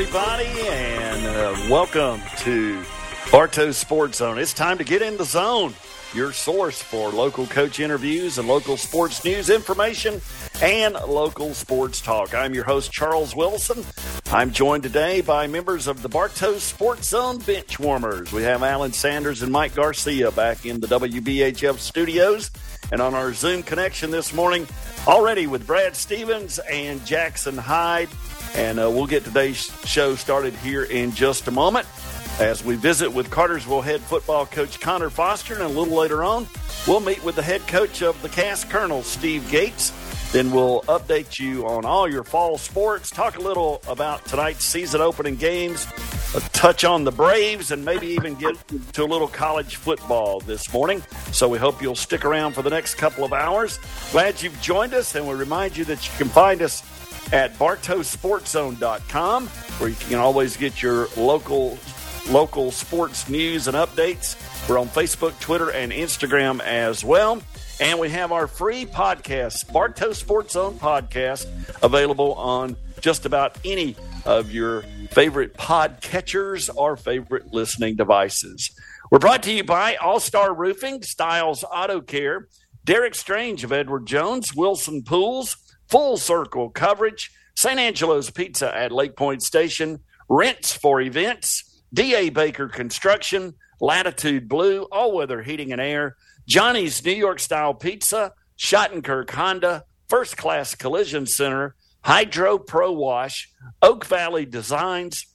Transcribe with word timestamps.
everybody, 0.00 0.48
and 0.66 1.26
uh, 1.26 1.54
welcome 1.68 2.22
to 2.38 2.82
Bartow 3.30 3.70
Sports 3.70 4.16
Zone. 4.16 4.38
It's 4.38 4.54
time 4.54 4.78
to 4.78 4.84
get 4.84 5.02
in 5.02 5.18
the 5.18 5.26
zone, 5.26 5.74
your 6.14 6.32
source 6.32 6.80
for 6.80 7.10
local 7.10 7.46
coach 7.46 7.80
interviews 7.80 8.38
and 8.38 8.48
local 8.48 8.78
sports 8.78 9.22
news 9.26 9.50
information 9.50 10.22
and 10.62 10.94
local 10.94 11.52
sports 11.52 12.00
talk. 12.00 12.34
I'm 12.34 12.54
your 12.54 12.64
host, 12.64 12.90
Charles 12.90 13.36
Wilson. 13.36 13.84
I'm 14.32 14.52
joined 14.52 14.84
today 14.84 15.20
by 15.20 15.46
members 15.46 15.86
of 15.86 16.00
the 16.00 16.08
Bartow 16.08 16.56
Sports 16.56 17.08
Zone 17.08 17.36
bench 17.36 17.78
warmers. 17.78 18.32
We 18.32 18.42
have 18.44 18.62
Alan 18.62 18.94
Sanders 18.94 19.42
and 19.42 19.52
Mike 19.52 19.74
Garcia 19.74 20.30
back 20.30 20.64
in 20.64 20.80
the 20.80 20.86
WBHF 20.86 21.76
studios. 21.76 22.50
And 22.90 23.02
on 23.02 23.12
our 23.12 23.34
Zoom 23.34 23.62
connection 23.62 24.10
this 24.10 24.32
morning, 24.32 24.66
already 25.06 25.46
with 25.46 25.66
Brad 25.66 25.94
Stevens 25.94 26.58
and 26.60 27.04
Jackson 27.04 27.58
Hyde. 27.58 28.08
And 28.54 28.80
uh, 28.80 28.90
we'll 28.90 29.06
get 29.06 29.24
today's 29.24 29.70
show 29.86 30.14
started 30.14 30.54
here 30.54 30.84
in 30.84 31.12
just 31.12 31.48
a 31.48 31.50
moment 31.50 31.86
as 32.40 32.64
we 32.64 32.74
visit 32.76 33.12
with 33.12 33.30
Cartersville 33.30 33.82
head 33.82 34.00
football 34.00 34.46
coach 34.46 34.80
Connor 34.80 35.10
Foster. 35.10 35.54
And 35.54 35.62
a 35.62 35.68
little 35.68 35.96
later 35.96 36.24
on, 36.24 36.46
we'll 36.86 37.00
meet 37.00 37.22
with 37.22 37.36
the 37.36 37.42
head 37.42 37.66
coach 37.68 38.02
of 38.02 38.20
the 38.22 38.28
Cass 38.28 38.64
Colonel, 38.64 39.02
Steve 39.02 39.48
Gates. 39.50 39.92
Then 40.32 40.52
we'll 40.52 40.82
update 40.82 41.40
you 41.40 41.66
on 41.66 41.84
all 41.84 42.08
your 42.08 42.22
fall 42.22 42.56
sports, 42.56 43.10
talk 43.10 43.36
a 43.36 43.40
little 43.40 43.82
about 43.88 44.24
tonight's 44.26 44.64
season 44.64 45.00
opening 45.00 45.34
games, 45.34 45.88
a 46.36 46.40
touch 46.52 46.84
on 46.84 47.02
the 47.02 47.10
Braves, 47.10 47.72
and 47.72 47.84
maybe 47.84 48.06
even 48.06 48.36
get 48.36 48.54
to 48.92 49.02
a 49.02 49.06
little 49.06 49.26
college 49.26 49.74
football 49.74 50.38
this 50.38 50.72
morning. 50.72 51.02
So 51.32 51.48
we 51.48 51.58
hope 51.58 51.82
you'll 51.82 51.96
stick 51.96 52.24
around 52.24 52.52
for 52.52 52.62
the 52.62 52.70
next 52.70 52.94
couple 52.94 53.24
of 53.24 53.32
hours. 53.32 53.80
Glad 54.12 54.40
you've 54.40 54.60
joined 54.62 54.94
us, 54.94 55.16
and 55.16 55.26
we 55.26 55.34
remind 55.34 55.76
you 55.76 55.84
that 55.86 56.06
you 56.06 56.16
can 56.16 56.28
find 56.28 56.62
us 56.62 56.84
at 57.32 57.54
bartowsportszone.com, 57.54 59.46
where 59.46 59.88
you 59.88 59.96
can 59.96 60.18
always 60.18 60.56
get 60.56 60.82
your 60.82 61.08
local 61.16 61.78
local 62.28 62.70
sports 62.70 63.28
news 63.28 63.66
and 63.66 63.76
updates. 63.76 64.36
We're 64.68 64.78
on 64.78 64.88
Facebook, 64.88 65.38
Twitter, 65.40 65.70
and 65.70 65.90
Instagram 65.90 66.60
as 66.60 67.04
well. 67.04 67.42
And 67.80 67.98
we 67.98 68.10
have 68.10 68.30
our 68.30 68.46
free 68.46 68.84
podcast, 68.84 69.72
Bartow 69.72 70.12
Sports 70.12 70.52
Zone 70.52 70.78
podcast, 70.78 71.46
available 71.82 72.34
on 72.34 72.76
just 73.00 73.24
about 73.24 73.56
any 73.64 73.96
of 74.26 74.52
your 74.52 74.82
favorite 75.10 75.54
pod 75.54 75.98
catchers 76.02 76.68
or 76.68 76.96
favorite 76.96 77.52
listening 77.52 77.96
devices. 77.96 78.70
We're 79.10 79.18
brought 79.18 79.42
to 79.44 79.52
you 79.52 79.64
by 79.64 79.96
All 79.96 80.20
Star 80.20 80.54
Roofing, 80.54 81.02
Styles 81.02 81.64
Auto 81.64 82.00
Care, 82.00 82.48
Derek 82.84 83.14
Strange 83.14 83.64
of 83.64 83.72
Edward 83.72 84.06
Jones, 84.06 84.54
Wilson 84.54 85.02
Pools, 85.02 85.56
Full 85.90 86.16
Circle 86.16 86.70
Coverage, 86.70 87.30
St. 87.56 87.78
Angelo's 87.78 88.30
Pizza 88.30 88.74
at 88.76 88.92
Lake 88.92 89.16
Point 89.16 89.42
Station, 89.42 90.00
Rents 90.28 90.72
for 90.72 91.00
Events, 91.00 91.82
D.A. 91.92 92.30
Baker 92.30 92.68
Construction, 92.68 93.54
Latitude 93.80 94.48
Blue, 94.48 94.82
All 94.92 95.12
Weather 95.12 95.42
Heating 95.42 95.72
and 95.72 95.80
Air, 95.80 96.16
Johnny's 96.46 97.04
New 97.04 97.12
York 97.12 97.40
Style 97.40 97.74
Pizza, 97.74 98.32
Schottenkirk 98.58 99.30
Honda, 99.30 99.84
First 100.08 100.36
Class 100.36 100.74
Collision 100.74 101.26
Center, 101.26 101.74
Hydro 102.02 102.58
Pro 102.58 102.92
Wash, 102.92 103.50
Oak 103.82 104.04
Valley 104.06 104.46
Designs, 104.46 105.26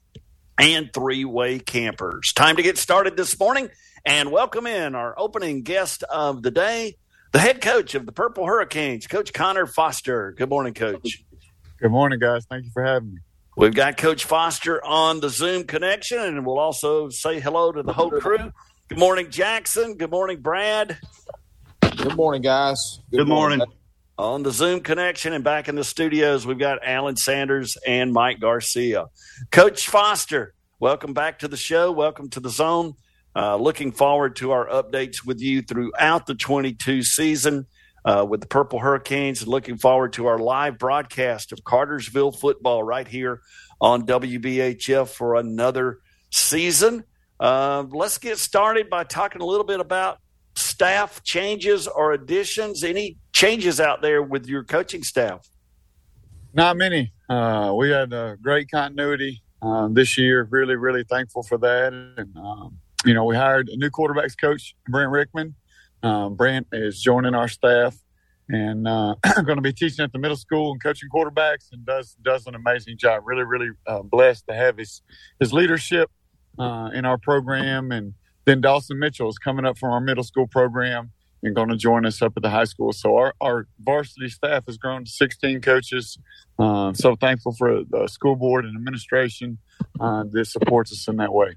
and 0.58 0.90
Three 0.94 1.26
Way 1.26 1.60
Campers. 1.60 2.32
Time 2.34 2.56
to 2.56 2.64
get 2.64 2.78
started 2.78 3.18
this 3.18 3.38
morning 3.40 3.70
and 4.06 4.32
welcome 4.32 4.68
in 4.68 4.96
our 4.96 5.14
opening 5.18 5.64
guest 5.64 6.04
of 6.04 6.44
the 6.44 6.52
day, 6.52 6.98
the 7.36 7.42
head 7.42 7.60
coach 7.60 7.96
of 7.96 8.06
the 8.06 8.14
Purple 8.14 8.46
Hurricanes, 8.46 9.08
Coach 9.08 9.34
Connor 9.34 9.66
Foster. 9.66 10.32
Good 10.38 10.48
morning, 10.48 10.74
Coach. 10.74 11.26
Good 11.82 11.92
morning, 11.92 12.18
guys. 12.18 12.46
Thank 12.50 12.64
you 12.64 12.72
for 12.72 12.82
having 12.82 13.16
me. 13.16 13.20
We've 13.58 13.76
got 13.76 13.98
Coach 13.98 14.24
Foster 14.24 14.82
on 14.86 15.20
the 15.20 15.30
Zoom 15.30 15.66
connection, 15.66 16.18
and 16.18 16.46
we'll 16.46 16.60
also 16.60 17.10
say 17.10 17.42
hello 17.42 17.74
to 17.74 17.84
the 17.84 17.92
whole 17.92 18.10
crew. 18.10 18.54
Good 18.88 19.00
morning, 19.00 19.32
Jackson. 19.32 19.96
Good 19.96 20.12
morning, 20.12 20.40
Brad. 20.40 20.98
Good 21.82 22.16
morning, 22.16 22.42
guys. 22.42 23.02
Good, 23.12 23.28
morning. 23.28 23.60
On 24.18 24.42
the 24.44 24.52
Zoom 24.52 24.80
connection 24.80 25.34
and 25.34 25.44
back 25.44 25.68
in 25.68 25.76
the 25.76 25.84
studios, 25.84 26.48
we've 26.48 26.58
got 26.58 26.80
Alan 26.86 27.18
Sanders 27.18 27.76
and 27.86 28.14
Mike 28.14 28.40
Garcia. 28.40 29.08
Coach 29.52 29.90
Foster, 29.90 30.54
welcome 30.80 31.14
back 31.14 31.40
to 31.40 31.50
the 31.50 31.58
show. 31.58 31.92
Welcome 31.92 32.30
to 32.30 32.40
the 32.40 32.50
zone. 32.50 32.94
Uh, 33.36 33.58
looking 33.58 33.92
forward 33.92 34.36
to 34.38 34.52
our 34.52 34.68
updates 34.68 35.26
with 35.26 35.42
you 35.42 35.62
throughout 35.62 36.26
the 36.26 36.36
22 36.36 37.04
season 37.04 37.66
uh, 38.06 38.26
with 38.28 38.40
the 38.40 38.48
Purple 38.48 38.80
Hurricanes 38.80 39.42
and 39.42 39.50
looking 39.50 39.78
forward 39.78 40.14
to 40.14 40.28
our 40.28 40.38
live 40.38 40.78
broadcast 40.78 41.52
of 41.52 41.64
Cartersville 41.64 42.32
football 42.32 42.84
right 42.84 43.08
here 43.08 43.42
on 43.82 44.06
WBHF 44.06 45.10
for 45.10 45.36
another 45.36 46.00
season. 46.32 47.04
Uh, 47.40 47.84
let's 47.90 48.18
get 48.18 48.38
started 48.38 48.90
by 48.90 49.04
talking 49.04 49.42
a 49.42 49.46
little 49.46 49.66
bit 49.66 49.80
about 49.80 50.20
staff 50.56 51.24
changes 51.24 51.88
or 51.88 52.14
additions. 52.14 52.84
Any 52.84 53.18
changes 53.34 53.82
out 53.82 54.02
there 54.02 54.22
with 54.22 54.48
your 54.48 54.64
coaching 54.64 55.04
staff? 55.04 55.50
Not 56.54 56.78
many. 56.78 57.12
Uh, 57.30 57.74
we 57.76 57.90
had 57.90 58.14
a 58.14 58.38
great 58.42 58.72
continuity 58.72 59.42
um, 59.62 59.94
this 59.94 60.18
year. 60.18 60.48
Really, 60.50 60.76
really 60.76 61.04
thankful 61.04 61.44
for 61.44 61.58
that. 61.58 61.92
And 61.92 62.38
um, 62.38 62.78
you 63.06 63.14
know, 63.14 63.26
we 63.26 63.36
hired 63.36 63.70
a 63.70 63.78
new 63.78 63.90
quarterbacks 63.90 64.36
coach, 64.40 64.76
Brent 64.88 65.12
Rickman. 65.12 65.56
Um, 66.04 66.36
Brent 66.36 66.68
is 66.72 67.02
joining 67.02 67.36
our 67.36 67.48
staff 67.48 67.98
and 68.50 68.88
uh, 68.88 69.16
going 69.44 69.58
to 69.58 69.62
be 69.62 69.74
teaching 69.74 70.04
at 70.04 70.12
the 70.12 70.20
middle 70.20 70.38
school 70.38 70.72
and 70.72 70.82
coaching 70.82 71.10
quarterbacks, 71.14 71.72
and 71.72 71.86
does 71.86 72.16
does 72.22 72.48
an 72.48 72.56
amazing 72.56 72.98
job. 72.98 73.24
Really, 73.26 73.44
really 73.44 73.70
uh, 73.88 74.02
blessed 74.02 74.46
to 74.48 74.56
have 74.56 74.78
his 74.78 75.02
his 75.40 75.54
leadership 75.54 76.12
uh, 76.60 76.90
in 76.94 77.06
our 77.06 77.18
program. 77.18 77.92
And 77.92 78.14
then 78.46 78.62
Dawson 78.62 79.00
Mitchell 79.00 79.30
is 79.30 79.38
coming 79.38 79.66
up 79.66 79.78
from 79.78 79.92
our 79.92 80.02
middle 80.02 80.24
school 80.24 80.48
program 80.48 81.12
and 81.44 81.56
going 81.56 81.70
to 81.70 81.78
join 81.78 82.06
us 82.06 82.22
up 82.22 82.34
at 82.36 82.44
the 82.44 82.50
high 82.50 82.64
school. 82.64 82.92
So 82.92 83.18
our, 83.18 83.34
our 83.40 83.68
varsity 83.80 84.30
staff 84.30 84.66
has 84.66 84.78
grown 84.78 85.06
to 85.06 85.12
16 85.12 85.62
coaches. 85.62 86.18
Uh, 86.58 86.94
so 86.94 87.16
thankful 87.16 87.54
for 87.54 87.84
the 87.84 88.08
school 88.08 88.36
board 88.36 88.66
and 88.66 88.76
administration 88.76 89.60
uh, 90.00 90.24
that 90.32 90.46
supports 90.46 90.92
us 90.92 91.08
in 91.08 91.18
that 91.18 91.34
way. 91.34 91.56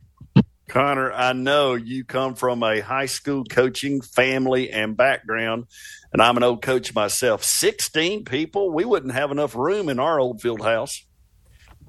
Connor, 0.68 1.10
I 1.12 1.32
know 1.32 1.74
you 1.74 2.04
come 2.04 2.34
from 2.34 2.62
a 2.62 2.80
high 2.80 3.06
school 3.06 3.44
coaching 3.44 4.00
family 4.02 4.70
and 4.70 4.96
background, 4.96 5.64
and 6.12 6.20
I'm 6.20 6.36
an 6.36 6.42
old 6.42 6.62
coach 6.62 6.94
myself. 6.94 7.42
16 7.42 8.24
people, 8.24 8.70
we 8.70 8.84
wouldn't 8.84 9.14
have 9.14 9.30
enough 9.30 9.54
room 9.56 9.88
in 9.88 9.98
our 9.98 10.20
old 10.20 10.40
field 10.40 10.62
house. 10.62 11.04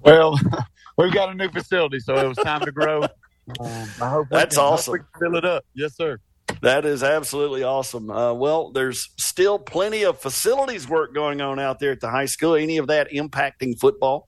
Well, 0.02 0.40
we've 0.98 1.14
got 1.14 1.30
a 1.30 1.36
new 1.36 1.50
facility, 1.50 2.00
so 2.00 2.16
it 2.16 2.28
was 2.28 2.38
time 2.38 2.62
to 2.62 2.72
grow. 2.72 3.04
Um, 3.60 3.90
I 4.00 4.10
hope 4.10 4.28
that's 4.30 4.58
can, 4.58 4.64
awesome. 4.64 4.98
Hope 5.00 5.08
fill 5.18 5.36
it 5.36 5.44
up, 5.44 5.66
yes, 5.74 5.96
sir. 5.96 6.20
That 6.62 6.86
is 6.86 7.02
absolutely 7.02 7.64
awesome. 7.64 8.12
Uh, 8.12 8.32
well, 8.32 8.72
there's 8.72 9.10
still 9.18 9.58
plenty 9.58 10.04
of 10.04 10.20
facilities 10.20 10.88
work 10.88 11.16
going 11.16 11.42
on 11.42 11.58
out 11.58 11.80
there 11.80 11.92
at 11.92 12.00
the 12.00 12.12
high 12.12 12.28
school. 12.28 12.54
Any 12.54 12.78
of 12.78 12.86
that 12.88 13.10
impacting 13.10 13.80
football? 13.80 14.28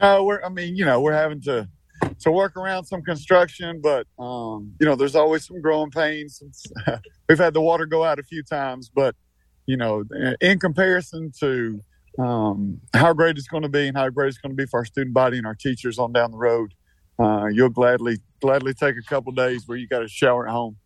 No, 0.00 0.22
we're. 0.22 0.40
I 0.44 0.48
mean, 0.48 0.76
you 0.76 0.84
know, 0.84 1.00
we're 1.00 1.14
having 1.14 1.40
to 1.42 1.68
to 2.20 2.30
work 2.30 2.56
around 2.56 2.84
some 2.84 3.02
construction, 3.02 3.80
but 3.82 4.06
um, 4.18 4.72
you 4.80 4.86
know, 4.86 4.96
there's 4.96 5.16
always 5.16 5.46
some 5.46 5.60
growing 5.60 5.90
pains. 5.90 6.40
we've 7.28 7.38
had 7.38 7.54
the 7.54 7.60
water 7.60 7.86
go 7.86 8.04
out 8.04 8.18
a 8.18 8.22
few 8.22 8.42
times, 8.42 8.90
but 8.94 9.14
you 9.66 9.76
know, 9.76 10.04
in 10.40 10.58
comparison 10.58 11.32
to 11.40 11.80
um, 12.18 12.80
how 12.94 13.12
great 13.12 13.36
it's 13.36 13.48
going 13.48 13.62
to 13.62 13.68
be 13.68 13.88
and 13.88 13.96
how 13.96 14.08
great 14.08 14.28
it's 14.28 14.38
going 14.38 14.52
to 14.52 14.56
be 14.56 14.66
for 14.66 14.80
our 14.80 14.84
student 14.84 15.14
body 15.14 15.38
and 15.38 15.46
our 15.46 15.54
teachers 15.54 15.98
on 15.98 16.12
down 16.12 16.30
the 16.30 16.38
road, 16.38 16.72
uh, 17.18 17.46
you'll 17.46 17.68
gladly 17.68 18.18
gladly 18.40 18.74
take 18.74 18.96
a 18.96 19.08
couple 19.08 19.32
days 19.32 19.64
where 19.66 19.76
you 19.76 19.88
got 19.88 20.00
to 20.00 20.08
shower 20.08 20.46
at 20.46 20.52
home. 20.52 20.76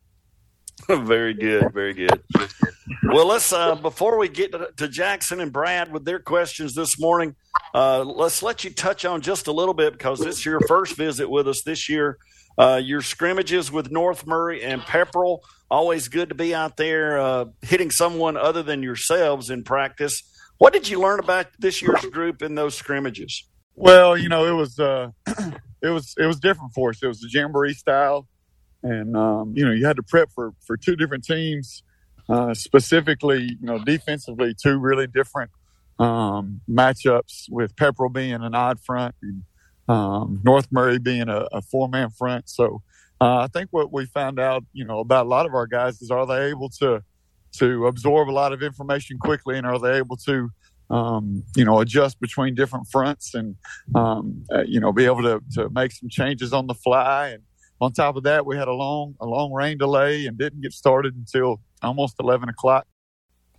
very 0.88 1.34
good, 1.34 1.72
very 1.72 1.94
good. 1.94 2.22
Well, 3.04 3.26
let's 3.26 3.52
uh, 3.52 3.74
before 3.76 4.18
we 4.18 4.28
get 4.28 4.52
to, 4.76 4.88
Jackson 4.88 5.40
and 5.40 5.52
Brad 5.52 5.92
with 5.92 6.04
their 6.04 6.18
questions 6.18 6.74
this 6.74 6.98
morning, 6.98 7.34
uh, 7.74 8.02
let's 8.04 8.42
let 8.42 8.64
you 8.64 8.70
touch 8.70 9.04
on 9.04 9.20
just 9.20 9.46
a 9.46 9.52
little 9.52 9.74
bit 9.74 9.92
because 9.92 10.20
it's 10.20 10.44
your 10.44 10.60
first 10.60 10.96
visit 10.96 11.28
with 11.28 11.48
us 11.48 11.62
this 11.62 11.88
year. 11.88 12.18
Uh, 12.58 12.80
your 12.82 13.00
scrimmages 13.00 13.72
with 13.72 13.90
North 13.90 14.26
Murray 14.26 14.62
and 14.62 14.82
Pepperell, 14.82 15.40
always 15.70 16.08
good 16.08 16.28
to 16.28 16.34
be 16.34 16.54
out 16.54 16.76
there 16.76 17.18
uh, 17.18 17.46
hitting 17.62 17.90
someone 17.90 18.36
other 18.36 18.62
than 18.62 18.82
yourselves 18.82 19.50
in 19.50 19.64
practice. 19.64 20.22
What 20.58 20.72
did 20.72 20.88
you 20.88 21.00
learn 21.00 21.20
about 21.20 21.46
this 21.58 21.80
year's 21.80 22.04
group 22.06 22.42
in 22.42 22.54
those 22.54 22.74
scrimmages? 22.74 23.48
Well, 23.76 24.16
you 24.16 24.28
know, 24.28 24.44
it 24.44 24.52
was 24.52 24.78
uh, 24.78 25.10
it 25.82 25.88
was 25.88 26.14
it 26.18 26.26
was 26.26 26.38
different 26.38 26.74
for 26.74 26.90
us. 26.90 27.02
It 27.02 27.06
was 27.06 27.20
the 27.20 27.30
jamboree 27.32 27.72
style, 27.72 28.28
and 28.82 29.16
um, 29.16 29.52
you 29.56 29.64
know, 29.64 29.72
you 29.72 29.86
had 29.86 29.96
to 29.96 30.02
prep 30.02 30.30
for 30.32 30.54
for 30.66 30.76
two 30.76 30.96
different 30.96 31.24
teams, 31.24 31.82
uh, 32.28 32.54
specifically, 32.54 33.56
you 33.60 33.66
know, 33.66 33.78
defensively, 33.78 34.54
two 34.54 34.78
really 34.78 35.06
different 35.06 35.50
um, 35.98 36.60
matchups 36.68 37.50
with 37.50 37.76
Pepperell 37.76 38.12
being 38.12 38.34
an 38.34 38.54
odd 38.54 38.80
front 38.80 39.14
and 39.22 39.42
um, 39.88 40.40
North 40.44 40.68
Murray 40.70 40.98
being 40.98 41.28
a, 41.28 41.46
a 41.52 41.62
four 41.62 41.88
man 41.88 42.10
front. 42.10 42.48
So 42.48 42.82
uh, 43.20 43.38
I 43.38 43.48
think 43.48 43.68
what 43.70 43.92
we 43.92 44.06
found 44.06 44.40
out, 44.40 44.64
you 44.72 44.84
know, 44.84 45.00
about 45.00 45.26
a 45.26 45.28
lot 45.28 45.46
of 45.46 45.54
our 45.54 45.66
guys 45.66 46.00
is 46.00 46.10
are 46.10 46.26
they 46.26 46.46
able 46.46 46.70
to 46.80 47.02
to 47.58 47.86
absorb 47.86 48.28
a 48.28 48.32
lot 48.32 48.52
of 48.52 48.62
information 48.62 49.18
quickly 49.18 49.58
and 49.58 49.66
are 49.66 49.78
they 49.78 49.96
able 49.96 50.16
to 50.16 50.50
um, 50.90 51.44
you 51.54 51.64
know, 51.64 51.80
adjust 51.80 52.20
between 52.20 52.54
different 52.54 52.88
fronts 52.88 53.34
and, 53.34 53.56
um, 53.94 54.44
uh, 54.52 54.62
you 54.62 54.80
know, 54.80 54.92
be 54.92 55.04
able 55.04 55.22
to, 55.22 55.40
to 55.54 55.70
make 55.70 55.92
some 55.92 56.08
changes 56.08 56.52
on 56.52 56.66
the 56.66 56.74
fly. 56.74 57.28
And 57.28 57.42
on 57.80 57.92
top 57.92 58.16
of 58.16 58.24
that, 58.24 58.44
we 58.44 58.56
had 58.56 58.68
a 58.68 58.74
long, 58.74 59.14
a 59.20 59.26
long 59.26 59.52
rain 59.52 59.78
delay 59.78 60.26
and 60.26 60.36
didn't 60.36 60.60
get 60.60 60.72
started 60.72 61.14
until 61.14 61.60
almost 61.82 62.16
11 62.20 62.48
o'clock. 62.48 62.86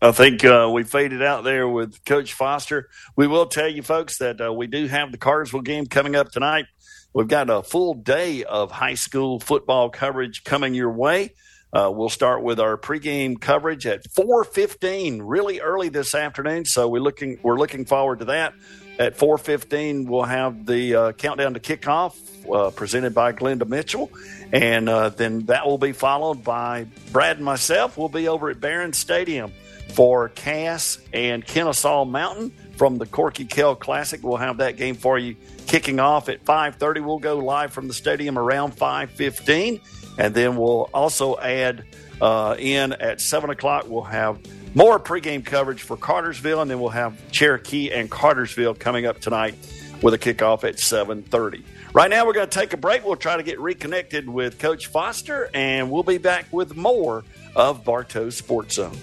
I 0.04 0.12
think 0.12 0.44
uh, 0.44 0.70
we 0.74 0.84
faded 0.84 1.22
out 1.22 1.44
there 1.44 1.68
with 1.68 2.04
Coach 2.06 2.34
Foster. 2.34 2.90
We 3.16 3.28
will 3.28 3.46
tell 3.46 3.68
you, 3.68 3.84
folks, 3.84 4.18
that 4.18 4.42
uh, 4.42 4.52
we 4.52 4.66
do 4.66 4.88
have 4.88 5.12
the 5.12 5.18
Cartersville 5.18 5.62
game 5.62 5.86
coming 5.86 6.16
up 6.16 6.32
tonight. 6.32 6.66
We've 7.14 7.28
got 7.28 7.50
a 7.50 7.62
full 7.62 7.94
day 7.94 8.44
of 8.44 8.72
high 8.72 8.96
school 8.96 9.40
football 9.40 9.90
coverage 9.90 10.44
coming 10.44 10.74
your 10.74 10.92
way. 10.92 11.36
Uh, 11.74 11.92
we'll 11.94 12.10
start 12.10 12.44
with 12.44 12.60
our 12.60 12.78
pregame 12.78 13.40
coverage 13.40 13.86
at 13.86 14.04
4:15, 14.14 15.22
really 15.24 15.62
early 15.62 15.90
this 15.90 16.16
afternoon. 16.16 16.66
So 16.66 16.88
we're 16.88 17.02
looking 17.02 17.40
we're 17.44 17.58
looking 17.58 17.86
forward 17.86 18.20
to 18.20 18.26
that. 18.26 18.54
At 19.02 19.18
4:15, 19.18 20.06
we'll 20.06 20.22
have 20.22 20.68
the 20.68 20.96
uh, 20.96 21.12
countdown 21.14 21.56
to 21.56 21.60
kickoff 21.60 22.16
uh, 22.54 22.70
presented 22.70 23.16
by 23.16 23.34
Glenda 23.34 23.68
Mitchell, 23.68 24.12
and 24.52 24.88
uh, 24.88 25.10
then 25.10 25.48
that 25.48 25.66
will 25.66 25.80
be 25.80 25.92
followed 25.92 26.44
by 26.44 26.86
Brad 27.12 27.38
and 27.38 27.46
myself. 27.46 27.98
We'll 27.98 28.10
be 28.10 28.28
over 28.28 28.52
at 28.52 28.62
Barron 28.62 28.94
Stadium 28.94 29.54
for 29.96 30.30
Cass 30.30 31.00
and 31.14 31.44
Kennesaw 31.44 32.06
Mountain 32.06 32.52
from 32.78 33.00
the 33.00 33.08
Corky 33.08 33.46
Kell 33.46 33.76
Classic. 33.76 34.20
We'll 34.22 34.38
have 34.38 34.58
that 34.58 34.78
game 34.78 34.94
for 34.94 35.18
you 35.18 35.36
kicking 35.66 36.00
off 36.00 36.30
at 36.30 36.46
5:30. 36.46 37.04
We'll 37.04 37.18
go 37.18 37.40
live 37.40 37.74
from 37.74 37.88
the 37.88 37.96
stadium 37.96 38.38
around 38.38 38.78
5:15 38.78 39.82
and 40.20 40.36
then 40.36 40.58
we'll 40.58 40.92
also 40.94 41.40
add 41.40 41.86
uh, 42.22 42.56
in 42.60 42.94
at 42.94 43.20
7 43.20 43.50
o'clock, 43.50 43.86
we'll 43.88 44.04
have 44.04 44.38
more 44.74 45.00
pregame 45.00 45.46
coverage 45.46 45.82
for 45.82 45.98
Cartersville, 45.98 46.62
and 46.62 46.70
then 46.70 46.80
we'll 46.80 46.90
have 46.90 47.20
Cherokee 47.32 47.92
and 47.92 48.10
Cartersville 48.10 48.76
coming 48.76 49.06
up 49.06 49.20
tonight 49.20 49.56
with 50.02 50.14
a 50.14 50.18
kickoff 50.18 50.64
at 50.64 50.76
7.30. 50.76 51.64
Right 51.94 52.10
now, 52.10 52.26
we're 52.26 52.34
going 52.34 52.50
to 52.50 52.60
take 52.60 52.74
a 52.74 52.78
break. 52.78 53.06
We'll 53.06 53.18
try 53.18 53.38
to 53.38 53.44
get 53.44 53.60
reconnected 53.60 54.30
with 54.30 54.60
Coach 54.60 54.88
Foster, 54.88 55.50
and 55.54 55.92
we'll 55.92 56.04
be 56.04 56.18
back 56.18 56.46
with 56.52 56.76
more 56.76 57.24
of 57.56 57.84
Bartow's 57.84 58.38
Sports 58.38 58.76
Zone. 58.76 58.98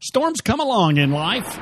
Storms 0.00 0.40
come 0.40 0.58
along 0.58 0.96
in 0.96 1.10
life 1.10 1.58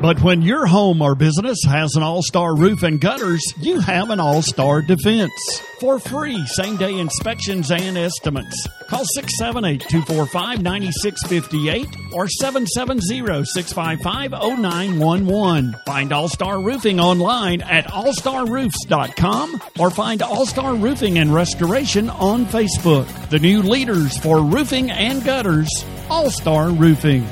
but 0.00 0.20
when 0.22 0.42
your 0.42 0.66
home 0.66 1.02
or 1.02 1.14
business 1.14 1.58
has 1.66 1.94
an 1.94 2.02
all 2.02 2.22
star 2.22 2.56
roof 2.56 2.82
and 2.82 3.00
gutters, 3.00 3.42
you 3.58 3.80
have 3.80 4.10
an 4.10 4.20
all 4.20 4.42
star 4.42 4.82
defense. 4.82 5.32
For 5.78 5.98
free 5.98 6.44
same 6.46 6.76
day 6.76 6.98
inspections 6.98 7.70
and 7.70 7.96
estimates. 7.96 8.66
Call 8.88 9.04
678 9.14 9.80
245 9.88 10.62
9658 10.62 11.86
or 12.12 12.28
770 12.28 13.44
655 13.44 14.32
0911. 14.32 15.76
Find 15.86 16.12
All 16.12 16.28
Star 16.28 16.60
Roofing 16.60 17.00
online 17.00 17.62
at 17.62 17.86
allstarroofs.com 17.86 19.62
or 19.78 19.90
find 19.90 20.22
All 20.22 20.46
Star 20.46 20.74
Roofing 20.74 21.18
and 21.18 21.32
Restoration 21.32 22.10
on 22.10 22.44
Facebook. 22.46 23.30
The 23.30 23.38
new 23.38 23.62
leaders 23.62 24.18
for 24.18 24.42
roofing 24.42 24.90
and 24.90 25.24
gutters, 25.24 25.68
All 26.10 26.30
Star 26.30 26.70
Roofing. 26.70 27.26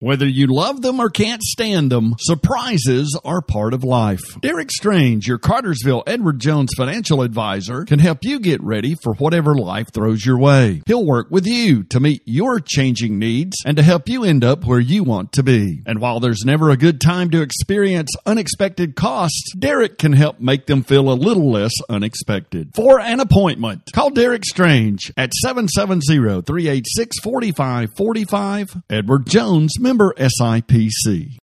Whether 0.00 0.26
you 0.28 0.46
love 0.48 0.82
them 0.82 1.00
or 1.00 1.08
can't 1.08 1.42
stand 1.42 1.90
them, 1.90 2.16
surprises 2.18 3.18
are 3.24 3.40
part 3.40 3.72
of 3.72 3.82
life. 3.82 4.38
Derek 4.42 4.70
Strange, 4.70 5.26
your 5.26 5.38
Cartersville 5.38 6.02
Edward 6.06 6.38
Jones 6.38 6.68
financial 6.76 7.22
advisor, 7.22 7.86
can 7.86 7.98
help 7.98 8.18
you 8.20 8.38
get 8.38 8.62
ready 8.62 8.94
for 8.94 9.14
whatever 9.14 9.56
life 9.56 9.86
throws 9.94 10.26
your 10.26 10.36
way. 10.36 10.82
He'll 10.86 11.06
work 11.06 11.30
with 11.30 11.46
you 11.46 11.82
to 11.84 11.98
meet 11.98 12.20
your 12.26 12.60
changing 12.60 13.18
needs 13.18 13.56
and 13.64 13.78
to 13.78 13.82
help 13.82 14.06
you 14.06 14.22
end 14.22 14.44
up 14.44 14.66
where 14.66 14.80
you 14.80 15.02
want 15.02 15.32
to 15.32 15.42
be. 15.42 15.80
And 15.86 15.98
while 15.98 16.20
there's 16.20 16.44
never 16.44 16.68
a 16.68 16.76
good 16.76 17.00
time 17.00 17.30
to 17.30 17.40
experience 17.40 18.10
unexpected 18.26 18.96
costs, 18.96 19.54
Derek 19.58 19.96
can 19.96 20.12
help 20.12 20.40
make 20.40 20.66
them 20.66 20.82
feel 20.82 21.10
a 21.10 21.14
little 21.14 21.50
less 21.50 21.72
unexpected. 21.88 22.72
For 22.74 23.00
an 23.00 23.20
appointment, 23.20 23.90
call 23.94 24.10
Derek 24.10 24.44
Strange 24.44 25.10
at 25.16 25.32
770 25.32 26.42
386 26.42 27.18
4545. 27.20 28.82
Edward 28.90 29.26
Jones 29.26 29.72
member 29.86 30.12
SIPC. 30.18 31.36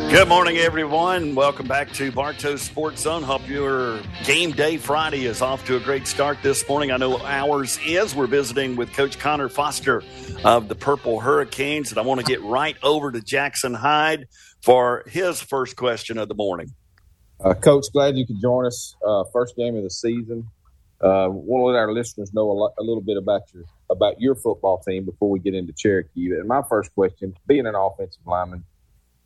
Good 0.10 0.30
morning, 0.30 0.56
everyone. 0.56 1.36
Welcome 1.36 1.68
back 1.68 1.92
to 1.94 2.14
Bartow 2.14 2.56
Sports 2.56 3.02
Zone. 3.02 3.24
Hope 3.24 3.46
your 3.46 4.00
game 4.24 4.52
day 4.52 4.78
Friday 4.78 5.26
is 5.26 5.42
off 5.42 5.66
to 5.66 5.76
a 5.76 5.82
great 5.82 6.08
start 6.08 6.38
this 6.42 6.68
morning. 6.70 6.92
I 6.92 6.98
know 6.98 7.20
ours 7.20 7.78
is. 7.86 8.16
We're 8.16 8.28
visiting 8.28 8.78
with 8.78 8.94
Coach 8.94 9.20
Connor 9.20 9.50
Foster 9.50 10.04
of 10.46 10.70
the 10.70 10.76
Purple 10.76 11.20
Hurricanes, 11.20 11.92
and 11.92 12.00
I 12.00 12.04
want 12.04 12.22
to 12.22 12.26
get 12.26 12.42
right 12.42 12.78
over 12.84 13.12
to 13.12 13.20
Jackson 13.20 13.74
Hyde 13.74 14.28
for 14.62 15.04
his 15.08 15.42
first 15.42 15.76
question 15.76 16.18
of 16.18 16.30
the 16.30 16.36
morning. 16.36 16.74
Uh, 17.44 17.54
Coach, 17.54 17.88
glad 17.92 18.18
you 18.18 18.26
could 18.26 18.40
join 18.40 18.66
us. 18.66 18.96
Uh, 19.06 19.26
first 19.34 19.58
game 19.58 19.76
of 19.76 19.84
the 19.84 19.90
season. 19.90 20.48
Uh, 21.02 21.28
want 21.30 21.62
to 21.62 21.66
let 21.66 21.76
our 21.76 21.92
listeners 21.92 22.34
know 22.34 22.50
a, 22.50 22.82
a 22.82 22.84
little 22.84 23.04
bit 23.04 23.18
about 23.18 23.42
your 23.54 23.66
about 23.90 24.22
your 24.22 24.36
football 24.36 24.82
team 24.88 25.04
before 25.04 25.30
we 25.30 25.40
get 25.40 25.54
into 25.54 25.74
Cherokee. 25.74 26.32
And 26.32 26.48
my 26.48 26.62
first 26.70 26.96
question, 26.96 27.36
being 27.46 27.68
an 27.68 27.76
offensive 27.76 28.22
lineman 28.26 28.64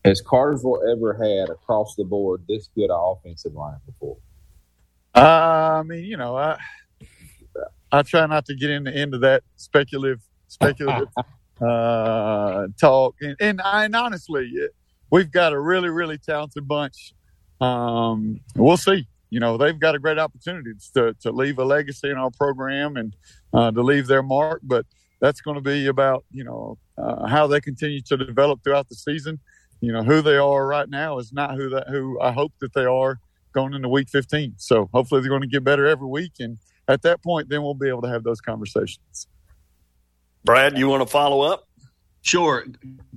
has 0.04 0.22
Cartersville 0.22 0.82
ever 0.92 1.14
had 1.14 1.50
across 1.50 1.96
the 1.96 2.04
board 2.04 2.44
this 2.48 2.70
good 2.76 2.90
offensive 2.92 3.54
line 3.54 3.78
before? 3.86 4.18
Uh, 5.14 5.80
I 5.80 5.84
mean, 5.84 6.06
you 6.06 6.18
know, 6.18 6.36
I 6.36 6.58
I 7.92 8.02
try 8.04 8.26
not 8.26 8.46
to 8.46 8.56
get 8.56 8.70
into 8.70 8.98
into 8.98 9.18
that 9.20 9.44
speculative 9.58 10.22
speculative 10.48 11.10
uh, 11.62 12.68
talk, 12.80 13.16
and 13.22 13.36
and, 13.40 13.62
I, 13.62 13.86
and 13.86 13.96
honestly, 13.96 14.52
we've 15.12 15.32
got 15.32 15.54
a 15.54 15.60
really 15.60 15.90
really 15.90 16.18
talented 16.18 16.68
bunch. 16.68 17.14
Um, 17.60 18.40
we'll 18.56 18.78
see. 18.78 19.08
You 19.30 19.40
know, 19.40 19.58
they've 19.58 19.80
got 19.80 19.96
a 19.96 20.00
great 20.00 20.18
opportunity 20.18 20.72
to 20.94 21.14
to 21.22 21.32
leave 21.32 21.60
a 21.60 21.66
legacy 21.66 22.10
in 22.10 22.18
our 22.18 22.32
program 22.32 22.98
and 22.98 23.16
uh, 23.54 23.72
to 23.72 23.82
leave 23.82 24.08
their 24.08 24.24
mark, 24.24 24.62
but 24.64 24.86
that's 25.20 25.42
going 25.42 25.56
to 25.56 25.62
be 25.62 25.88
about 25.88 26.26
you 26.32 26.44
know 26.44 26.78
uh, 26.98 27.28
how 27.28 27.48
they 27.48 27.60
continue 27.60 28.02
to 28.02 28.18
develop 28.18 28.64
throughout 28.64 28.88
the 28.90 28.96
season. 28.96 29.40
You 29.82 29.92
know 29.92 30.04
who 30.04 30.22
they 30.22 30.38
are 30.38 30.66
right 30.66 30.90
now 30.90 31.18
is 31.18 31.34
not 31.34 31.56
who 31.56 31.70
that 31.70 31.90
who 31.90 32.20
I 32.22 32.32
hope 32.32 32.54
that 32.62 32.74
they 32.74 32.86
are 32.86 33.20
going 33.54 33.74
into 33.74 33.90
week 33.90 34.10
15. 34.10 34.54
So 34.58 34.90
hopefully 34.94 35.22
they're 35.22 35.30
going 35.30 35.42
to 35.42 35.48
get 35.48 35.64
better 35.64 35.86
every 35.86 36.08
week, 36.08 36.34
and 36.40 36.58
at 36.88 37.02
that 37.02 37.22
point, 37.24 37.50
then 37.50 37.64
we'll 37.64 37.74
be 37.74 37.90
able 37.90 38.04
to 38.04 38.10
have 38.10 38.24
those 38.24 38.42
conversations. 38.42 39.28
Brad, 40.46 40.78
you 40.78 40.88
want 40.88 41.02
to 41.02 41.12
follow 41.12 41.42
up? 41.42 41.68
Sure, 42.22 42.66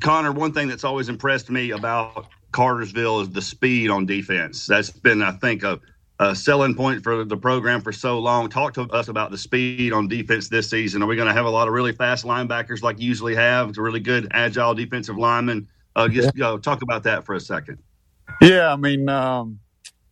Connor. 0.00 0.32
One 0.32 0.52
thing 0.52 0.68
that's 0.68 0.84
always 0.84 1.08
impressed 1.08 1.50
me 1.50 1.70
about 1.70 2.28
Cartersville 2.52 3.20
is 3.20 3.30
the 3.30 3.42
speed 3.42 3.90
on 3.90 4.06
defense. 4.06 4.66
That's 4.66 4.90
been, 4.90 5.22
I 5.22 5.32
think, 5.32 5.62
a 5.62 5.80
a 6.20 6.34
selling 6.34 6.74
point 6.74 7.02
for 7.02 7.24
the 7.24 7.36
program 7.36 7.80
for 7.80 7.92
so 7.92 8.18
long. 8.18 8.48
Talk 8.48 8.74
to 8.74 8.82
us 8.82 9.08
about 9.08 9.30
the 9.30 9.38
speed 9.38 9.92
on 9.92 10.06
defense 10.06 10.48
this 10.48 10.70
season. 10.70 11.02
Are 11.02 11.06
we 11.06 11.16
going 11.16 11.28
to 11.28 11.34
have 11.34 11.46
a 11.46 11.50
lot 11.50 11.66
of 11.66 11.74
really 11.74 11.92
fast 11.92 12.24
linebackers 12.24 12.82
like 12.82 13.00
you 13.00 13.08
usually 13.08 13.34
have? 13.34 13.72
To 13.72 13.82
really 13.82 14.00
good, 14.00 14.28
agile 14.32 14.74
defensive 14.74 15.18
linemen. 15.18 15.68
Uh, 15.96 16.08
just 16.08 16.32
yeah. 16.34 16.56
talk 16.60 16.82
about 16.82 17.04
that 17.04 17.24
for 17.24 17.34
a 17.34 17.40
second. 17.40 17.78
Yeah, 18.40 18.72
I 18.72 18.76
mean, 18.76 19.08
um, 19.08 19.60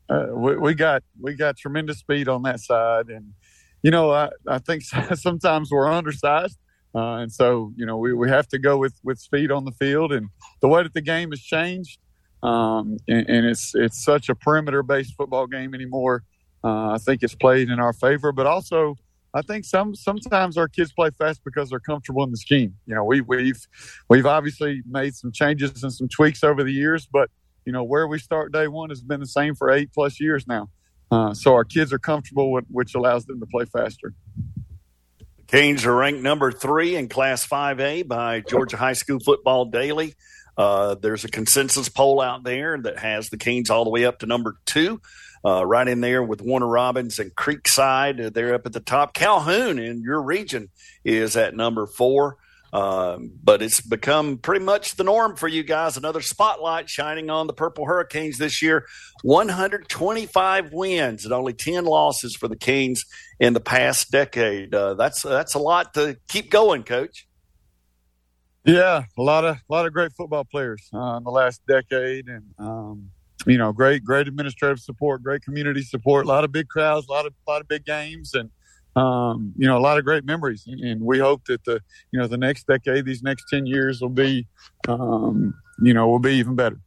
uh, 0.08 0.26
we, 0.32 0.56
we, 0.56 0.74
got 0.74 1.02
we 1.20 1.34
got 1.34 1.56
tremendous 1.56 1.98
speed 1.98 2.28
on 2.28 2.42
that 2.42 2.60
side, 2.60 3.08
and 3.08 3.32
you 3.82 3.90
know, 3.90 4.10
I, 4.12 4.30
I 4.46 4.58
think 4.58 4.82
sometimes 5.14 5.70
we're 5.70 5.90
undersized, 5.90 6.58
uh, 6.94 7.16
and 7.16 7.32
so 7.32 7.72
you 7.76 7.86
know 7.86 7.96
we, 7.96 8.12
we 8.12 8.28
have 8.28 8.46
to 8.48 8.58
go 8.58 8.76
with 8.78 8.94
with 9.02 9.18
speed 9.18 9.50
on 9.50 9.64
the 9.64 9.72
field, 9.72 10.12
and 10.12 10.28
the 10.60 10.68
way 10.68 10.82
that 10.82 10.94
the 10.94 11.00
game 11.00 11.30
has 11.30 11.40
changed. 11.40 11.98
Um, 12.42 12.96
and, 13.06 13.28
and, 13.30 13.46
it's 13.46 13.72
it's 13.74 14.04
such 14.04 14.28
a 14.28 14.34
perimeter 14.34 14.82
based 14.82 15.14
football 15.16 15.46
game 15.46 15.74
anymore. 15.74 16.24
Uh, 16.64 16.90
I 16.90 16.98
think 16.98 17.22
it's 17.22 17.36
played 17.36 17.70
in 17.70 17.78
our 17.78 17.92
favor, 17.92 18.32
but 18.32 18.46
also 18.46 18.96
I 19.34 19.42
think 19.42 19.64
some 19.64 19.94
sometimes 19.94 20.58
our 20.58 20.68
kids 20.68 20.92
play 20.92 21.10
fast 21.10 21.42
because 21.44 21.70
they're 21.70 21.80
comfortable 21.80 22.22
in 22.24 22.30
the 22.30 22.36
scheme. 22.36 22.74
You 22.86 22.94
know, 22.94 23.04
we 23.04 23.20
we've 23.22 23.66
we've 24.08 24.26
obviously 24.26 24.82
made 24.88 25.14
some 25.14 25.32
changes 25.32 25.82
and 25.82 25.92
some 25.92 26.08
tweaks 26.08 26.44
over 26.44 26.62
the 26.62 26.72
years, 26.72 27.08
but 27.10 27.30
you 27.64 27.72
know 27.72 27.82
where 27.82 28.06
we 28.06 28.18
start 28.18 28.52
day 28.52 28.68
one 28.68 28.90
has 28.90 29.02
been 29.02 29.20
the 29.20 29.26
same 29.26 29.54
for 29.54 29.70
eight 29.70 29.90
plus 29.94 30.20
years 30.20 30.46
now. 30.46 30.68
Uh, 31.10 31.34
so 31.34 31.52
our 31.52 31.64
kids 31.64 31.92
are 31.92 31.98
comfortable, 31.98 32.50
with, 32.50 32.64
which 32.70 32.94
allows 32.94 33.26
them 33.26 33.38
to 33.38 33.46
play 33.46 33.66
faster. 33.66 34.14
The 35.36 35.44
Canes 35.46 35.84
are 35.84 35.94
ranked 35.94 36.22
number 36.22 36.50
three 36.50 36.96
in 36.96 37.08
Class 37.08 37.46
5A 37.46 38.08
by 38.08 38.40
Georgia 38.40 38.78
High 38.78 38.94
School 38.94 39.20
Football 39.20 39.66
Daily. 39.66 40.14
Uh, 40.56 40.94
there's 40.94 41.24
a 41.24 41.28
consensus 41.28 41.90
poll 41.90 42.22
out 42.22 42.44
there 42.44 42.78
that 42.78 42.98
has 42.98 43.28
the 43.28 43.36
Canes 43.36 43.68
all 43.68 43.84
the 43.84 43.90
way 43.90 44.06
up 44.06 44.20
to 44.20 44.26
number 44.26 44.56
two, 44.64 45.02
uh, 45.44 45.64
right 45.66 45.88
in 45.88 46.00
there 46.00 46.22
with 46.22 46.40
Warner 46.42 46.66
Robins 46.66 47.18
and 47.18 47.34
Creekside. 47.34 48.26
Uh, 48.26 48.30
they're 48.30 48.54
up 48.54 48.66
at 48.66 48.72
the 48.72 48.80
top. 48.80 49.14
Calhoun 49.14 49.78
in 49.78 50.02
your 50.02 50.22
region 50.22 50.70
is 51.04 51.36
at 51.36 51.54
number 51.54 51.86
four. 51.86 52.36
Um, 52.72 53.32
but 53.44 53.60
it's 53.60 53.82
become 53.82 54.38
pretty 54.38 54.64
much 54.64 54.96
the 54.96 55.04
norm 55.04 55.36
for 55.36 55.46
you 55.46 55.62
guys. 55.62 55.98
Another 55.98 56.22
spotlight 56.22 56.88
shining 56.88 57.28
on 57.28 57.46
the 57.46 57.52
Purple 57.52 57.84
Hurricanes 57.84 58.38
this 58.38 58.62
year. 58.62 58.86
125 59.24 60.72
wins 60.72 61.24
and 61.24 61.34
only 61.34 61.52
10 61.52 61.84
losses 61.84 62.34
for 62.34 62.48
the 62.48 62.56
Canes 62.56 63.04
in 63.38 63.52
the 63.52 63.60
past 63.60 64.10
decade. 64.10 64.74
Uh, 64.74 64.94
that's 64.94 65.20
that's 65.20 65.52
a 65.52 65.58
lot 65.58 65.92
to 65.94 66.16
keep 66.28 66.50
going, 66.50 66.82
Coach. 66.82 67.28
Yeah, 68.64 69.04
a 69.18 69.22
lot 69.22 69.44
of 69.44 69.56
a 69.56 69.60
lot 69.68 69.86
of 69.86 69.92
great 69.92 70.12
football 70.12 70.44
players 70.44 70.88
uh, 70.94 71.16
in 71.16 71.24
the 71.24 71.30
last 71.30 71.60
decade, 71.66 72.28
and 72.28 72.44
um, 72.58 73.10
you 73.46 73.58
know, 73.58 73.72
great 73.72 74.04
great 74.04 74.28
administrative 74.28 74.78
support, 74.78 75.22
great 75.22 75.42
community 75.42 75.82
support, 75.82 76.26
a 76.26 76.28
lot 76.28 76.44
of 76.44 76.52
big 76.52 76.68
crowds, 76.68 77.06
a 77.08 77.12
lot 77.12 77.26
of 77.26 77.34
a 77.46 77.50
lot 77.50 77.60
of 77.60 77.68
big 77.68 77.84
games, 77.84 78.34
and 78.34 78.50
um, 78.94 79.52
you 79.56 79.66
know, 79.66 79.76
a 79.76 79.80
lot 79.80 79.98
of 79.98 80.04
great 80.04 80.24
memories. 80.24 80.64
And 80.66 81.00
we 81.00 81.18
hope 81.18 81.44
that 81.46 81.64
the 81.64 81.80
you 82.12 82.20
know 82.20 82.26
the 82.26 82.38
next 82.38 82.66
decade, 82.66 83.04
these 83.04 83.22
next 83.22 83.46
ten 83.48 83.66
years, 83.66 84.00
will 84.00 84.08
be 84.08 84.46
um, 84.88 85.54
you 85.82 85.94
know 85.94 86.08
will 86.08 86.18
be 86.18 86.34
even 86.34 86.54
better. 86.54 86.78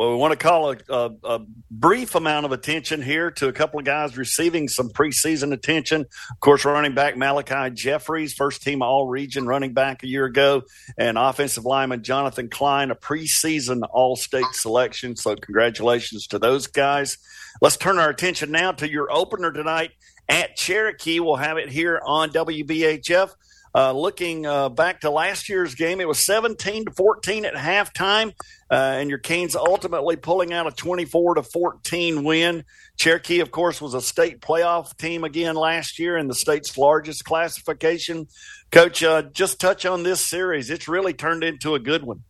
Well, 0.00 0.12
we 0.12 0.16
want 0.16 0.32
to 0.32 0.38
call 0.38 0.70
a, 0.72 0.76
a, 0.88 1.10
a, 1.24 1.40
brief 1.70 2.14
amount 2.14 2.46
of 2.46 2.52
attention 2.52 3.02
here 3.02 3.30
to 3.32 3.48
a 3.48 3.52
couple 3.52 3.78
of 3.78 3.84
guys 3.84 4.16
receiving 4.16 4.66
some 4.66 4.88
preseason 4.88 5.52
attention. 5.52 6.06
Of 6.30 6.40
course, 6.40 6.64
running 6.64 6.94
back 6.94 7.18
Malachi 7.18 7.74
Jeffries, 7.74 8.32
first 8.32 8.62
team 8.62 8.80
All 8.80 9.06
Region 9.06 9.46
running 9.46 9.74
back 9.74 10.02
a 10.02 10.06
year 10.06 10.24
ago, 10.24 10.62
and 10.96 11.18
offensive 11.18 11.66
lineman 11.66 12.02
Jonathan 12.02 12.48
Klein, 12.48 12.90
a 12.90 12.94
preseason 12.94 13.82
All 13.92 14.16
State 14.16 14.46
selection. 14.52 15.16
So, 15.16 15.36
congratulations 15.36 16.26
to 16.28 16.38
those 16.38 16.66
guys. 16.66 17.18
Let's 17.60 17.76
turn 17.76 17.98
our 17.98 18.08
attention 18.08 18.50
now 18.50 18.72
to 18.72 18.90
your 18.90 19.12
opener 19.12 19.52
tonight 19.52 19.90
at 20.30 20.56
Cherokee. 20.56 21.20
We'll 21.20 21.36
have 21.36 21.58
it 21.58 21.68
here 21.68 22.00
on 22.06 22.30
WBHF. 22.30 23.32
Uh, 23.72 23.92
looking 23.92 24.46
uh, 24.46 24.68
back 24.68 25.00
to 25.02 25.10
last 25.10 25.48
year's 25.48 25.76
game, 25.76 26.00
it 26.00 26.08
was 26.08 26.24
17 26.26 26.86
to 26.86 26.90
14 26.90 27.44
at 27.44 27.54
halftime, 27.54 28.32
uh, 28.70 28.74
and 28.74 29.08
your 29.08 29.18
Canes 29.20 29.54
ultimately 29.54 30.16
pulling 30.16 30.52
out 30.52 30.66
a 30.66 30.72
24 30.72 31.36
to 31.36 31.42
14 31.44 32.24
win. 32.24 32.64
Cherokee, 32.96 33.40
of 33.40 33.52
course, 33.52 33.80
was 33.80 33.94
a 33.94 34.00
state 34.00 34.40
playoff 34.40 34.96
team 34.96 35.22
again 35.22 35.54
last 35.54 36.00
year 36.00 36.16
in 36.16 36.26
the 36.26 36.34
state's 36.34 36.76
largest 36.76 37.24
classification. 37.24 38.26
Coach, 38.72 39.04
uh, 39.04 39.22
just 39.22 39.60
touch 39.60 39.86
on 39.86 40.02
this 40.02 40.20
series. 40.20 40.68
It's 40.68 40.88
really 40.88 41.14
turned 41.14 41.44
into 41.44 41.76
a 41.76 41.78
good 41.78 42.02
one. 42.02 42.24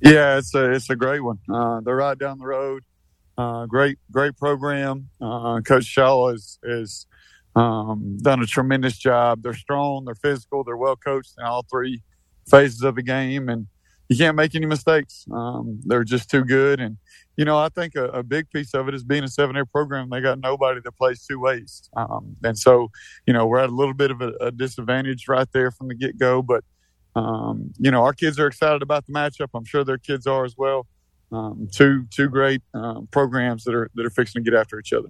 Yeah, 0.00 0.38
it's 0.38 0.54
a 0.54 0.72
it's 0.72 0.90
a 0.90 0.96
great 0.96 1.20
one. 1.20 1.38
Uh, 1.52 1.80
they're 1.80 1.96
right 1.96 2.18
down 2.18 2.38
the 2.38 2.46
road. 2.46 2.82
Uh, 3.38 3.66
great 3.66 3.98
great 4.10 4.36
program. 4.36 5.10
Coach 5.20 5.84
Shaw 5.84 6.28
is 6.28 6.58
is 6.62 7.06
um, 7.54 8.18
done 8.22 8.42
a 8.42 8.46
tremendous 8.46 8.96
job. 8.96 9.42
They're 9.42 9.54
strong, 9.54 10.04
they're 10.04 10.14
physical, 10.14 10.64
they're 10.64 10.76
well 10.76 10.96
coached 10.96 11.34
in 11.38 11.44
all 11.44 11.64
three 11.70 12.02
phases 12.48 12.82
of 12.82 12.94
the 12.94 13.02
game, 13.02 13.48
and 13.48 13.66
you 14.08 14.16
can't 14.16 14.36
make 14.36 14.54
any 14.54 14.66
mistakes. 14.66 15.24
Um, 15.32 15.80
they're 15.84 16.04
just 16.04 16.30
too 16.30 16.44
good. 16.44 16.80
And 16.80 16.98
you 17.36 17.44
know, 17.44 17.58
I 17.58 17.68
think 17.68 17.94
a, 17.94 18.04
a, 18.08 18.22
big 18.22 18.50
piece 18.50 18.74
of 18.74 18.88
it 18.88 18.94
is 18.94 19.04
being 19.04 19.24
a 19.24 19.28
seven 19.28 19.56
A 19.56 19.64
program. 19.64 20.10
They 20.10 20.20
got 20.20 20.38
nobody 20.40 20.80
that 20.84 20.92
plays 20.92 21.24
two 21.24 21.38
ways, 21.38 21.88
um, 21.96 22.36
and 22.44 22.58
so 22.58 22.90
you 23.26 23.32
know 23.32 23.46
we're 23.46 23.58
at 23.58 23.70
a 23.70 23.74
little 23.74 23.94
bit 23.94 24.10
of 24.10 24.20
a, 24.20 24.32
a 24.40 24.50
disadvantage 24.50 25.28
right 25.28 25.48
there 25.52 25.70
from 25.70 25.88
the 25.88 25.94
get 25.94 26.18
go. 26.18 26.42
But 26.42 26.64
um, 27.14 27.72
you 27.78 27.90
know, 27.90 28.02
our 28.04 28.12
kids 28.12 28.38
are 28.38 28.46
excited 28.46 28.82
about 28.82 29.06
the 29.06 29.12
matchup. 29.12 29.48
I'm 29.54 29.64
sure 29.64 29.84
their 29.84 29.98
kids 29.98 30.26
are 30.26 30.44
as 30.44 30.56
well. 30.56 30.86
Um, 31.30 31.68
two 31.72 32.06
two 32.10 32.28
great 32.28 32.62
um, 32.74 33.08
programs 33.10 33.64
that 33.64 33.74
are 33.74 33.90
that 33.94 34.04
are 34.04 34.10
fixing 34.10 34.44
to 34.44 34.50
get 34.50 34.58
after 34.58 34.78
each 34.78 34.92
other. 34.92 35.08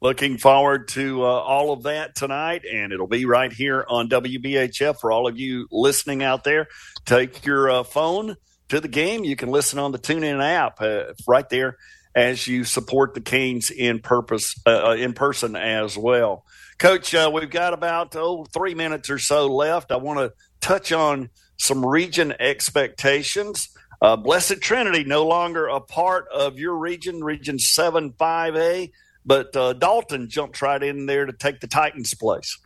Looking 0.00 0.38
forward 0.38 0.86
to 0.88 1.24
uh, 1.24 1.26
all 1.26 1.72
of 1.72 1.82
that 1.82 2.14
tonight, 2.14 2.62
and 2.64 2.92
it'll 2.92 3.08
be 3.08 3.24
right 3.24 3.52
here 3.52 3.84
on 3.88 4.08
WBHF 4.08 5.00
for 5.00 5.10
all 5.10 5.26
of 5.26 5.36
you 5.40 5.66
listening 5.72 6.22
out 6.22 6.44
there. 6.44 6.68
Take 7.04 7.44
your 7.44 7.68
uh, 7.68 7.82
phone 7.82 8.36
to 8.68 8.80
the 8.80 8.86
game. 8.86 9.24
You 9.24 9.34
can 9.34 9.50
listen 9.50 9.80
on 9.80 9.90
the 9.90 9.98
TuneIn 9.98 10.40
app 10.40 10.80
uh, 10.80 11.14
right 11.26 11.48
there 11.48 11.78
as 12.14 12.46
you 12.46 12.62
support 12.62 13.14
the 13.14 13.20
Canes 13.20 13.72
in 13.72 13.98
purpose 13.98 14.54
uh, 14.66 14.90
uh, 14.90 14.94
in 14.94 15.14
person 15.14 15.56
as 15.56 15.98
well. 15.98 16.44
Coach, 16.78 17.12
uh, 17.12 17.28
we've 17.34 17.50
got 17.50 17.74
about 17.74 18.14
oh 18.14 18.46
three 18.52 18.74
minutes 18.74 19.10
or 19.10 19.18
so 19.18 19.48
left. 19.48 19.90
I 19.90 19.96
want 19.96 20.20
to 20.20 20.32
touch 20.60 20.92
on 20.92 21.28
some 21.56 21.84
region 21.84 22.32
expectations. 22.38 23.70
Blessed 24.00 24.60
Trinity 24.60 25.02
no 25.02 25.26
longer 25.26 25.66
a 25.66 25.80
part 25.80 26.28
of 26.32 26.56
your 26.56 26.76
region, 26.76 27.24
Region 27.24 27.58
Seven 27.58 28.14
Five 28.16 28.54
A. 28.54 28.92
But 29.28 29.54
uh, 29.54 29.74
Dalton 29.74 30.30
jumped 30.30 30.62
right 30.62 30.82
in 30.82 31.04
there 31.04 31.26
to 31.26 31.34
take 31.34 31.60
the 31.60 31.66
Titans' 31.66 32.14
place. 32.14 32.58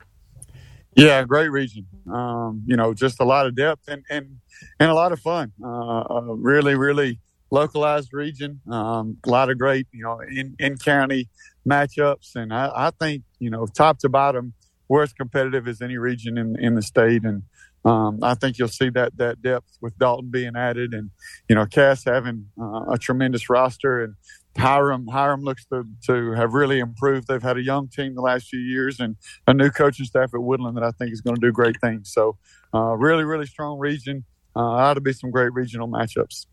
Yeah, 0.95 1.25
great 1.25 1.50
region. 1.50 1.87
Um, 2.09 2.62
you 2.66 2.76
know, 2.76 2.95
just 2.95 3.21
a 3.21 3.25
lot 3.25 3.47
of 3.47 3.57
depth 3.57 3.88
and 3.88 4.04
and, 4.09 4.37
and 4.78 4.88
a 4.88 4.95
lot 4.95 5.11
of 5.11 5.19
fun. 5.19 5.52
Uh, 5.62 6.04
really, 6.37 6.76
really 6.76 7.19
localized 7.50 8.12
region. 8.12 8.61
Um, 8.71 9.16
a 9.26 9.31
lot 9.31 9.50
of 9.50 9.59
great, 9.59 9.88
you 9.90 10.04
know, 10.04 10.21
in 10.21 10.54
in 10.61 10.76
county 10.78 11.28
matchups, 11.69 12.37
and 12.37 12.54
I, 12.54 12.71
I 12.73 12.90
think 12.90 13.25
you 13.40 13.50
know, 13.50 13.66
top 13.66 13.99
to 13.99 14.09
bottom, 14.09 14.52
we're 14.88 15.02
as 15.02 15.12
competitive 15.12 15.66
as 15.66 15.83
any 15.83 15.99
region 15.99 16.38
in 16.38 16.57
in 16.61 16.76
the 16.76 16.83
state, 16.83 17.25
and 17.25 17.42
um, 17.85 18.21
I 18.23 18.35
think 18.35 18.59
you'll 18.59 18.69
see 18.69 18.90
that 18.90 19.16
that 19.16 19.42
depth 19.42 19.78
with 19.81 19.99
Dalton 19.99 20.31
being 20.31 20.54
added, 20.54 20.95
and 20.95 21.11
you 21.49 21.57
know, 21.57 21.66
Cass 21.66 22.04
having 22.04 22.47
uh, 22.61 22.92
a 22.92 22.99
tremendous 22.99 23.50
roster, 23.50 24.04
and 24.04 24.14
Hiram 24.56 25.06
Hiram 25.06 25.42
looks 25.42 25.64
to, 25.66 25.85
to 26.06 26.32
have 26.32 26.52
really 26.52 26.78
improved. 26.78 27.26
They've 27.26 27.42
had 27.42 27.56
a 27.56 27.62
young 27.62 27.88
team 27.88 28.14
the 28.14 28.21
last 28.21 28.49
few 28.49 28.61
years 28.61 29.00
and 29.00 29.16
a 29.47 29.54
new 29.54 29.71
coaching 29.71 30.04
staff 30.04 30.35
at 30.35 30.42
Woodland 30.42 30.76
that 30.76 30.85
I 30.85 30.90
think 30.90 31.12
is 31.12 31.21
going 31.21 31.37
to 31.37 31.40
do 31.40 31.52
great 31.52 31.80
things. 31.80 32.12
So, 32.12 32.37
uh, 32.75 32.97
really, 32.97 33.25
really 33.25 33.47
strong 33.47 33.78
region. 33.78 34.25
Uh, 34.54 34.61
ought 34.61 34.94
to 34.94 35.00
be 35.00 35.12
some 35.12 35.30
great 35.30 35.52
regional 35.54 35.88
matchups. 35.88 36.47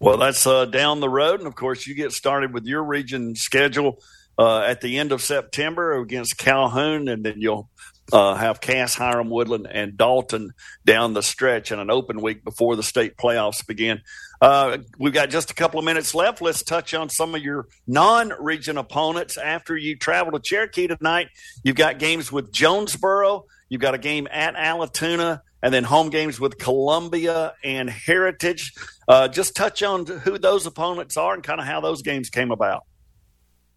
Well, 0.00 0.16
that's 0.16 0.46
uh, 0.46 0.64
down 0.64 1.00
the 1.00 1.08
road, 1.08 1.40
and 1.40 1.46
of 1.46 1.54
course, 1.54 1.86
you 1.86 1.94
get 1.94 2.12
started 2.12 2.54
with 2.54 2.64
your 2.64 2.82
region 2.82 3.36
schedule 3.36 4.02
uh, 4.38 4.60
at 4.60 4.80
the 4.80 4.98
end 4.98 5.12
of 5.12 5.20
September 5.22 6.00
against 6.00 6.38
Calhoun, 6.38 7.08
and 7.08 7.24
then 7.24 7.34
you'll 7.36 7.68
uh, 8.10 8.34
have 8.34 8.60
Cass, 8.60 8.94
Hiram, 8.94 9.30
Woodland, 9.30 9.68
and 9.70 9.96
Dalton 9.96 10.52
down 10.84 11.14
the 11.14 11.22
stretch 11.22 11.72
in 11.72 11.78
an 11.78 11.90
open 11.90 12.20
week 12.20 12.44
before 12.44 12.76
the 12.76 12.82
state 12.82 13.16
playoffs 13.16 13.66
begin. 13.66 14.00
Uh, 14.40 14.78
we've 14.98 15.12
got 15.12 15.30
just 15.30 15.50
a 15.50 15.54
couple 15.54 15.78
of 15.78 15.84
minutes 15.84 16.14
left. 16.14 16.42
Let's 16.42 16.62
touch 16.62 16.94
on 16.94 17.08
some 17.08 17.34
of 17.34 17.42
your 17.42 17.68
non-region 17.86 18.76
opponents. 18.76 19.36
After 19.36 19.76
you 19.76 19.96
travel 19.96 20.32
to 20.32 20.40
Cherokee 20.40 20.88
tonight, 20.88 21.28
you've 21.62 21.76
got 21.76 21.98
games 21.98 22.32
with 22.32 22.52
Jonesboro. 22.52 23.44
You've 23.68 23.80
got 23.80 23.94
a 23.94 23.98
game 23.98 24.26
at 24.30 24.54
Allatoona, 24.54 25.40
and 25.62 25.72
then 25.72 25.84
home 25.84 26.10
games 26.10 26.40
with 26.40 26.58
Columbia 26.58 27.54
and 27.64 27.88
Heritage. 27.88 28.74
Uh, 29.06 29.28
just 29.28 29.54
touch 29.54 29.82
on 29.82 30.04
who 30.04 30.38
those 30.38 30.66
opponents 30.66 31.16
are 31.16 31.34
and 31.34 31.42
kind 31.42 31.60
of 31.60 31.66
how 31.66 31.80
those 31.80 32.02
games 32.02 32.28
came 32.28 32.50
about. 32.50 32.82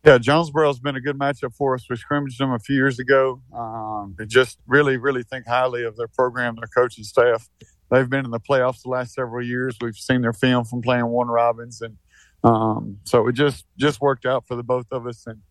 Yeah, 0.06 0.20
Jonesboro's 0.20 0.80
been 0.80 0.96
a 0.96 1.02
good 1.02 1.18
matchup 1.18 1.56
for 1.56 1.74
us. 1.74 1.88
We 1.90 1.96
scrimmaged 1.96 2.40
them 2.40 2.52
a 2.52 2.60
few 2.60 2.76
years 2.76 3.00
ago. 3.00 3.42
Um, 3.52 4.16
just 4.28 4.60
really, 4.68 4.98
really 4.98 5.24
think 5.24 5.48
highly 5.48 5.84
of 5.84 5.98
their 5.98 6.08
program, 6.08 6.56
their 6.58 6.68
coaching 6.68 7.04
staff. 7.04 7.50
They've 7.90 8.08
been 8.08 8.24
in 8.24 8.30
the 8.30 8.40
playoffs 8.40 8.84
the 8.84 8.90
last 8.90 9.16
several 9.16 9.44
years. 9.44 9.78
We've 9.82 9.96
seen 9.96 10.22
their 10.22 10.34
film 10.34 10.66
from 10.66 10.84
playing 10.84 11.08
Warner 11.08 11.34
Robins, 11.34 11.82
and 11.82 11.98
um, 12.44 13.00
so 13.06 13.28
it 13.28 13.34
just 13.34 13.66
just 13.78 14.00
worked 14.00 14.28
out 14.28 14.46
for 14.48 14.56
the 14.56 14.62
both 14.62 14.86
of 14.92 15.08
us. 15.08 15.26
And 15.26 15.42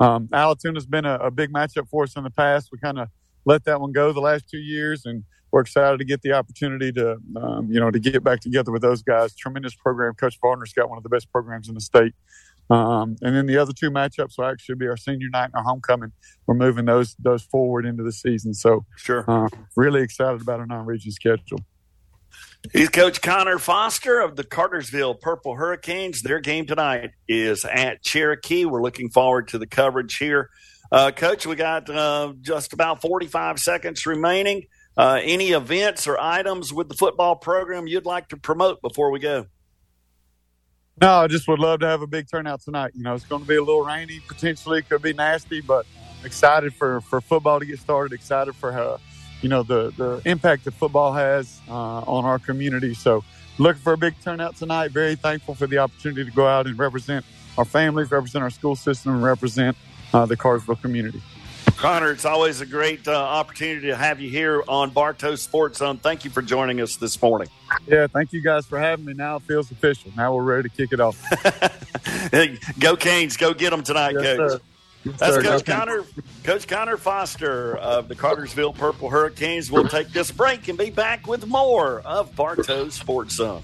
um, 0.00 0.26
Allatoona's 0.32 0.86
been 0.86 1.04
a, 1.04 1.14
a 1.16 1.30
big 1.30 1.52
matchup 1.52 1.88
for 1.88 2.02
us 2.02 2.16
in 2.16 2.24
the 2.24 2.30
past. 2.30 2.70
We 2.72 2.78
kind 2.78 2.98
of 2.98 3.08
let 3.44 3.64
that 3.66 3.80
one 3.80 3.92
go 3.92 4.12
the 4.12 4.20
last 4.20 4.48
two 4.50 4.58
years, 4.58 5.06
and 5.06 5.22
we're 5.52 5.60
excited 5.60 5.98
to 5.98 6.04
get 6.04 6.22
the 6.22 6.32
opportunity 6.32 6.92
to, 6.92 7.16
um, 7.36 7.68
you 7.70 7.80
know, 7.80 7.90
to 7.90 7.98
get 7.98 8.22
back 8.22 8.40
together 8.40 8.72
with 8.72 8.82
those 8.82 9.02
guys. 9.02 9.34
Tremendous 9.34 9.74
program. 9.74 10.14
Coach 10.14 10.38
Varner's 10.40 10.72
got 10.72 10.88
one 10.88 10.96
of 10.96 11.02
the 11.02 11.08
best 11.08 11.30
programs 11.30 11.68
in 11.68 11.74
the 11.74 11.80
state. 11.80 12.14
Um, 12.70 13.16
and 13.20 13.34
then 13.34 13.46
the 13.46 13.56
other 13.56 13.72
two 13.72 13.90
matchups 13.90 14.38
will 14.38 14.44
actually 14.44 14.76
be 14.76 14.86
our 14.86 14.96
senior 14.96 15.28
night 15.28 15.46
and 15.46 15.54
our 15.56 15.64
homecoming. 15.64 16.12
We're 16.46 16.54
moving 16.54 16.84
those 16.84 17.16
those 17.18 17.42
forward 17.42 17.84
into 17.84 18.04
the 18.04 18.12
season. 18.12 18.54
So, 18.54 18.84
sure, 18.96 19.24
uh, 19.28 19.48
really 19.76 20.02
excited 20.02 20.40
about 20.40 20.60
our 20.60 20.66
non-region 20.66 21.10
schedule. 21.10 21.58
He's 22.72 22.90
Coach 22.90 23.22
Connor 23.22 23.58
Foster 23.58 24.20
of 24.20 24.36
the 24.36 24.44
Cartersville 24.44 25.14
Purple 25.14 25.56
Hurricanes. 25.56 26.22
Their 26.22 26.40
game 26.40 26.66
tonight 26.66 27.10
is 27.26 27.64
at 27.64 28.02
Cherokee. 28.02 28.66
We're 28.66 28.82
looking 28.82 29.10
forward 29.10 29.48
to 29.48 29.58
the 29.58 29.66
coverage 29.66 30.18
here. 30.18 30.50
Uh, 30.92 31.10
Coach, 31.10 31.46
we 31.46 31.56
got 31.56 31.88
uh, 31.88 32.34
just 32.40 32.72
about 32.72 33.00
45 33.00 33.58
seconds 33.58 34.06
remaining. 34.06 34.64
Uh, 34.96 35.20
any 35.22 35.52
events 35.52 36.06
or 36.06 36.20
items 36.20 36.72
with 36.72 36.88
the 36.88 36.94
football 36.94 37.36
program 37.36 37.86
you'd 37.86 38.04
like 38.04 38.28
to 38.28 38.36
promote 38.36 38.82
before 38.82 39.10
we 39.10 39.18
go? 39.18 39.46
No, 41.00 41.20
I 41.20 41.28
just 41.28 41.48
would 41.48 41.58
love 41.58 41.80
to 41.80 41.86
have 41.86 42.02
a 42.02 42.06
big 42.06 42.28
turnout 42.30 42.60
tonight. 42.60 42.92
You 42.94 43.02
know, 43.02 43.14
it's 43.14 43.24
going 43.24 43.40
to 43.40 43.48
be 43.48 43.56
a 43.56 43.62
little 43.62 43.82
rainy, 43.82 44.20
potentially 44.28 44.82
could 44.82 45.00
be 45.00 45.14
nasty, 45.14 45.62
but 45.62 45.86
excited 46.24 46.74
for 46.74 47.00
for 47.00 47.22
football 47.22 47.58
to 47.58 47.64
get 47.64 47.78
started. 47.78 48.14
Excited 48.14 48.54
for 48.54 48.70
how, 48.70 48.98
you 49.40 49.48
know, 49.48 49.62
the 49.62 49.92
the 49.96 50.20
impact 50.26 50.64
that 50.64 50.74
football 50.74 51.12
has 51.14 51.58
uh, 51.68 51.72
on 51.72 52.26
our 52.26 52.38
community. 52.38 52.92
So, 52.92 53.24
looking 53.58 53.80
for 53.80 53.94
a 53.94 53.96
big 53.96 54.14
turnout 54.22 54.56
tonight. 54.56 54.90
Very 54.90 55.14
thankful 55.14 55.54
for 55.54 55.66
the 55.66 55.78
opportunity 55.78 56.24
to 56.24 56.30
go 56.32 56.46
out 56.46 56.66
and 56.66 56.78
represent 56.78 57.24
our 57.56 57.64
families, 57.64 58.10
represent 58.10 58.44
our 58.44 58.50
school 58.50 58.76
system, 58.76 59.14
and 59.14 59.22
represent 59.22 59.78
uh, 60.12 60.26
the 60.26 60.36
Cartersville 60.36 60.76
community. 60.76 61.22
Connor, 61.80 62.10
it's 62.10 62.26
always 62.26 62.60
a 62.60 62.66
great 62.66 63.08
uh, 63.08 63.12
opportunity 63.12 63.86
to 63.86 63.96
have 63.96 64.20
you 64.20 64.28
here 64.28 64.62
on 64.68 64.90
Bartow 64.90 65.34
Sports 65.34 65.78
Zone. 65.78 65.96
Thank 65.96 66.26
you 66.26 66.30
for 66.30 66.42
joining 66.42 66.82
us 66.82 66.96
this 66.96 67.20
morning. 67.22 67.48
Yeah, 67.86 68.06
thank 68.06 68.34
you 68.34 68.42
guys 68.42 68.66
for 68.66 68.78
having 68.78 69.06
me. 69.06 69.14
Now 69.14 69.36
it 69.36 69.42
feels 69.44 69.70
official. 69.70 70.12
Now 70.14 70.34
we're 70.34 70.42
ready 70.42 70.68
to 70.68 70.76
kick 70.76 70.92
it 70.92 71.00
off. 71.00 71.18
go 72.78 72.96
Canes, 72.96 73.38
go 73.38 73.54
get 73.54 73.70
them 73.70 73.82
tonight, 73.82 74.12
yes, 74.12 74.36
Coach. 74.36 74.50
Sir. 74.50 74.60
That's 75.06 75.34
sir, 75.36 75.42
Coach 75.42 75.64
Connor, 75.64 76.04
Coach 76.44 76.68
Connor 76.68 76.98
Foster 76.98 77.78
of 77.78 78.08
the 78.08 78.14
Cartersville 78.14 78.74
Purple 78.74 79.08
Hurricanes. 79.08 79.70
We'll 79.70 79.88
take 79.88 80.10
this 80.10 80.30
break 80.30 80.68
and 80.68 80.76
be 80.76 80.90
back 80.90 81.26
with 81.26 81.46
more 81.46 82.00
of 82.00 82.36
Bartow 82.36 82.90
Sports 82.90 83.36
Zone. 83.36 83.62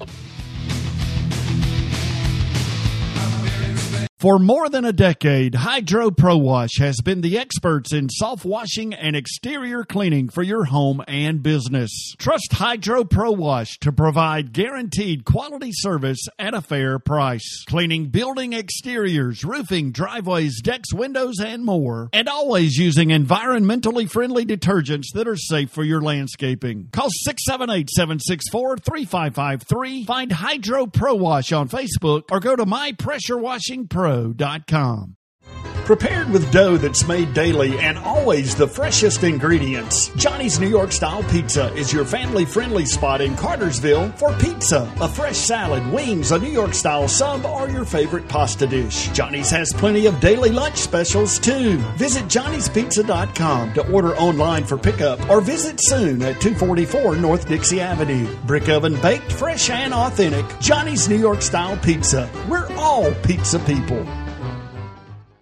For 4.18 4.38
more 4.38 4.70
than 4.70 4.86
a 4.86 4.94
decade, 4.94 5.54
Hydro 5.54 6.10
Pro 6.10 6.38
Wash 6.38 6.78
has 6.78 7.02
been 7.02 7.20
the 7.20 7.36
experts 7.36 7.92
in 7.92 8.08
soft 8.08 8.46
washing 8.46 8.94
and 8.94 9.14
exterior 9.14 9.84
cleaning 9.84 10.30
for 10.30 10.42
your 10.42 10.64
home 10.64 11.04
and 11.06 11.42
business. 11.42 12.14
Trust 12.16 12.54
Hydro 12.54 13.04
Pro 13.04 13.32
Wash 13.32 13.76
to 13.80 13.92
provide 13.92 14.54
guaranteed 14.54 15.26
quality 15.26 15.70
service 15.70 16.20
at 16.38 16.54
a 16.54 16.62
fair 16.62 16.98
price. 16.98 17.62
Cleaning 17.66 18.06
building 18.06 18.54
exteriors, 18.54 19.44
roofing, 19.44 19.92
driveways, 19.92 20.62
decks, 20.62 20.94
windows, 20.94 21.38
and 21.38 21.62
more. 21.62 22.08
And 22.14 22.26
always 22.26 22.78
using 22.78 23.10
environmentally 23.10 24.10
friendly 24.10 24.46
detergents 24.46 25.12
that 25.12 25.28
are 25.28 25.36
safe 25.36 25.70
for 25.70 25.84
your 25.84 26.00
landscaping. 26.00 26.88
Call 26.90 27.10
678 27.10 27.90
764 27.90 28.78
3553. 28.78 30.04
Find 30.06 30.32
Hydro 30.32 30.86
Pro 30.86 31.16
Wash 31.16 31.52
on 31.52 31.68
Facebook 31.68 32.22
or 32.30 32.40
go 32.40 32.56
to 32.56 32.64
My 32.64 32.92
Pressure 32.92 33.36
Washing 33.36 33.86
Pro 33.86 34.05
Pro.com. 34.06 35.15
Prepared 35.86 36.28
with 36.30 36.50
dough 36.50 36.76
that's 36.76 37.06
made 37.06 37.32
daily 37.32 37.78
and 37.78 37.96
always 37.96 38.56
the 38.56 38.66
freshest 38.66 39.22
ingredients, 39.22 40.08
Johnny's 40.16 40.58
New 40.58 40.66
York 40.66 40.90
Style 40.90 41.22
Pizza 41.30 41.72
is 41.74 41.92
your 41.92 42.04
family 42.04 42.44
friendly 42.44 42.84
spot 42.84 43.20
in 43.20 43.36
Cartersville 43.36 44.10
for 44.16 44.32
pizza, 44.38 44.92
a 45.00 45.08
fresh 45.08 45.36
salad, 45.36 45.86
wings, 45.92 46.32
a 46.32 46.40
New 46.40 46.50
York 46.50 46.74
style 46.74 47.06
sub, 47.06 47.44
or 47.44 47.68
your 47.68 47.84
favorite 47.84 48.26
pasta 48.26 48.66
dish. 48.66 49.06
Johnny's 49.10 49.48
has 49.50 49.72
plenty 49.72 50.06
of 50.06 50.18
daily 50.18 50.50
lunch 50.50 50.78
specials 50.78 51.38
too. 51.38 51.76
Visit 51.94 52.24
johnnyspizza.com 52.24 53.74
to 53.74 53.92
order 53.92 54.16
online 54.16 54.64
for 54.64 54.76
pickup 54.76 55.30
or 55.30 55.40
visit 55.40 55.78
soon 55.80 56.20
at 56.22 56.40
244 56.40 57.14
North 57.14 57.46
Dixie 57.46 57.80
Avenue. 57.80 58.26
Brick 58.44 58.68
oven 58.68 59.00
baked, 59.02 59.30
fresh 59.30 59.70
and 59.70 59.94
authentic. 59.94 60.46
Johnny's 60.58 61.08
New 61.08 61.14
York 61.14 61.42
Style 61.42 61.76
Pizza. 61.76 62.28
We're 62.48 62.74
all 62.74 63.14
pizza 63.22 63.60
people. 63.60 64.04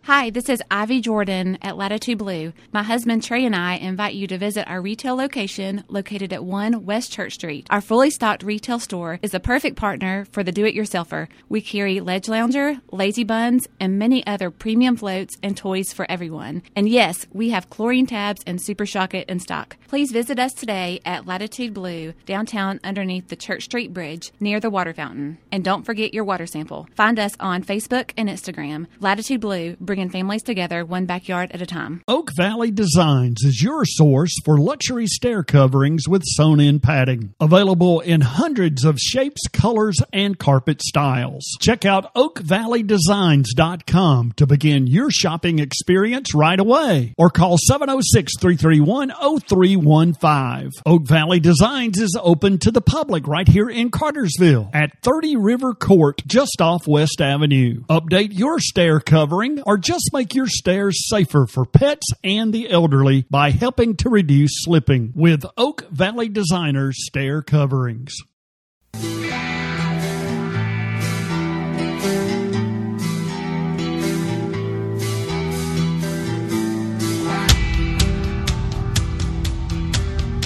Hi, 0.07 0.29
this 0.29 0.51
is 0.51 0.62
Ivy 0.71 1.01
Jordan 1.01 1.57
at 1.62 1.79
Latitude 1.79 2.19
Blue. 2.19 2.53
My 2.73 2.83
husband 2.83 3.23
Trey 3.23 3.47
and 3.47 3.57
I 3.57 3.77
invite 3.77 4.12
you 4.12 4.27
to 4.27 4.37
visit 4.37 4.69
our 4.69 4.83
retail 4.83 5.17
location 5.17 5.83
located 5.88 6.31
at 6.35 6.45
1 6.45 6.85
West 6.85 7.11
Church 7.11 7.33
Street. 7.33 7.67
Our 7.71 7.81
fully 7.81 8.11
stocked 8.11 8.43
retail 8.43 8.79
store 8.79 9.19
is 9.23 9.33
a 9.33 9.40
perfect 9.40 9.77
partner 9.79 10.27
for 10.31 10.45
the 10.45 10.53
do 10.53 10.67
it 10.67 10.75
yourselfer. 10.75 11.29
We 11.49 11.62
carry 11.62 12.01
Ledge 12.01 12.29
Lounger, 12.29 12.83
Lazy 12.93 13.25
Buns, 13.25 13.67
and 13.81 13.99
many 13.99 14.27
other 14.27 14.51
premium 14.51 14.99
floats 14.99 15.38
and 15.43 15.57
toys 15.57 15.95
for 15.95 16.05
everyone. 16.11 16.64
And 16.77 16.87
yes, 16.87 17.27
we 17.33 17.49
have 17.49 17.71
chlorine 17.71 18.07
tabs 18.07 18.43
and 18.47 18.61
Super 18.61 18.85
Shock-It 18.85 19.31
in 19.31 19.40
stock. 19.40 19.79
Please 19.88 20.12
visit 20.12 20.38
us 20.38 20.53
today 20.53 21.01
at 21.07 21.27
Latitude 21.27 21.73
Blue, 21.73 22.12
downtown 22.27 22.79
underneath 22.85 23.29
the 23.29 23.37
Church 23.37 23.62
Street 23.62 23.95
Bridge 23.95 24.33
near 24.38 24.61
the 24.61 24.69
water 24.69 24.93
fountain. 24.93 25.38
And 25.51 25.64
don't 25.64 25.87
forget 25.87 26.12
your 26.12 26.25
water 26.25 26.47
sample. 26.47 26.88
Find 26.95 27.19
us 27.19 27.33
on 27.40 27.64
Facebook 27.64 28.11
and 28.19 28.29
Instagram. 28.29 28.87
Latitude 29.01 29.40
Blue 29.40 29.77
bringing 29.94 30.11
families 30.11 30.42
together 30.42 30.85
one 30.85 31.07
backyard 31.07 31.52
at 31.52 31.62
a 31.62 31.66
time. 31.66 32.02
Oak 32.09 32.30
Valley 32.37 32.72
Designs 32.72 33.44
is 33.44 33.62
your 33.62 33.85
source 33.85 34.35
for 34.44 34.59
luxury 34.59 35.07
stair 35.07 35.44
coverings 35.44 36.09
with 36.09 36.24
sewn 36.24 36.59
in 36.59 36.80
padding. 36.80 37.33
Available 37.38 38.00
in 38.00 38.20
hundreds 38.20 38.85
of 38.85 38.98
shapes, 38.98 39.42
colors, 39.52 39.98
and 40.12 40.37
carpet 40.37 40.83
styles. 40.83 41.44
Check 41.61 41.85
out 41.85 42.12
oakvalleydesigns.com 42.14 44.33
to 44.33 44.46
begin 44.48 44.88
your 44.88 45.12
shopping 45.12 45.61
experience 45.61 46.35
right 46.35 46.59
away 46.59 47.14
or 47.16 47.30
call 47.30 47.57
706 47.57 48.33
331 48.40 49.12
0315. 49.46 50.72
Oak 50.87 51.07
Valley 51.07 51.38
Designs 51.38 52.00
is 52.00 52.18
open 52.20 52.59
to 52.59 52.72
the 52.72 52.80
public 52.80 53.28
right 53.28 53.46
here 53.46 53.70
in 53.70 53.92
Cartersville 53.92 54.70
at 54.74 55.00
30 55.04 55.37
River 55.37 55.72
Court, 55.72 56.20
just 56.26 56.61
off 56.61 56.88
West 56.88 57.20
Avenue. 57.20 57.85
Update 57.88 58.37
your 58.37 58.59
stair 58.59 58.98
covering 58.98 59.62
or 59.62 59.84
just 59.85 60.11
make 60.14 60.35
your 60.35 60.47
stairs 60.49 61.07
safer 61.09 61.47
for 61.47 61.66
pets 61.66 62.07
and 62.25 62.55
the 62.55 62.70
elderly 62.70 63.27
by 63.31 63.51
helping 63.51 63.94
to 63.97 64.09
reduce 64.09 64.51
slipping 64.64 65.12
with 65.14 65.44
Oak 65.59 65.87
Valley 65.90 66.31
Designers 66.31 66.97
stair 67.05 67.42
coverings. 67.42 68.16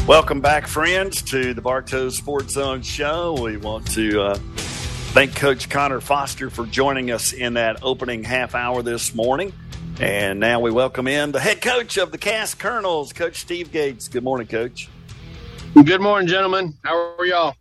Welcome 0.09 0.41
back, 0.41 0.67
friends, 0.67 1.23
to 1.23 1.55
the 1.55 1.61
Bartow 1.63 2.09
Sports 2.09 2.55
Zone 2.55 2.83
show. 2.83 3.41
We 3.41 3.57
want 3.57 3.89
to 3.93 4.21
uh, 4.23 4.39
thank 5.19 5.35
Coach 5.35 5.69
Connor 5.69 6.01
Foster 6.01 6.49
for 6.49 6.65
joining 6.65 7.11
us 7.11 7.33
in 7.33 7.55
that 7.55 7.83
opening 7.83 8.23
half 8.23 8.55
hour 8.55 8.83
this 8.85 9.17
morning. 9.17 9.53
And 9.99 10.39
now 10.39 10.61
we 10.61 10.71
welcome 10.71 11.09
in 11.09 11.33
the 11.33 11.41
head 11.41 11.61
coach 11.61 11.97
of 11.97 12.13
the 12.13 12.19
Cass 12.19 12.55
Colonels, 12.55 13.13
Coach 13.13 13.41
Steve 13.41 13.73
Gates. 13.73 14.07
Good 14.07 14.23
morning, 14.23 14.47
Coach. 14.47 14.89
Good 15.75 16.01
morning, 16.01 16.29
gentlemen. 16.29 16.75
How 16.85 17.17
are 17.19 17.27
y'all? 17.27 17.57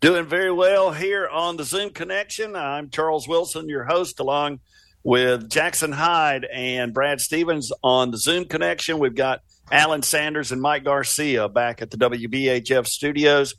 Doing 0.00 0.26
very 0.26 0.50
well 0.50 0.90
here 0.90 1.28
on 1.28 1.56
the 1.56 1.62
Zoom 1.62 1.90
connection. 1.90 2.56
I'm 2.56 2.90
Charles 2.90 3.28
Wilson, 3.28 3.68
your 3.68 3.84
host, 3.84 4.18
along 4.18 4.58
with 5.04 5.48
Jackson 5.48 5.92
Hyde 5.92 6.44
and 6.52 6.92
Brad 6.92 7.20
Stevens 7.20 7.70
on 7.84 8.10
the 8.10 8.18
Zoom 8.18 8.46
connection. 8.46 8.98
We've 8.98 9.14
got 9.14 9.42
Alan 9.70 10.02
Sanders 10.02 10.50
and 10.50 10.60
Mike 10.60 10.82
Garcia 10.82 11.48
back 11.48 11.82
at 11.82 11.92
the 11.92 11.98
WBHF 11.98 12.88
studios. 12.88 13.54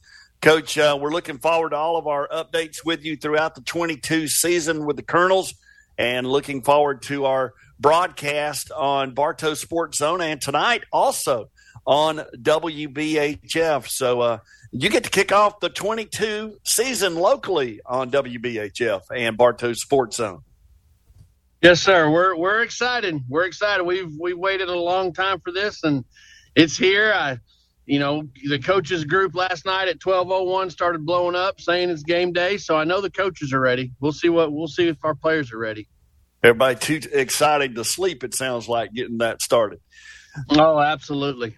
Coach, 0.45 0.77
uh, 0.77 0.95
we're 1.01 1.09
looking 1.09 1.39
forward 1.39 1.71
to 1.71 1.75
all 1.75 1.97
of 1.97 2.05
our 2.05 2.27
updates 2.27 2.85
with 2.85 3.03
you 3.03 3.15
throughout 3.15 3.55
the 3.55 3.61
22 3.61 4.27
season 4.27 4.85
with 4.85 4.95
the 4.95 5.01
Colonels 5.01 5.55
and 5.97 6.27
looking 6.27 6.61
forward 6.61 7.01
to 7.01 7.25
our 7.25 7.53
broadcast 7.79 8.69
on 8.69 9.15
Bartow 9.15 9.55
Sports 9.55 9.97
Zone 9.97 10.21
and 10.21 10.39
tonight 10.39 10.83
also 10.93 11.49
on 11.87 12.17
WBHF. 12.37 13.87
So 13.87 14.21
uh, 14.21 14.37
you 14.71 14.89
get 14.89 15.05
to 15.05 15.09
kick 15.09 15.31
off 15.31 15.61
the 15.61 15.69
22 15.69 16.59
season 16.63 17.15
locally 17.15 17.81
on 17.83 18.11
WBHF 18.11 19.01
and 19.15 19.35
Bartow 19.35 19.73
Sports 19.73 20.17
Zone. 20.17 20.43
Yes, 21.63 21.81
sir. 21.81 22.07
We're 22.07 22.35
we're 22.35 22.61
excited. 22.61 23.19
We're 23.27 23.45
excited. 23.45 23.83
We've 23.83 24.11
we 24.21 24.35
waited 24.35 24.69
a 24.69 24.77
long 24.77 25.11
time 25.11 25.39
for 25.39 25.51
this, 25.51 25.83
and 25.83 26.05
it's 26.53 26.77
here. 26.77 27.11
I, 27.15 27.39
you 27.85 27.99
know, 27.99 28.27
the 28.47 28.59
coaches 28.59 29.05
group 29.05 29.35
last 29.35 29.65
night 29.65 29.87
at 29.87 29.99
twelve 29.99 30.31
oh 30.31 30.43
one 30.43 30.69
started 30.69 31.05
blowing 31.05 31.35
up, 31.35 31.61
saying 31.61 31.89
it's 31.89 32.03
game 32.03 32.33
day. 32.33 32.57
So 32.57 32.77
I 32.77 32.83
know 32.83 33.01
the 33.01 33.11
coaches 33.11 33.53
are 33.53 33.59
ready. 33.59 33.91
We'll 33.99 34.11
see 34.11 34.29
what 34.29 34.51
we'll 34.51 34.67
see 34.67 34.87
if 34.87 34.97
our 35.03 35.15
players 35.15 35.51
are 35.53 35.57
ready. 35.57 35.87
Everybody 36.43 36.75
too 36.75 37.09
excited 37.11 37.75
to 37.75 37.83
sleep. 37.83 38.23
It 38.23 38.33
sounds 38.33 38.67
like 38.67 38.93
getting 38.93 39.19
that 39.19 39.41
started. 39.41 39.79
Oh, 40.49 40.79
absolutely. 40.79 41.55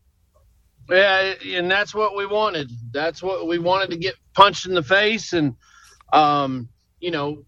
Yeah, 0.89 1.33
and 1.45 1.71
that's 1.71 1.95
what 1.95 2.15
we 2.17 2.25
wanted. 2.25 2.69
That's 2.91 3.23
what 3.23 3.47
we 3.47 3.57
wanted 3.57 3.91
to 3.91 3.97
get 3.97 4.15
punched 4.33 4.65
in 4.65 4.73
the 4.73 4.83
face. 4.83 5.31
And, 5.31 5.55
um, 6.11 6.67
you 7.03 7.11
know, 7.11 7.43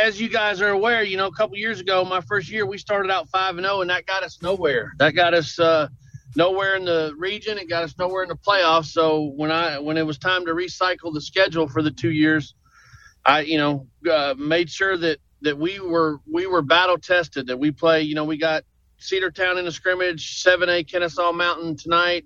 as 0.00 0.20
you 0.20 0.28
guys 0.28 0.60
are 0.60 0.68
aware, 0.68 1.02
you 1.02 1.16
know, 1.16 1.26
a 1.26 1.32
couple 1.32 1.56
years 1.56 1.80
ago, 1.80 2.04
my 2.04 2.20
first 2.20 2.48
year, 2.48 2.64
we 2.64 2.78
started 2.78 3.10
out 3.10 3.28
5 3.28 3.56
and 3.56 3.66
0, 3.66 3.80
and 3.80 3.90
that 3.90 4.06
got 4.06 4.22
us 4.22 4.40
nowhere. 4.42 4.92
That 5.00 5.16
got 5.16 5.34
us 5.34 5.58
uh, 5.58 5.88
nowhere 6.36 6.76
in 6.76 6.84
the 6.84 7.12
region. 7.18 7.58
It 7.58 7.68
got 7.68 7.82
us 7.82 7.96
nowhere 7.98 8.22
in 8.22 8.28
the 8.28 8.36
playoffs. 8.36 8.86
So 8.86 9.32
when 9.34 9.50
I 9.50 9.80
when 9.80 9.96
it 9.96 10.06
was 10.06 10.18
time 10.18 10.46
to 10.46 10.52
recycle 10.52 11.12
the 11.12 11.20
schedule 11.20 11.66
for 11.66 11.82
the 11.82 11.90
two 11.90 12.12
years, 12.12 12.54
I, 13.26 13.40
you 13.40 13.58
know, 13.58 13.88
uh, 14.08 14.36
made 14.38 14.70
sure 14.70 14.96
that 14.98 15.18
that 15.42 15.58
we 15.58 15.80
were 15.80 16.20
we 16.32 16.46
were 16.46 16.62
battle 16.62 16.96
tested. 16.96 17.48
That 17.48 17.58
we 17.58 17.72
play. 17.72 18.02
You 18.02 18.14
know, 18.14 18.24
we 18.24 18.38
got 18.38 18.62
Cedartown 19.00 19.58
in 19.58 19.64
the 19.64 19.72
scrimmage, 19.72 20.40
seven 20.42 20.68
A 20.68 20.84
Kennesaw 20.84 21.32
Mountain 21.32 21.76
tonight, 21.76 22.24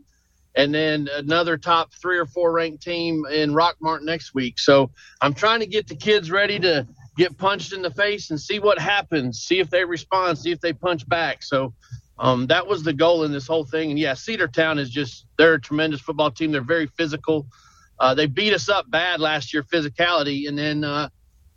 and 0.56 0.74
then 0.74 1.08
another 1.12 1.56
top 1.56 1.92
three 1.94 2.18
or 2.18 2.26
four 2.26 2.52
ranked 2.52 2.82
team 2.82 3.24
in 3.30 3.52
Rockmart 3.52 4.02
next 4.02 4.34
week. 4.34 4.58
So 4.58 4.90
I'm 5.20 5.34
trying 5.34 5.60
to 5.60 5.66
get 5.66 5.88
the 5.88 5.96
kids 5.96 6.30
ready 6.30 6.58
to 6.60 6.86
get 7.16 7.36
punched 7.38 7.72
in 7.72 7.82
the 7.82 7.90
face 7.90 8.30
and 8.30 8.40
see 8.40 8.58
what 8.58 8.78
happens. 8.78 9.40
See 9.40 9.60
if 9.60 9.70
they 9.70 9.84
respond. 9.84 10.38
See 10.38 10.52
if 10.52 10.60
they 10.60 10.72
punch 10.72 11.08
back. 11.08 11.42
So. 11.42 11.74
Um, 12.16 12.46
that 12.46 12.68
was 12.68 12.84
the 12.84 12.92
goal 12.92 13.24
in 13.24 13.32
this 13.32 13.48
whole 13.48 13.64
thing. 13.64 13.90
And 13.90 13.98
yeah, 13.98 14.12
Cedartown 14.12 14.78
is 14.78 14.88
just, 14.88 15.26
they're 15.36 15.54
a 15.54 15.60
tremendous 15.60 16.00
football 16.00 16.30
team. 16.30 16.52
They're 16.52 16.62
very 16.62 16.86
physical. 16.86 17.48
Uh, 17.98 18.14
they 18.14 18.26
beat 18.26 18.52
us 18.52 18.68
up 18.68 18.90
bad 18.90 19.20
last 19.20 19.52
year, 19.52 19.62
physicality, 19.62 20.48
and 20.48 20.58
then 20.58 20.84
uh, 20.84 21.08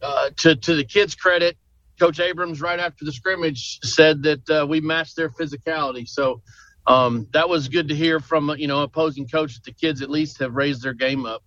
uh, 0.01 0.29
to 0.38 0.55
to 0.55 0.75
the 0.75 0.83
kids' 0.83 1.15
credit, 1.15 1.57
Coach 1.99 2.19
Abrams 2.19 2.62
right 2.62 2.79
after 2.79 3.05
the 3.05 3.12
scrimmage 3.12 3.79
said 3.83 4.23
that 4.23 4.49
uh, 4.49 4.65
we 4.67 4.81
matched 4.81 5.15
their 5.15 5.29
physicality. 5.29 6.07
So 6.07 6.41
um, 6.88 7.28
that 7.34 7.50
was 7.50 7.67
good 7.67 7.89
to 7.89 7.95
hear 7.95 8.19
from 8.19 8.54
you 8.58 8.67
know 8.67 8.82
opposing 8.82 9.28
coach 9.28 9.56
that 9.56 9.63
the 9.63 9.73
kids 9.73 10.02
at 10.02 10.10
least 10.10 10.39
have 10.39 10.56
raised 10.56 10.82
their 10.82 10.93
game 10.93 11.26
up. 11.26 11.43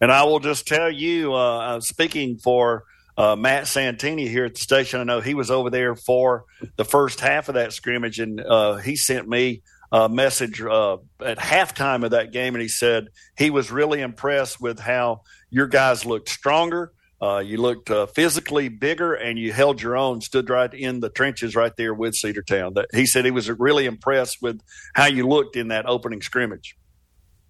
And 0.00 0.10
I 0.10 0.24
will 0.24 0.40
just 0.40 0.66
tell 0.66 0.90
you, 0.90 1.32
uh, 1.34 1.80
speaking 1.80 2.38
for 2.38 2.84
uh, 3.16 3.36
Matt 3.36 3.66
Santini 3.66 4.26
here 4.26 4.44
at 4.44 4.54
the 4.54 4.60
station. 4.60 5.00
I 5.00 5.04
know 5.04 5.20
he 5.20 5.34
was 5.34 5.50
over 5.50 5.70
there 5.70 5.94
for 5.94 6.44
the 6.76 6.84
first 6.84 7.20
half 7.20 7.48
of 7.48 7.54
that 7.54 7.72
scrimmage, 7.72 8.18
and 8.18 8.40
uh, 8.40 8.76
he 8.76 8.96
sent 8.96 9.28
me 9.28 9.62
a 9.90 10.08
message 10.08 10.60
uh, 10.60 10.96
at 11.20 11.38
halftime 11.38 12.04
of 12.04 12.12
that 12.12 12.32
game, 12.32 12.54
and 12.54 12.62
he 12.62 12.68
said 12.68 13.08
he 13.36 13.50
was 13.50 13.70
really 13.70 14.00
impressed 14.00 14.60
with 14.60 14.78
how 14.78 15.22
your 15.50 15.66
guys 15.66 16.06
looked 16.06 16.30
stronger. 16.30 16.92
Uh, 17.22 17.38
you 17.38 17.56
looked 17.56 17.88
uh, 17.88 18.04
physically 18.06 18.68
bigger, 18.68 19.14
and 19.14 19.38
you 19.38 19.52
held 19.52 19.80
your 19.80 19.96
own. 19.96 20.20
Stood 20.20 20.50
right 20.50 20.74
in 20.74 20.98
the 20.98 21.08
trenches 21.08 21.54
right 21.54 21.72
there 21.76 21.94
with 21.94 22.14
Cedartown. 22.14 22.74
That 22.74 22.88
he 22.92 23.06
said 23.06 23.24
he 23.24 23.30
was 23.30 23.48
really 23.48 23.86
impressed 23.86 24.38
with 24.42 24.60
how 24.94 25.06
you 25.06 25.28
looked 25.28 25.54
in 25.54 25.68
that 25.68 25.86
opening 25.86 26.20
scrimmage. 26.20 26.76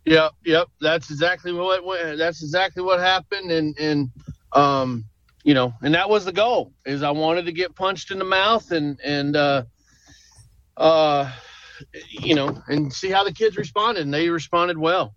Yep, 0.04 0.32
yep. 0.44 0.68
That's 0.82 1.11
exactly 1.11 1.54
what 1.54 2.18
that's 2.18 2.42
exactly 2.42 2.82
what 2.82 3.00
happened, 3.00 3.50
and 3.50 3.74
and 3.78 4.11
um, 4.52 5.06
you 5.42 5.54
know, 5.54 5.72
and 5.80 5.94
that 5.94 6.11
was 6.11 6.26
the 6.26 6.32
goal. 6.32 6.74
Is 6.85 7.02
I 7.02 7.11
wanted 7.11 7.46
to 7.46 7.52
get 7.52 7.74
punched 7.74 8.11
in 8.11 8.18
the 8.18 8.26
mouth, 8.26 8.72
and 8.72 9.00
and 9.02 9.37
uh, 9.37 9.62
uh 10.76 11.32
you 12.11 12.35
know, 12.35 12.62
and 12.68 12.92
see 12.92 13.08
how 13.08 13.24
the 13.24 13.32
kids 13.32 13.56
responded, 13.56 14.02
and 14.02 14.12
they 14.12 14.28
responded 14.28 14.76
well. 14.76 15.14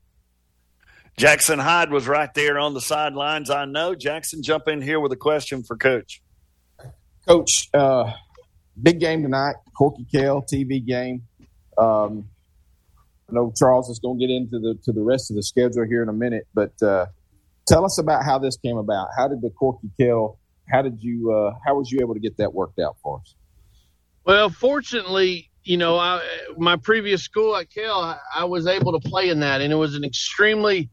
Jackson 1.17 1.59
Hyde 1.59 1.91
was 1.91 2.07
right 2.07 2.33
there 2.33 2.59
on 2.59 2.73
the 2.73 2.81
sidelines. 2.81 3.49
I 3.49 3.65
know. 3.65 3.95
Jackson, 3.95 4.43
jump 4.43 4.67
in 4.67 4.81
here 4.81 4.99
with 4.99 5.13
a 5.13 5.17
question 5.17 5.63
for 5.63 5.77
Coach. 5.77 6.21
Coach, 7.25 7.69
uh, 7.73 8.11
big 8.81 8.99
game 8.99 9.23
tonight, 9.23 9.55
Corky 9.77 10.05
Kell 10.11 10.41
TV 10.41 10.85
game. 10.85 11.23
Um, 11.77 12.29
I 13.29 13.33
know 13.33 13.51
Charles 13.55 13.89
is 13.89 13.99
going 13.99 14.19
to 14.19 14.27
get 14.27 14.33
into 14.33 14.59
the 14.59 14.77
to 14.83 14.91
the 14.91 15.01
rest 15.01 15.31
of 15.31 15.37
the 15.37 15.43
schedule 15.43 15.85
here 15.85 16.03
in 16.03 16.09
a 16.09 16.13
minute, 16.13 16.47
but 16.53 16.73
uh, 16.83 17.07
tell 17.65 17.85
us 17.85 17.97
about 17.97 18.23
how 18.23 18.37
this 18.37 18.57
came 18.57 18.77
about. 18.77 19.07
How 19.17 19.27
did 19.27 19.41
the 19.41 19.49
Corky 19.49 19.89
Kell? 19.99 20.37
How 20.69 20.81
did 20.81 21.01
you? 21.01 21.31
Uh, 21.31 21.53
how 21.65 21.75
was 21.75 21.91
you 21.91 21.99
able 22.01 22.13
to 22.13 22.19
get 22.19 22.37
that 22.37 22.53
worked 22.53 22.79
out 22.79 22.97
for 23.01 23.19
us? 23.21 23.35
Well, 24.25 24.49
fortunately, 24.49 25.49
you 25.63 25.77
know, 25.77 25.97
I, 25.97 26.21
my 26.57 26.75
previous 26.75 27.23
school 27.23 27.55
at 27.55 27.71
Kell, 27.71 27.99
I, 27.99 28.17
I, 28.35 28.45
was 28.45 28.67
able 28.67 28.99
to 28.99 29.09
play 29.09 29.29
in 29.29 29.39
that, 29.41 29.61
and 29.61 29.71
it 29.71 29.75
was 29.75 29.95
an 29.95 30.03
extremely 30.03 30.89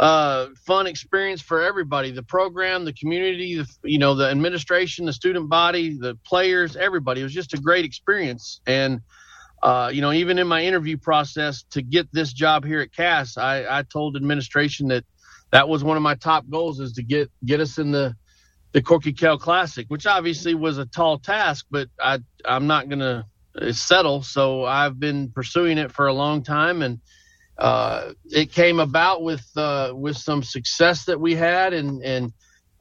uh, 0.00 0.48
fun 0.66 0.86
experience 0.86 1.40
for 1.40 1.62
everybody. 1.62 2.10
The 2.10 2.22
program, 2.22 2.84
the 2.84 2.92
community, 2.92 3.56
the, 3.56 3.68
you 3.84 3.98
know, 3.98 4.14
the 4.14 4.28
administration, 4.28 5.06
the 5.06 5.12
student 5.12 5.48
body, 5.48 5.96
the 5.96 6.18
players, 6.26 6.76
everybody. 6.76 7.20
It 7.20 7.24
was 7.24 7.34
just 7.34 7.54
a 7.54 7.58
great 7.58 7.84
experience. 7.84 8.60
And 8.66 9.00
uh, 9.62 9.90
you 9.92 10.00
know, 10.00 10.12
even 10.12 10.38
in 10.38 10.48
my 10.48 10.64
interview 10.64 10.96
process 10.96 11.64
to 11.70 11.82
get 11.82 12.08
this 12.12 12.32
job 12.32 12.64
here 12.64 12.80
at 12.80 12.92
Cass, 12.92 13.36
I, 13.36 13.78
I 13.78 13.82
told 13.84 14.16
administration 14.16 14.88
that 14.88 15.04
that 15.52 15.68
was 15.68 15.84
one 15.84 15.96
of 15.96 16.02
my 16.02 16.16
top 16.16 16.44
goals 16.50 16.80
is 16.80 16.94
to 16.94 17.02
get 17.02 17.30
get 17.44 17.60
us 17.60 17.78
in 17.78 17.92
the 17.92 18.16
the 18.72 18.82
Corky 18.82 19.12
Kell 19.12 19.38
Classic, 19.38 19.86
which 19.88 20.06
obviously 20.06 20.54
was 20.54 20.78
a 20.78 20.86
tall 20.86 21.18
task, 21.18 21.66
but 21.70 21.88
I 22.00 22.18
I'm 22.44 22.66
not 22.66 22.88
gonna 22.88 23.26
settle. 23.70 24.22
So 24.22 24.64
I've 24.64 24.98
been 24.98 25.30
pursuing 25.30 25.78
it 25.78 25.92
for 25.92 26.08
a 26.08 26.12
long 26.12 26.42
time, 26.42 26.82
and 26.82 26.98
uh, 27.62 28.14
it 28.26 28.52
came 28.52 28.80
about 28.80 29.22
with 29.22 29.46
uh, 29.56 29.92
with 29.94 30.18
some 30.18 30.42
success 30.44 31.06
that 31.06 31.20
we 31.20 31.36
had, 31.36 31.74
and 31.74 32.02
and 32.04 32.34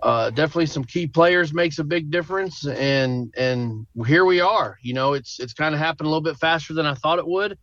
uh, 0.04 0.32
definitely 0.32 0.68
some 0.68 0.86
key 0.86 1.08
players 1.08 1.54
makes 1.54 1.80
a 1.80 1.86
big 1.86 2.12
difference. 2.12 2.66
And 2.68 3.34
and 3.38 3.88
here 4.08 4.26
we 4.26 4.42
are. 4.42 4.78
You 4.84 4.96
know, 4.96 5.14
it's 5.14 5.40
it's 5.40 5.54
kind 5.54 5.76
of 5.76 5.82
happened 5.82 6.08
a 6.08 6.10
little 6.10 6.24
bit 6.24 6.38
faster 6.38 6.74
than 6.76 6.88
I 6.88 6.96
thought 6.96 7.20
it 7.20 7.28
would, 7.28 7.60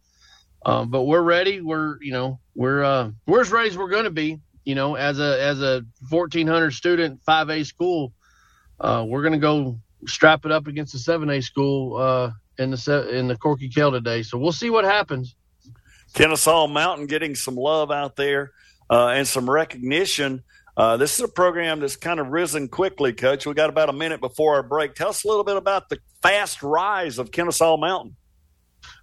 um, 0.66 0.90
but 0.90 1.04
we're 1.04 1.22
ready. 1.22 1.60
We're 1.62 1.98
you 2.02 2.12
know 2.12 2.40
we're 2.56 2.84
uh, 2.84 3.10
we're 3.26 3.42
as 3.42 3.52
ready 3.52 3.70
as 3.70 3.78
we're 3.78 3.90
going 3.90 4.04
to 4.06 4.10
be. 4.12 4.40
you 4.64 4.76
know, 4.76 4.96
as 4.96 5.20
a 5.20 5.42
as 5.42 5.62
a 5.62 5.82
1400 6.10 6.72
student 6.72 7.20
5A 7.28 7.66
school, 7.66 8.14
uh, 8.80 9.04
we're 9.08 9.22
going 9.22 9.34
to 9.34 9.40
go 9.40 9.80
strap 10.06 10.46
it 10.46 10.52
up 10.52 10.68
against 10.68 10.94
the 10.94 11.00
7A 11.00 11.42
school 11.44 11.96
uh, 11.98 12.32
in 12.58 12.70
the 12.72 13.08
in 13.12 13.28
the 13.28 13.36
Corky 13.36 13.70
Kell 13.70 13.92
today. 13.92 14.22
So 14.22 14.38
we'll 14.38 14.52
see 14.52 14.70
what 14.70 14.84
happens. 14.84 15.36
Kennesaw 16.14 16.66
Mountain 16.66 17.06
getting 17.06 17.34
some 17.34 17.56
love 17.56 17.90
out 17.90 18.16
there 18.16 18.52
uh, 18.90 19.08
and 19.08 19.26
some 19.26 19.48
recognition. 19.48 20.42
Uh, 20.76 20.96
this 20.96 21.18
is 21.18 21.24
a 21.24 21.28
program 21.28 21.80
that's 21.80 21.96
kind 21.96 22.20
of 22.20 22.28
risen 22.28 22.68
quickly, 22.68 23.12
Coach. 23.12 23.46
We 23.46 23.54
got 23.54 23.68
about 23.68 23.88
a 23.88 23.92
minute 23.92 24.20
before 24.20 24.54
our 24.54 24.62
break. 24.62 24.94
Tell 24.94 25.08
us 25.08 25.24
a 25.24 25.28
little 25.28 25.44
bit 25.44 25.56
about 25.56 25.88
the 25.88 25.98
fast 26.22 26.62
rise 26.62 27.18
of 27.18 27.32
Kennesaw 27.32 27.76
Mountain. 27.76 28.16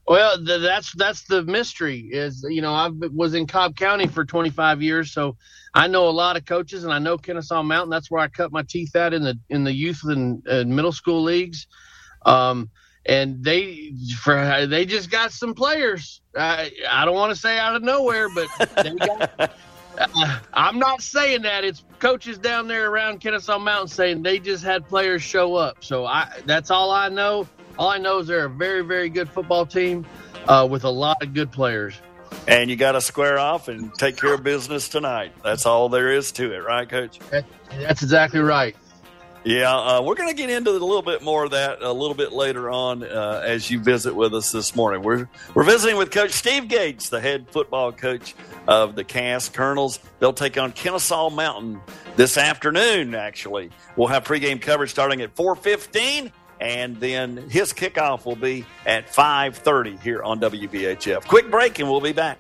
Well, 0.07 0.41
the, 0.43 0.59
that's 0.59 0.93
that's 0.95 1.23
the 1.23 1.43
mystery. 1.43 2.07
Is 2.11 2.45
you 2.47 2.61
know 2.61 2.73
I 2.73 2.89
was 2.89 3.33
in 3.33 3.47
Cobb 3.47 3.75
County 3.75 4.07
for 4.07 4.23
25 4.23 4.81
years, 4.81 5.11
so 5.11 5.35
I 5.73 5.87
know 5.87 6.07
a 6.07 6.11
lot 6.11 6.37
of 6.37 6.45
coaches, 6.45 6.83
and 6.83 6.93
I 6.93 6.99
know 6.99 7.17
Kennesaw 7.17 7.63
Mountain. 7.63 7.89
That's 7.89 8.11
where 8.11 8.21
I 8.21 8.27
cut 8.27 8.51
my 8.51 8.63
teeth 8.63 8.95
at 8.95 9.13
in 9.13 9.23
the 9.23 9.37
in 9.49 9.63
the 9.63 9.73
youth 9.73 10.01
and, 10.03 10.45
and 10.45 10.75
middle 10.75 10.91
school 10.91 11.23
leagues. 11.23 11.67
Um, 12.25 12.69
and 13.05 13.43
they 13.43 13.93
for 14.21 14.65
they 14.67 14.85
just 14.85 15.09
got 15.09 15.31
some 15.31 15.53
players. 15.53 16.21
I 16.35 16.71
I 16.89 17.05
don't 17.05 17.15
want 17.15 17.33
to 17.33 17.39
say 17.39 17.57
out 17.57 17.75
of 17.75 17.83
nowhere, 17.83 18.27
but 18.29 18.47
got, 18.97 19.39
uh, 19.97 20.39
I'm 20.53 20.79
not 20.79 21.01
saying 21.01 21.43
that. 21.43 21.63
It's 21.63 21.83
coaches 21.99 22.37
down 22.37 22.67
there 22.67 22.89
around 22.89 23.19
Kennesaw 23.21 23.59
Mountain 23.59 23.89
saying 23.89 24.23
they 24.23 24.39
just 24.39 24.63
had 24.63 24.87
players 24.87 25.21
show 25.21 25.55
up. 25.55 25.83
So 25.83 26.05
I 26.05 26.29
that's 26.45 26.71
all 26.71 26.91
I 26.91 27.09
know. 27.09 27.47
All 27.77 27.89
I 27.89 27.97
know 27.97 28.19
is 28.19 28.27
they're 28.27 28.45
a 28.45 28.49
very 28.49 28.81
very 28.81 29.09
good 29.09 29.29
football 29.29 29.65
team 29.65 30.05
uh, 30.47 30.67
with 30.69 30.83
a 30.83 30.89
lot 30.89 31.21
of 31.21 31.33
good 31.33 31.51
players. 31.51 31.95
And 32.47 32.69
you 32.69 32.75
got 32.75 32.93
to 32.93 33.01
square 33.01 33.39
off 33.39 33.69
and 33.69 33.93
take 33.95 34.17
care 34.17 34.33
of 34.33 34.43
business 34.43 34.89
tonight. 34.89 35.31
That's 35.43 35.65
all 35.65 35.89
there 35.89 36.11
is 36.11 36.31
to 36.33 36.53
it, 36.53 36.63
right, 36.63 36.87
Coach? 36.87 37.19
That's 37.69 38.03
exactly 38.03 38.39
right. 38.39 38.75
Yeah, 39.45 39.77
uh, 39.77 40.01
we're 40.01 40.15
going 40.15 40.29
to 40.29 40.33
get 40.35 40.49
into 40.49 40.71
a 40.71 40.73
little 40.73 41.03
bit 41.03 41.21
more 41.21 41.45
of 41.45 41.51
that 41.51 41.83
a 41.83 41.93
little 41.93 42.15
bit 42.15 42.33
later 42.33 42.71
on 42.71 43.03
uh, 43.03 43.43
as 43.45 43.69
you 43.69 43.79
visit 43.79 44.15
with 44.15 44.33
us 44.33 44.51
this 44.51 44.75
morning. 44.75 45.03
We're 45.03 45.29
we're 45.53 45.63
visiting 45.63 45.97
with 45.97 46.09
Coach 46.09 46.31
Steve 46.31 46.67
Gates, 46.67 47.09
the 47.09 47.21
head 47.21 47.45
football 47.51 47.91
coach 47.91 48.33
of 48.67 48.95
the 48.95 49.03
Cass 49.03 49.47
Colonels. 49.49 49.99
They'll 50.17 50.33
take 50.33 50.57
on 50.57 50.71
Kennesaw 50.71 51.29
Mountain 51.29 51.79
this 52.15 52.39
afternoon. 52.39 53.13
Actually, 53.13 53.69
we'll 53.95 54.07
have 54.07 54.23
pregame 54.23 54.59
coverage 54.59 54.89
starting 54.89 55.21
at 55.21 55.35
four 55.35 55.55
fifteen, 55.55 56.31
and 56.59 56.99
then 56.99 57.37
his 57.47 57.71
kickoff 57.71 58.25
will 58.25 58.35
be 58.35 58.65
at 58.87 59.13
five 59.13 59.57
thirty 59.57 59.95
here 59.97 60.23
on 60.23 60.39
WBHF. 60.39 61.27
Quick 61.27 61.51
break, 61.51 61.77
and 61.77 61.87
we'll 61.87 62.01
be 62.01 62.13
back. 62.13 62.39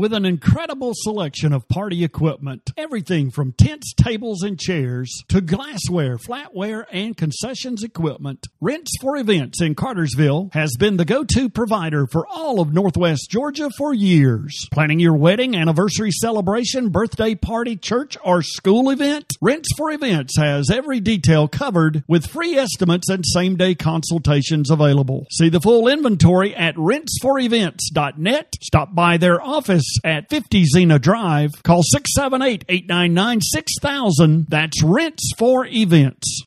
With 0.00 0.14
an 0.14 0.24
incredible 0.24 0.92
selection 0.94 1.52
of 1.52 1.68
party 1.68 2.02
equipment. 2.02 2.70
Everything 2.78 3.30
from 3.30 3.52
tents, 3.52 3.92
tables, 3.92 4.42
and 4.42 4.58
chairs 4.58 5.22
to 5.28 5.42
glassware, 5.42 6.16
flatware, 6.16 6.86
and 6.90 7.18
concessions 7.18 7.82
equipment. 7.82 8.46
Rents 8.62 8.92
for 8.98 9.18
Events 9.18 9.60
in 9.60 9.74
Cartersville 9.74 10.48
has 10.54 10.74
been 10.78 10.96
the 10.96 11.04
go 11.04 11.22
to 11.22 11.50
provider 11.50 12.06
for 12.06 12.26
all 12.26 12.62
of 12.62 12.72
Northwest 12.72 13.28
Georgia 13.30 13.68
for 13.76 13.92
years. 13.92 14.66
Planning 14.72 15.00
your 15.00 15.12
wedding, 15.12 15.54
anniversary 15.54 16.12
celebration, 16.12 16.88
birthday 16.88 17.34
party, 17.34 17.76
church, 17.76 18.16
or 18.24 18.40
school 18.40 18.88
event? 18.88 19.26
Rents 19.42 19.68
for 19.76 19.90
Events 19.90 20.38
has 20.38 20.70
every 20.70 21.00
detail 21.00 21.46
covered 21.46 22.04
with 22.08 22.30
free 22.30 22.56
estimates 22.56 23.10
and 23.10 23.22
same 23.26 23.56
day 23.56 23.74
consultations 23.74 24.70
available. 24.70 25.26
See 25.30 25.50
the 25.50 25.60
full 25.60 25.88
inventory 25.88 26.56
at 26.56 26.74
rentsforevents.net. 26.76 28.54
Stop 28.62 28.94
by 28.94 29.18
their 29.18 29.42
office 29.42 29.89
at 30.04 30.28
50 30.30 30.64
Xena 30.74 31.00
Drive. 31.00 31.50
Call 31.62 31.82
678 31.82 32.64
899 32.68 33.40
6000. 33.40 34.46
That's 34.48 34.82
Rents 34.82 35.30
for 35.38 35.66
Events. 35.66 36.42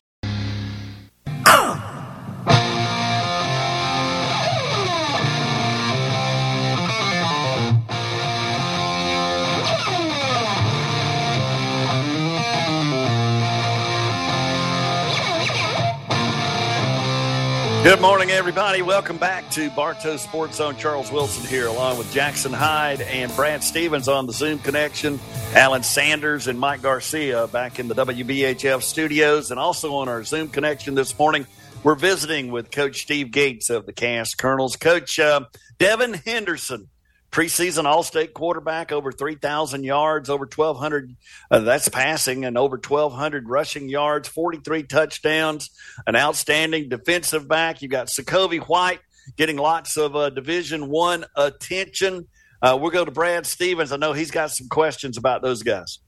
Good 17.84 18.00
morning, 18.00 18.30
everybody. 18.30 18.80
Welcome 18.80 19.18
back 19.18 19.50
to 19.50 19.68
Bartow 19.68 20.16
Sports 20.16 20.56
Zone. 20.56 20.74
Charles 20.76 21.12
Wilson 21.12 21.46
here, 21.46 21.66
along 21.66 21.98
with 21.98 22.10
Jackson 22.14 22.50
Hyde 22.50 23.02
and 23.02 23.30
Brad 23.36 23.62
Stevens 23.62 24.08
on 24.08 24.26
the 24.26 24.32
Zoom 24.32 24.58
connection. 24.58 25.20
Alan 25.52 25.82
Sanders 25.82 26.46
and 26.46 26.58
Mike 26.58 26.80
Garcia 26.80 27.46
back 27.46 27.78
in 27.78 27.88
the 27.88 27.94
WBHF 27.94 28.80
studios, 28.80 29.50
and 29.50 29.60
also 29.60 29.96
on 29.96 30.08
our 30.08 30.24
Zoom 30.24 30.48
connection 30.48 30.94
this 30.94 31.18
morning. 31.18 31.46
We're 31.82 31.94
visiting 31.94 32.50
with 32.50 32.70
Coach 32.70 33.02
Steve 33.02 33.30
Gates 33.30 33.68
of 33.68 33.84
the 33.84 33.92
Cass 33.92 34.34
Colonels. 34.34 34.76
Coach 34.76 35.18
uh, 35.18 35.42
Devin 35.78 36.14
Henderson 36.14 36.88
preseason 37.34 37.84
All-State 37.84 38.32
quarterback, 38.32 38.92
over 38.92 39.10
3,000 39.10 39.82
yards, 39.82 40.30
over 40.30 40.44
1,200. 40.44 41.16
Uh, 41.50 41.58
that's 41.60 41.88
passing, 41.88 42.44
and 42.44 42.56
over 42.56 42.76
1,200 42.76 43.48
rushing 43.48 43.88
yards, 43.88 44.28
43 44.28 44.84
touchdowns. 44.84 45.70
An 46.06 46.14
outstanding 46.14 46.88
defensive 46.88 47.48
back. 47.48 47.82
You 47.82 47.88
got 47.88 48.06
Sokovie 48.06 48.60
White 48.60 49.00
getting 49.36 49.56
lots 49.56 49.96
of 49.96 50.14
uh, 50.14 50.30
Division 50.30 50.88
One 50.88 51.24
attention. 51.36 52.28
Uh, 52.62 52.78
we'll 52.80 52.92
go 52.92 53.04
to 53.04 53.10
Brad 53.10 53.46
Stevens. 53.46 53.90
I 53.90 53.96
know 53.96 54.12
he's 54.12 54.30
got 54.30 54.52
some 54.52 54.68
questions 54.68 55.18
about 55.18 55.42
those 55.42 55.64
guys. 55.64 55.98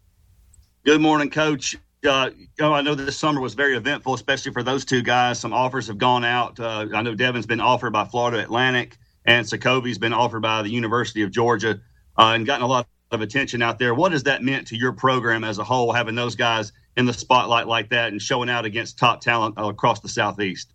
Good 0.85 1.01
morning, 1.01 1.31
Coach. 1.31 1.77
Uh, 2.07 2.31
I 2.61 2.83
know 2.83 2.95
this 2.95 3.19
summer 3.19 3.41
was 3.41 3.55
very 3.55 3.77
eventful, 3.77 4.15
especially 4.15 4.53
for 4.53 4.63
those 4.63 4.85
two 4.85 5.03
guys. 5.03 5.41
Some 5.41 5.53
offers 5.53 5.89
have 5.89 5.99
gone 5.99 6.25
out. 6.25 6.61
Uh, 6.61 6.87
I 6.95 7.03
know 7.03 7.17
Devin's 7.17 7.47
been 7.47 7.61
offered 7.61 7.93
by 7.93 8.05
Florida 8.05 8.39
Atlantic 8.39 8.97
and 9.27 9.45
Sokovie's 9.45 9.99
been 9.99 10.13
offered 10.13 10.41
by 10.41 10.63
the 10.63 10.71
University 10.71 11.23
of 11.23 11.31
Georgia 11.31 11.81
uh, 12.19 12.33
and 12.35 12.47
gotten 12.47 12.63
a 12.63 12.67
lot 12.67 12.87
of 13.11 13.21
attention 13.21 13.63
out 13.63 13.79
there. 13.79 13.95
What 13.95 14.13
has 14.13 14.25
that 14.25 14.43
meant 14.43 14.69
to 14.69 14.77
your 14.77 14.93
program 14.93 15.45
as 15.45 15.59
a 15.59 15.65
whole, 15.65 15.93
having 15.93 16.15
those 16.15 16.37
guys 16.37 16.73
in 16.97 17.07
the 17.07 17.13
spotlight 17.13 17.67
like 17.67 17.91
that 17.91 18.13
and 18.13 18.21
showing 18.21 18.49
out 18.49 18.65
against 18.65 18.99
top 18.99 19.21
talent 19.21 19.55
across 19.57 20.01
the 20.01 20.09
Southeast? 20.09 20.73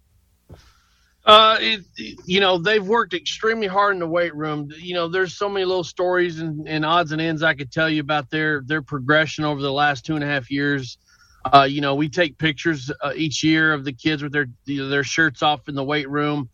Uh, 1.24 1.58
it, 1.60 1.86
you 2.26 2.40
know, 2.40 2.58
they've 2.58 2.86
worked 2.86 3.14
extremely 3.14 3.68
hard 3.68 3.94
in 3.94 4.00
the 4.00 4.08
weight 4.08 4.36
room. 4.36 4.72
You 4.76 4.96
know, 4.96 5.08
there's 5.08 5.38
so 5.38 5.48
many 5.48 5.66
little 5.66 5.84
stories 5.84 6.40
and, 6.40 6.68
and 6.68 6.84
odds 6.84 7.12
and 7.12 7.22
ends 7.22 7.44
I 7.44 7.54
could 7.54 7.72
tell 7.72 7.90
you 7.90 8.02
about 8.02 8.30
their 8.32 8.62
their 8.62 8.82
progression 8.82 9.46
over 9.46 9.62
the 9.62 9.72
last 9.72 10.04
two 10.04 10.16
and 10.16 10.24
a 10.24 10.28
half 10.28 10.50
years. 10.50 10.98
Uh, 11.46 11.64
you 11.64 11.80
know, 11.80 11.94
we 11.94 12.10
take 12.10 12.38
pictures 12.40 12.92
uh, 13.02 13.14
each 13.16 13.44
year 13.44 13.72
of 13.72 13.86
the 13.86 13.94
kids 13.94 14.24
with 14.24 14.32
their 14.32 14.48
their 14.66 15.04
shirts 15.04 15.44
off 15.44 15.70
in 15.70 15.76
the 15.76 15.84
weight 15.84 16.10
room 16.10 16.50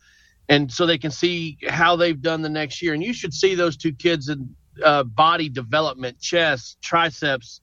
and 0.49 0.71
so 0.71 0.85
they 0.85 0.97
can 0.97 1.11
see 1.11 1.57
how 1.67 1.95
they've 1.95 2.21
done 2.21 2.41
the 2.41 2.49
next 2.49 2.81
year. 2.81 2.93
And 2.93 3.03
you 3.03 3.13
should 3.13 3.33
see 3.33 3.55
those 3.55 3.77
two 3.77 3.93
kids 3.93 4.29
in 4.29 4.49
uh, 4.83 5.03
body 5.03 5.49
development, 5.49 6.19
chest, 6.19 6.77
triceps, 6.81 7.61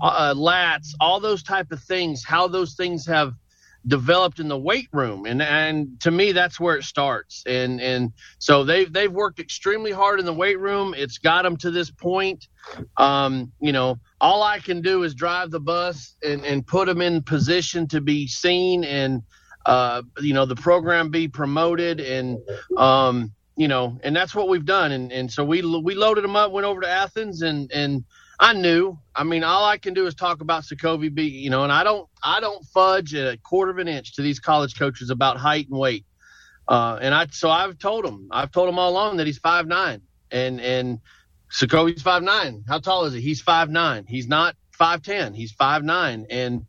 uh, 0.00 0.06
uh, 0.06 0.34
lats, 0.34 0.88
all 1.00 1.20
those 1.20 1.42
type 1.42 1.72
of 1.72 1.82
things. 1.82 2.24
How 2.24 2.48
those 2.48 2.74
things 2.74 3.06
have 3.06 3.32
developed 3.86 4.40
in 4.40 4.48
the 4.48 4.58
weight 4.58 4.88
room, 4.92 5.26
and 5.26 5.40
and 5.40 6.00
to 6.00 6.10
me 6.10 6.32
that's 6.32 6.58
where 6.58 6.76
it 6.76 6.84
starts. 6.84 7.42
And 7.46 7.80
and 7.80 8.12
so 8.38 8.64
they've 8.64 8.92
they've 8.92 9.12
worked 9.12 9.38
extremely 9.38 9.92
hard 9.92 10.20
in 10.20 10.26
the 10.26 10.34
weight 10.34 10.58
room. 10.58 10.94
It's 10.96 11.18
got 11.18 11.42
them 11.42 11.56
to 11.58 11.70
this 11.70 11.90
point. 11.90 12.48
Um, 12.96 13.52
you 13.60 13.72
know, 13.72 13.98
all 14.20 14.42
I 14.42 14.58
can 14.58 14.82
do 14.82 15.04
is 15.04 15.14
drive 15.14 15.50
the 15.50 15.60
bus 15.60 16.16
and 16.22 16.44
and 16.44 16.66
put 16.66 16.86
them 16.86 17.00
in 17.00 17.22
position 17.22 17.86
to 17.88 18.00
be 18.00 18.26
seen 18.26 18.84
and 18.84 19.22
uh, 19.66 20.02
you 20.20 20.32
know, 20.32 20.46
the 20.46 20.56
program 20.56 21.10
be 21.10 21.28
promoted 21.28 22.00
and, 22.00 22.38
um, 22.76 23.32
you 23.56 23.68
know, 23.68 23.98
and 24.02 24.14
that's 24.14 24.34
what 24.34 24.48
we've 24.48 24.64
done. 24.64 24.92
And, 24.92 25.12
and 25.12 25.30
so 25.30 25.44
we, 25.44 25.62
we 25.62 25.94
loaded 25.94 26.24
them 26.24 26.36
up, 26.36 26.52
went 26.52 26.66
over 26.66 26.80
to 26.80 26.88
Athens 26.88 27.42
and, 27.42 27.70
and 27.72 28.04
I 28.38 28.52
knew, 28.52 28.98
I 29.14 29.24
mean, 29.24 29.42
all 29.44 29.64
I 29.64 29.78
can 29.78 29.94
do 29.94 30.06
is 30.06 30.14
talk 30.14 30.40
about 30.40 30.62
Sokovie 30.62 31.12
B, 31.12 31.24
you 31.24 31.50
know, 31.50 31.64
and 31.64 31.72
I 31.72 31.84
don't, 31.84 32.08
I 32.22 32.38
don't 32.40 32.64
fudge 32.66 33.14
a 33.14 33.36
quarter 33.42 33.72
of 33.72 33.78
an 33.78 33.88
inch 33.88 34.14
to 34.14 34.22
these 34.22 34.38
college 34.38 34.78
coaches 34.78 35.10
about 35.10 35.36
height 35.36 35.68
and 35.68 35.78
weight. 35.78 36.04
Uh, 36.68 36.98
and 37.00 37.14
I, 37.14 37.26
so 37.30 37.50
I've 37.50 37.78
told 37.78 38.04
them, 38.04 38.28
I've 38.30 38.52
told 38.52 38.68
them 38.68 38.78
all 38.78 38.90
along 38.90 39.16
that 39.18 39.26
he's 39.26 39.38
five 39.38 39.66
nine 39.66 40.02
and, 40.30 40.60
and 40.60 41.00
Sokovie's 41.50 42.02
five 42.02 42.22
nine. 42.22 42.64
How 42.68 42.78
tall 42.78 43.04
is 43.04 43.14
he? 43.14 43.20
He's 43.20 43.40
five 43.40 43.70
nine. 43.70 44.04
He's 44.06 44.28
not 44.28 44.56
five 44.72 45.02
ten. 45.02 45.32
He's 45.32 45.52
five 45.52 45.82
nine. 45.84 46.26
And 46.28 46.66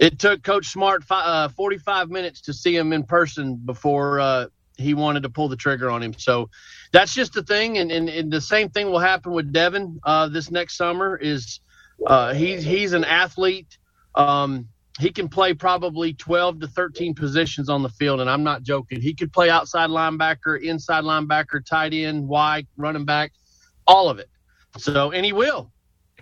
it 0.00 0.18
took 0.18 0.42
Coach 0.42 0.68
Smart 0.68 1.04
uh, 1.10 1.50
45 1.50 2.08
minutes 2.08 2.40
to 2.42 2.54
see 2.54 2.74
him 2.74 2.92
in 2.94 3.04
person 3.04 3.56
before 3.56 4.18
uh, 4.18 4.46
he 4.78 4.94
wanted 4.94 5.22
to 5.24 5.28
pull 5.28 5.48
the 5.48 5.56
trigger 5.56 5.90
on 5.90 6.02
him. 6.02 6.14
So 6.16 6.48
that's 6.90 7.14
just 7.14 7.34
the 7.34 7.42
thing. 7.42 7.76
And, 7.76 7.92
and, 7.92 8.08
and 8.08 8.32
the 8.32 8.40
same 8.40 8.70
thing 8.70 8.90
will 8.90 8.98
happen 8.98 9.32
with 9.32 9.52
Devin 9.52 10.00
uh, 10.02 10.28
this 10.28 10.50
next 10.50 10.78
summer 10.78 11.18
is 11.18 11.60
uh, 12.06 12.32
he's, 12.32 12.64
he's 12.64 12.94
an 12.94 13.04
athlete. 13.04 13.76
Um, 14.14 14.68
he 14.98 15.10
can 15.10 15.28
play 15.28 15.52
probably 15.52 16.14
12 16.14 16.60
to 16.60 16.66
13 16.66 17.14
positions 17.14 17.68
on 17.68 17.82
the 17.82 17.88
field, 17.90 18.20
and 18.20 18.28
I'm 18.28 18.42
not 18.42 18.62
joking. 18.62 19.02
He 19.02 19.14
could 19.14 19.32
play 19.32 19.50
outside 19.50 19.90
linebacker, 19.90 20.60
inside 20.60 21.04
linebacker, 21.04 21.64
tight 21.64 21.92
end, 21.92 22.26
wide, 22.26 22.66
running 22.78 23.04
back, 23.04 23.32
all 23.86 24.08
of 24.08 24.18
it. 24.18 24.30
So, 24.78 25.10
and 25.10 25.24
he 25.26 25.32
will, 25.32 25.70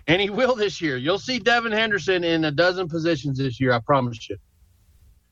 and 0.09 0.19
he 0.19 0.31
will 0.31 0.55
this 0.55 0.81
year. 0.81 0.97
You'll 0.97 1.19
see 1.19 1.37
Devin 1.37 1.71
Henderson 1.71 2.23
in 2.23 2.43
a 2.43 2.51
dozen 2.51 2.89
positions 2.89 3.37
this 3.37 3.59
year. 3.59 3.71
I 3.71 3.79
promise 3.79 4.27
you. 4.27 4.37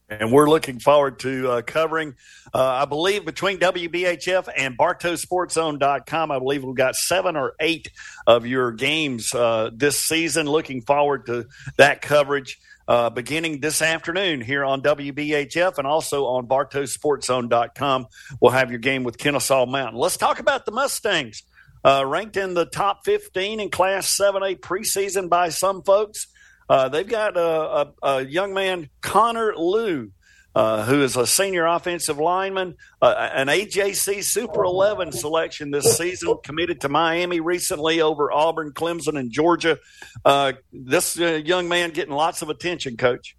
And 0.08 0.32
we're 0.32 0.48
looking 0.48 0.80
forward 0.80 1.20
to 1.20 1.50
uh, 1.50 1.62
covering, 1.64 2.14
uh, 2.54 2.64
I 2.64 2.86
believe, 2.86 3.26
between 3.26 3.58
WBHF 3.58 4.48
and 4.56 4.78
BartowSportsZone.com. 4.78 6.32
I 6.32 6.40
believe 6.40 6.64
we've 6.64 6.76
got 6.76 6.96
seven 6.96 7.36
or 7.36 7.56
eight 7.60 7.92
of 8.28 8.46
your 8.46 8.72
games 8.72 9.34
uh, 9.34 9.72
this 9.74 10.00
season. 10.00 10.46
Looking 10.46 10.84
forward 10.84 11.26
to 11.26 11.48
that 11.78 12.02
coverage 12.02 12.58
uh, 12.88 13.10
beginning 13.10 13.60
this 13.60 13.82
afternoon 13.82 14.42
here 14.42 14.64
on 14.64 14.82
WBHF 14.82 15.78
and 15.80 15.88
also 15.88 16.26
on 16.28 16.48
BartowSportsZone.com. 16.48 18.06
We'll 18.40 18.52
have 18.52 18.70
your 18.70 18.80
game 18.80 19.04
with 19.04 19.18
Kennesaw 19.18 19.66
Mountain. 19.66 20.00
Let's 20.00 20.18
talk 20.18 20.40
about 20.40 20.66
the 20.66 20.72
Mustangs. 20.72 21.44
Uh, 21.84 22.04
ranked 22.06 22.38
in 22.38 22.54
the 22.54 22.66
top 22.66 23.06
15 23.06 23.60
in 23.60 23.70
Class 23.70 24.18
7A 24.18 24.60
preseason 24.60 25.30
by 25.30 25.50
some 25.50 25.84
folks. 25.84 26.28
Uh, 26.70 26.90
they've 26.90 27.08
got 27.08 27.38
a, 27.38 27.42
a, 27.42 27.94
a, 28.04 28.26
young 28.26 28.54
man, 28.54 28.90
Connor 29.02 29.56
Lew, 29.56 30.12
uh, 30.54 30.84
who 30.84 31.02
is 31.02 31.16
a 31.16 31.26
senior 31.26 31.66
offensive 31.66 32.18
lineman, 32.18 32.76
uh, 33.02 33.30
an 33.34 33.48
AJC 33.48 34.24
Super 34.24 34.66
11 34.66 35.14
selection 35.14 35.72
this 35.72 35.98
season, 35.98 36.36
committed 36.44 36.82
to 36.82 36.90
Miami 36.90 37.40
recently 37.40 38.02
over 38.02 38.32
Auburn, 38.32 38.74
Clemson, 38.74 39.18
and 39.18 39.32
Georgia. 39.32 39.78
Uh, 40.26 40.54
this 40.74 41.18
uh, 41.20 41.42
young 41.46 41.70
man 41.70 41.92
getting 41.92 42.14
lots 42.14 42.42
of 42.42 42.50
attention, 42.50 42.98
Coach. 42.98 43.38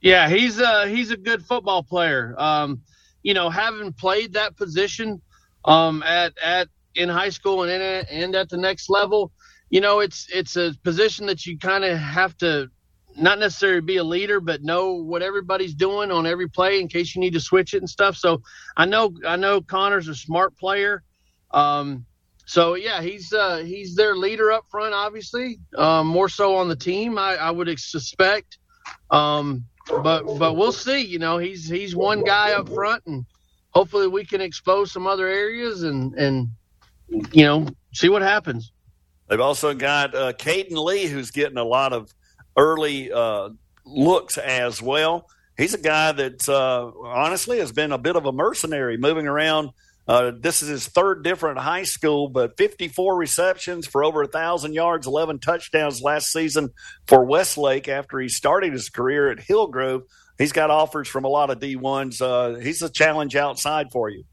Yeah, 0.00 0.28
he's 0.28 0.58
a, 0.58 0.88
he's 0.88 1.10
a 1.10 1.16
good 1.16 1.44
football 1.44 1.82
player. 1.82 2.34
Um, 2.38 2.82
you 3.22 3.34
know, 3.34 3.50
having 3.50 3.92
played 3.92 4.34
that 4.34 4.56
position 4.56 5.20
um, 5.64 6.02
at 6.02 6.32
at 6.42 6.68
in 6.94 7.08
high 7.08 7.30
school 7.30 7.62
and 7.62 7.70
in, 7.70 8.06
and 8.10 8.34
at 8.34 8.48
the 8.48 8.56
next 8.56 8.88
level, 8.90 9.32
you 9.70 9.80
know, 9.80 10.00
it's 10.00 10.28
it's 10.32 10.56
a 10.56 10.74
position 10.82 11.26
that 11.26 11.46
you 11.46 11.58
kind 11.58 11.84
of 11.84 11.98
have 11.98 12.36
to 12.38 12.68
not 13.16 13.38
necessarily 13.38 13.80
be 13.80 13.96
a 13.98 14.04
leader, 14.04 14.40
but 14.40 14.62
know 14.62 14.94
what 14.94 15.22
everybody's 15.22 15.74
doing 15.74 16.10
on 16.10 16.26
every 16.26 16.48
play 16.48 16.80
in 16.80 16.88
case 16.88 17.14
you 17.14 17.20
need 17.20 17.34
to 17.34 17.40
switch 17.40 17.74
it 17.74 17.78
and 17.78 17.88
stuff. 17.88 18.16
So 18.16 18.42
I 18.76 18.86
know 18.86 19.14
I 19.26 19.36
know 19.36 19.60
Connor's 19.60 20.08
a 20.08 20.14
smart 20.14 20.56
player. 20.56 21.02
Um, 21.50 22.06
so 22.46 22.74
yeah, 22.74 23.02
he's 23.02 23.32
uh, 23.32 23.58
he's 23.58 23.94
their 23.94 24.16
leader 24.16 24.50
up 24.52 24.64
front, 24.70 24.94
obviously. 24.94 25.58
Um, 25.76 26.06
more 26.06 26.28
so 26.28 26.56
on 26.56 26.68
the 26.68 26.76
team, 26.76 27.18
I, 27.18 27.36
I 27.36 27.50
would 27.50 27.78
suspect. 27.78 28.58
Um, 29.10 29.64
but 30.02 30.24
but 30.38 30.54
we'll 30.54 30.72
see. 30.72 31.00
You 31.00 31.18
know, 31.18 31.38
he's 31.38 31.68
he's 31.68 31.94
one 31.94 32.24
guy 32.24 32.52
up 32.52 32.68
front, 32.68 33.04
and 33.06 33.24
hopefully 33.70 34.06
we 34.06 34.24
can 34.24 34.40
expose 34.40 34.92
some 34.92 35.06
other 35.06 35.26
areas 35.26 35.82
and 35.82 36.14
and 36.14 36.48
you 37.32 37.44
know 37.44 37.66
see 37.92 38.08
what 38.08 38.22
happens. 38.22 38.72
They've 39.28 39.40
also 39.40 39.74
got 39.74 40.14
uh, 40.14 40.32
Caden 40.34 40.82
Lee, 40.84 41.06
who's 41.06 41.30
getting 41.30 41.58
a 41.58 41.64
lot 41.64 41.92
of 41.92 42.12
early 42.56 43.12
uh, 43.12 43.50
looks 43.84 44.38
as 44.38 44.82
well. 44.82 45.26
He's 45.56 45.74
a 45.74 45.78
guy 45.78 46.12
that 46.12 46.48
uh, 46.48 46.90
honestly 47.04 47.58
has 47.58 47.72
been 47.72 47.92
a 47.92 47.98
bit 47.98 48.16
of 48.16 48.26
a 48.26 48.32
mercenary 48.32 48.96
moving 48.96 49.26
around. 49.26 49.70
Uh, 50.08 50.32
this 50.36 50.62
is 50.62 50.68
his 50.68 50.88
third 50.88 51.22
different 51.22 51.58
high 51.58 51.84
school, 51.84 52.28
but 52.28 52.56
54 52.56 53.16
receptions 53.16 53.86
for 53.86 54.02
over 54.02 54.22
a 54.22 54.26
thousand 54.26 54.74
yards, 54.74 55.06
11 55.06 55.38
touchdowns 55.38 56.02
last 56.02 56.32
season 56.32 56.70
for 57.06 57.24
Westlake 57.24 57.88
after 57.88 58.18
he 58.18 58.28
started 58.28 58.72
his 58.72 58.88
career 58.88 59.30
at 59.30 59.40
Hillgrove. 59.40 60.02
He's 60.38 60.52
got 60.52 60.70
offers 60.70 61.06
from 61.06 61.24
a 61.24 61.28
lot 61.28 61.50
of 61.50 61.60
D1s. 61.60 62.20
Uh, 62.20 62.58
he's 62.58 62.82
a 62.82 62.90
challenge 62.90 63.36
outside 63.36 63.92
for 63.92 64.08
you. 64.08 64.24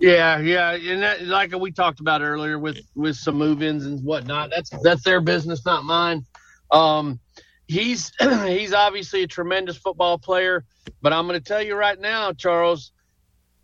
Yeah, 0.00 0.38
yeah, 0.38 0.72
and 0.72 1.02
that, 1.02 1.22
like 1.22 1.54
we 1.56 1.70
talked 1.70 2.00
about 2.00 2.22
earlier 2.22 2.58
with 2.58 2.80
with 2.94 3.16
some 3.16 3.36
move-ins 3.36 3.86
and 3.86 4.02
whatnot. 4.04 4.50
That's 4.50 4.70
that's 4.82 5.04
their 5.04 5.20
business, 5.20 5.64
not 5.64 5.84
mine. 5.84 6.24
Um, 6.70 7.20
he's 7.66 8.12
he's 8.46 8.72
obviously 8.72 9.22
a 9.22 9.26
tremendous 9.26 9.76
football 9.76 10.18
player, 10.18 10.64
but 11.02 11.12
I'm 11.12 11.26
going 11.26 11.38
to 11.38 11.44
tell 11.44 11.62
you 11.62 11.76
right 11.76 11.98
now, 11.98 12.32
Charles. 12.32 12.92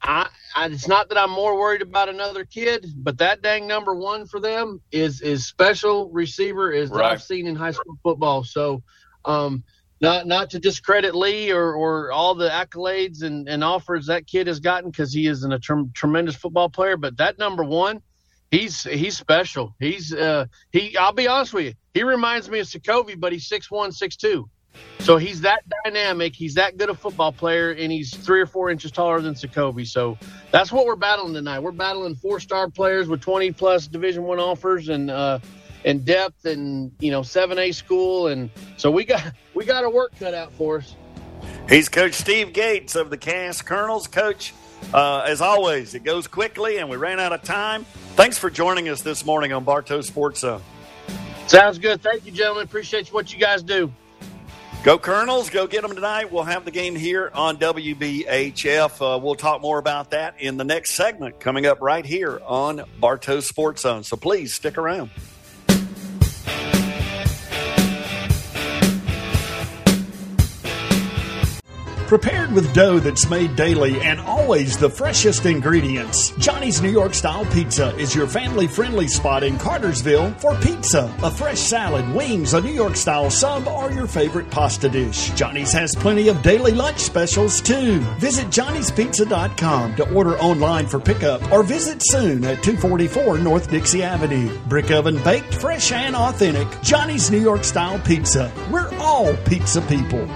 I, 0.01 0.29
I, 0.55 0.67
it's 0.67 0.87
not 0.87 1.09
that 1.09 1.19
I'm 1.19 1.31
more 1.31 1.59
worried 1.59 1.83
about 1.83 2.09
another 2.09 2.45
kid, 2.45 2.87
but 2.97 3.19
that 3.19 3.43
dang 3.43 3.67
number 3.67 3.95
one 3.95 4.27
for 4.27 4.38
them 4.38 4.81
is 4.93 5.21
is 5.23 5.47
special 5.47 6.09
receiver 6.11 6.71
is 6.71 6.91
right. 6.91 7.12
I've 7.12 7.23
seen 7.23 7.47
in 7.47 7.57
high 7.57 7.73
school 7.73 7.99
football. 8.03 8.45
So, 8.45 8.83
um, 9.25 9.64
not 10.00 10.26
not 10.26 10.50
to 10.50 10.58
discredit 10.58 11.14
Lee 11.14 11.50
or, 11.50 11.74
or 11.74 12.12
all 12.12 12.34
the 12.34 12.48
accolades 12.48 13.22
and, 13.22 13.48
and 13.48 13.64
offers 13.64 14.06
that 14.06 14.26
kid 14.26 14.46
has 14.46 14.61
gotten 14.61 14.90
because 14.90 15.12
he 15.12 15.26
is 15.26 15.42
an, 15.44 15.52
a 15.52 15.58
tr- 15.58 15.88
tremendous 15.94 16.37
football 16.37 16.68
player. 16.68 16.96
But 16.96 17.16
that 17.16 17.38
number 17.38 17.64
one, 17.64 18.00
he's 18.50 18.82
he's 18.82 19.16
special. 19.16 19.74
He's 19.80 20.14
uh, 20.14 20.46
he. 20.72 20.96
I'll 20.96 21.12
be 21.12 21.28
honest 21.28 21.52
with 21.52 21.66
you, 21.66 21.74
he 21.94 22.02
reminds 22.02 22.48
me 22.48 22.61
of 22.61 22.66
Sokovi, 22.66 23.18
but 23.18 23.32
he's 23.32 23.48
six 23.48 23.70
one, 23.70 23.92
six 23.92 24.16
two. 24.16 24.48
So 25.00 25.16
he's 25.16 25.40
that 25.40 25.62
dynamic. 25.84 26.37
He's 26.37 26.54
that 26.54 26.76
good 26.76 26.90
a 26.90 26.94
football 26.94 27.32
player, 27.32 27.72
and 27.72 27.90
he's 27.90 28.14
three 28.14 28.40
or 28.40 28.46
four 28.46 28.70
inches 28.70 28.92
taller 28.92 29.20
than 29.20 29.34
Sokovi. 29.34 29.87
So 29.87 30.18
that's 30.52 30.70
what 30.70 30.87
we're 30.87 30.96
battling 30.96 31.34
tonight. 31.34 31.61
We're 31.61 31.72
battling 31.72 32.14
four 32.14 32.38
star 32.40 32.68
players 32.70 33.08
with 33.08 33.20
twenty 33.20 33.50
plus 33.50 33.88
Division 33.88 34.22
one 34.24 34.38
offers, 34.38 34.88
and 34.88 35.11
uh, 35.11 35.38
and 35.85 36.05
depth 36.05 36.45
and 36.45 36.93
you 36.99 37.11
know 37.11 37.21
7A 37.21 37.75
school 37.75 38.29
and 38.29 38.51
so 38.77 38.91
we 38.91 39.05
got 39.05 39.33
we 39.55 39.64
got 39.64 39.85
our 39.85 39.91
work 39.91 40.12
cut 40.19 40.35
out 40.35 40.53
for 40.53 40.79
us. 40.79 40.95
He's 41.69 41.88
Coach 41.88 42.14
Steve 42.14 42.53
Gates 42.53 42.95
of 42.95 43.11
the 43.11 43.19
Cass 43.19 43.61
Colonels. 43.62 44.07
Coach, 44.07 44.55
uh, 44.95 45.21
as 45.27 45.41
always, 45.41 45.95
it 45.95 46.03
goes 46.03 46.27
quickly 46.27 46.79
and 46.79 46.88
we 46.88 46.97
ran 46.97 47.21
out 47.21 47.33
of 47.33 47.43
time. 47.43 47.85
Thanks 48.14 48.38
for 48.38 48.51
joining 48.51 48.88
us 48.88 49.03
this 49.03 49.25
morning 49.25 49.53
on 49.53 49.64
Bartow 49.64 50.01
Sports 50.01 50.41
Zone. 50.41 50.62
Sounds 51.47 51.79
good. 51.79 52.03
Thank 52.03 52.27
you, 52.27 52.33
gentlemen. 52.33 52.64
Appreciate 52.64 53.09
what 53.09 53.33
you 53.33 53.38
guys 53.38 53.62
do. 53.62 53.93
Go 54.85 54.97
Colonels, 54.97 55.51
go 55.51 55.67
get 55.67 55.83
them 55.83 55.95
tonight. 55.95 56.31
We'll 56.31 56.45
have 56.45 56.64
the 56.64 56.71
game 56.71 56.95
here 56.95 57.33
on 57.35 57.57
WBHF. 57.57 59.17
Uh, 59.17 59.19
we'll 59.19 59.35
talk 59.35 59.61
more 59.61 59.79
about 59.79 60.12
that 60.12 60.41
in 60.41 60.57
the 60.57 60.64
next 60.64 60.93
segment 60.93 61.41
coming 61.41 61.67
up 61.67 61.81
right 61.81 62.07
here 62.07 62.41
on 62.47 62.85
Bartow 63.01 63.41
Sports 63.41 63.83
Zone. 63.83 64.05
So 64.05 64.17
please 64.17 64.55
stick 64.55 64.79
around. 64.79 65.11
Prepared 72.09 72.53
with 72.53 72.73
dough 72.73 72.99
that's 72.99 73.29
made 73.29 73.55
daily 73.55 74.01
and 74.01 74.18
always 74.21 74.79
the 74.79 74.88
freshest 74.88 75.44
ingredients, 75.44 76.31
Johnny's 76.38 76.81
New 76.81 76.88
York 76.88 77.12
Style 77.12 77.44
Pizza 77.53 77.94
is 77.97 78.14
your 78.14 78.27
family 78.27 78.66
friendly 78.66 79.07
spot 79.07 79.44
in 79.44 79.59
Cartersville 79.59 80.33
for 80.38 80.55
pizza, 80.55 81.14
a 81.23 81.31
fresh 81.31 81.61
salad, 81.61 82.11
wings, 82.14 82.55
a 82.55 82.62
New 82.62 82.73
York 82.73 82.97
style 82.97 83.29
sub, 83.29 83.68
or 83.68 83.92
your 83.92 84.07
favorite 84.07 84.51
pasta 84.51 84.88
dish. 84.88 85.29
Johnny's 85.33 85.71
has 85.71 85.94
plenty 85.94 86.29
of 86.29 86.40
daily 86.40 86.73
lunch 86.73 86.99
specials 86.99 87.61
too. 87.61 87.99
Visit 88.21 88.47
johnnyspizza.com 88.47 89.97
to 89.97 90.11
order 90.14 90.38
online 90.38 90.87
for 90.87 90.99
pickup 90.99 91.53
or 91.53 91.62
visit 91.62 92.01
soon 92.03 92.42
at 92.44 92.62
244 92.62 93.37
North 93.37 93.71
Dixie 93.71 94.03
Avenue. 94.03 94.59
Brick 94.61 94.90
oven 94.90 95.23
baked, 95.25 95.53
fresh 95.53 95.92
and 95.92 96.16
authentic. 96.16 96.68
Johnny's 96.81 97.31
New 97.31 97.42
York 97.42 97.64
Style 97.64 97.99
Pizza. 97.99 98.51
We're 98.71 98.97
all 98.97 99.37
pizza 99.44 99.83
people. 99.83 100.27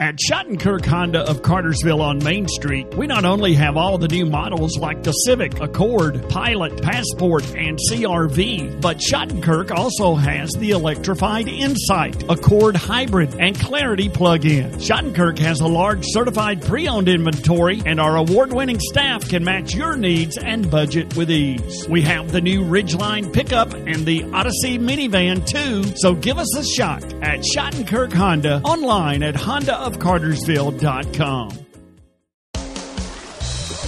At 0.00 0.14
Schottenkirk 0.14 0.86
Honda 0.86 1.28
of 1.28 1.42
Cartersville 1.42 2.00
on 2.00 2.22
Main 2.22 2.46
Street, 2.46 2.86
we 2.94 3.08
not 3.08 3.24
only 3.24 3.54
have 3.54 3.76
all 3.76 3.98
the 3.98 4.06
new 4.06 4.26
models 4.26 4.78
like 4.78 5.02
the 5.02 5.10
Civic, 5.10 5.60
Accord, 5.60 6.28
Pilot, 6.28 6.80
Passport, 6.80 7.42
and 7.56 7.76
CRV, 7.90 8.80
but 8.80 8.98
Schottenkirk 8.98 9.72
also 9.72 10.14
has 10.14 10.52
the 10.52 10.70
electrified 10.70 11.48
Insight, 11.48 12.22
Accord 12.30 12.76
Hybrid, 12.76 13.34
and 13.40 13.58
Clarity 13.58 14.08
plug-in. 14.08 14.70
Schottenkirk 14.74 15.36
has 15.40 15.58
a 15.60 15.66
large 15.66 16.04
certified 16.04 16.62
pre-owned 16.62 17.08
inventory, 17.08 17.82
and 17.84 17.98
our 17.98 18.18
award-winning 18.18 18.78
staff 18.78 19.28
can 19.28 19.42
match 19.42 19.74
your 19.74 19.96
needs 19.96 20.38
and 20.38 20.70
budget 20.70 21.16
with 21.16 21.28
ease. 21.28 21.88
We 21.88 22.02
have 22.02 22.30
the 22.30 22.40
new 22.40 22.62
Ridgeline 22.62 23.32
pickup 23.32 23.74
and 23.74 24.06
the 24.06 24.22
Odyssey 24.32 24.78
minivan 24.78 25.44
too, 25.44 25.82
so 25.96 26.14
give 26.14 26.38
us 26.38 26.56
a 26.56 26.62
shot 26.62 27.02
at 27.20 27.40
Schottenkirk 27.40 28.12
Honda 28.12 28.60
online 28.62 29.24
at 29.24 29.34
Honda 29.34 29.87
of 29.88 29.98
Cartersville.com. 29.98 31.48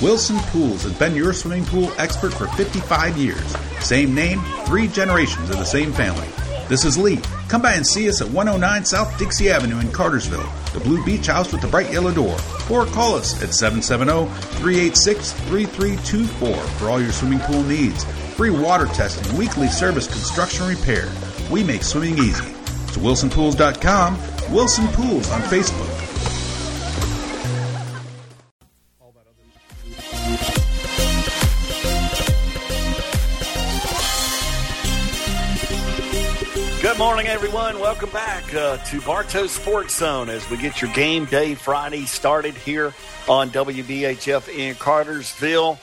Wilson 0.03 0.39
Pools 0.39 0.85
has 0.85 0.99
been 0.99 1.15
your 1.15 1.35
swimming 1.35 1.67
pool 1.67 1.93
expert 1.99 2.33
for 2.33 2.47
55 2.49 3.19
years. 3.19 3.57
Same 3.81 4.15
name, 4.15 4.41
three 4.65 4.89
generations 4.89 5.51
of 5.51 5.59
the 5.59 5.65
same 5.65 5.93
family. 5.93 6.27
This 6.69 6.87
is 6.87 6.97
Lee. 6.97 7.21
Come 7.49 7.61
by 7.61 7.75
and 7.75 7.87
see 7.87 8.09
us 8.09 8.23
at 8.23 8.29
109 8.29 8.85
South 8.87 9.19
Dixie 9.19 9.51
Avenue 9.51 9.79
in 9.79 9.93
Cartersville, 9.93 10.51
the 10.73 10.81
Blue 10.81 11.05
Beach 11.05 11.27
House 11.27 11.53
with 11.53 11.61
the 11.61 11.69
bright 11.69 11.93
yellow 11.93 12.15
door. 12.15 12.39
Or 12.71 12.87
call 12.87 13.17
us 13.17 13.43
at 13.43 13.53
770 13.53 14.33
386 14.61 15.33
3324 15.33 16.57
for 16.79 16.89
all 16.89 17.03
your 17.03 17.13
swimming 17.13 17.41
pool 17.41 17.63
needs. 17.65 18.05
Free 18.37 18.51
water 18.51 18.87
testing, 18.87 19.37
weekly 19.37 19.69
service 19.69 20.07
construction 20.07 20.67
repair. 20.67 21.13
We 21.51 21.63
make 21.63 21.83
swimming 21.83 22.17
easy. 22.17 22.55
To 22.95 23.01
wilsonpools.com 23.01 24.17
Wilson 24.51 24.89
Pools 24.89 25.31
on 25.31 25.41
Facebook. 25.43 25.87
Good 36.83 36.99
morning, 36.99 37.29
everyone. 37.29 37.79
Welcome 37.79 38.11
back 38.11 38.53
uh, 38.53 38.79
to 38.79 39.01
Bartow 39.03 39.47
Sports 39.47 39.97
Zone 39.97 40.29
as 40.29 40.49
we 40.51 40.57
get 40.57 40.83
your 40.83 40.93
game 40.95 41.27
day 41.27 41.55
Friday 41.55 42.05
started 42.07 42.55
here 42.55 42.93
on 43.29 43.51
WBHF 43.51 44.49
in 44.49 44.75
Cartersville. 44.75 45.79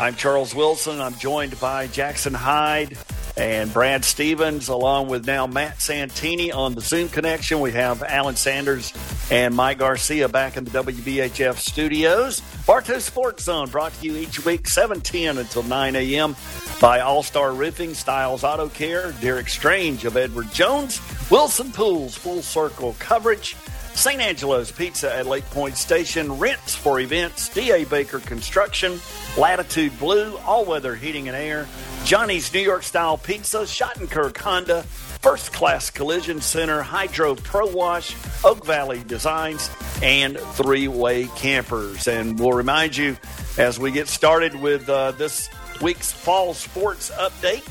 I'm 0.00 0.16
Charles 0.16 0.56
Wilson. 0.56 1.00
I'm 1.00 1.14
joined 1.14 1.60
by 1.60 1.86
Jackson 1.86 2.34
Hyde 2.34 2.98
and 3.38 3.72
Brad 3.72 4.04
Stevens, 4.04 4.68
along 4.68 5.08
with 5.08 5.26
now 5.26 5.46
Matt 5.46 5.80
Santini 5.80 6.50
on 6.50 6.74
the 6.74 6.80
Zoom 6.80 7.08
connection. 7.08 7.60
We 7.60 7.70
have 7.72 8.02
Alan 8.02 8.34
Sanders 8.34 8.92
and 9.30 9.54
Mike 9.54 9.78
Garcia 9.78 10.28
back 10.28 10.56
in 10.56 10.64
the 10.64 10.70
WBHF 10.82 11.56
studios. 11.56 12.40
Bartow 12.66 12.98
Sports 12.98 13.44
Zone 13.44 13.70
brought 13.70 13.94
to 13.94 14.06
you 14.06 14.16
each 14.16 14.44
week, 14.44 14.66
710 14.66 15.38
until 15.38 15.62
9 15.62 15.94
a.m. 15.94 16.34
by 16.80 17.00
All 17.00 17.22
Star 17.22 17.52
Roofing, 17.52 17.94
Styles 17.94 18.42
Auto 18.42 18.68
Care, 18.68 19.12
Derek 19.20 19.48
Strange 19.48 20.04
of 20.04 20.16
Edward 20.16 20.52
Jones, 20.52 21.00
Wilson 21.30 21.70
Pools, 21.70 22.16
Full 22.16 22.42
Circle 22.42 22.96
Coverage, 22.98 23.54
St. 23.98 24.20
Angelo's 24.20 24.70
Pizza 24.70 25.12
at 25.12 25.26
Lake 25.26 25.44
Point 25.50 25.76
Station, 25.76 26.38
Rents 26.38 26.72
for 26.72 27.00
Events, 27.00 27.48
D.A. 27.48 27.84
Baker 27.84 28.20
Construction, 28.20 29.00
Latitude 29.36 29.98
Blue, 29.98 30.36
All 30.46 30.64
Weather 30.64 30.94
Heating 30.94 31.26
and 31.26 31.36
Air, 31.36 31.66
Johnny's 32.04 32.54
New 32.54 32.60
York 32.60 32.84
Style 32.84 33.18
Pizza, 33.18 33.62
Schottenkirk 33.62 34.36
Honda, 34.36 34.84
First 34.84 35.52
Class 35.52 35.90
Collision 35.90 36.40
Center, 36.40 36.80
Hydro 36.80 37.34
Pro 37.34 37.66
Wash, 37.66 38.14
Oak 38.44 38.64
Valley 38.64 39.02
Designs, 39.04 39.68
and 40.00 40.38
Three 40.38 40.86
Way 40.86 41.24
Campers. 41.34 42.06
And 42.06 42.38
we'll 42.38 42.52
remind 42.52 42.96
you 42.96 43.16
as 43.58 43.80
we 43.80 43.90
get 43.90 44.06
started 44.06 44.54
with 44.54 44.88
uh, 44.88 45.10
this 45.10 45.50
week's 45.82 46.12
fall 46.12 46.54
sports 46.54 47.10
update 47.10 47.66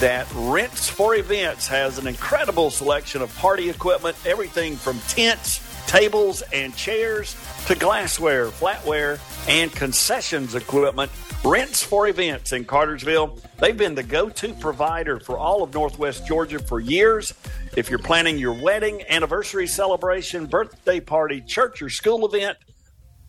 that 0.00 0.26
Rents 0.34 0.88
for 0.88 1.14
Events 1.14 1.68
has 1.68 1.98
an 1.98 2.06
incredible 2.06 2.70
selection 2.70 3.22
of 3.22 3.34
party 3.36 3.70
equipment, 3.70 4.16
everything 4.26 4.76
from 4.76 4.98
tents, 5.08 5.65
tables, 5.86 6.42
and 6.52 6.74
chairs 6.76 7.36
to 7.66 7.74
glassware, 7.74 8.48
flatware, 8.48 9.18
and 9.48 9.72
concessions 9.72 10.54
equipment. 10.54 11.10
Rents 11.44 11.82
for 11.82 12.08
Events 12.08 12.52
in 12.52 12.64
Cartersville. 12.64 13.38
They've 13.58 13.76
been 13.76 13.94
the 13.94 14.02
go 14.02 14.28
to 14.28 14.54
provider 14.54 15.20
for 15.20 15.38
all 15.38 15.62
of 15.62 15.72
Northwest 15.72 16.26
Georgia 16.26 16.58
for 16.58 16.80
years. 16.80 17.34
If 17.76 17.88
you're 17.88 17.98
planning 17.98 18.38
your 18.38 18.54
wedding, 18.54 19.02
anniversary 19.08 19.66
celebration, 19.66 20.46
birthday 20.46 21.00
party, 21.00 21.40
church, 21.40 21.82
or 21.82 21.90
school 21.90 22.26
event, 22.26 22.58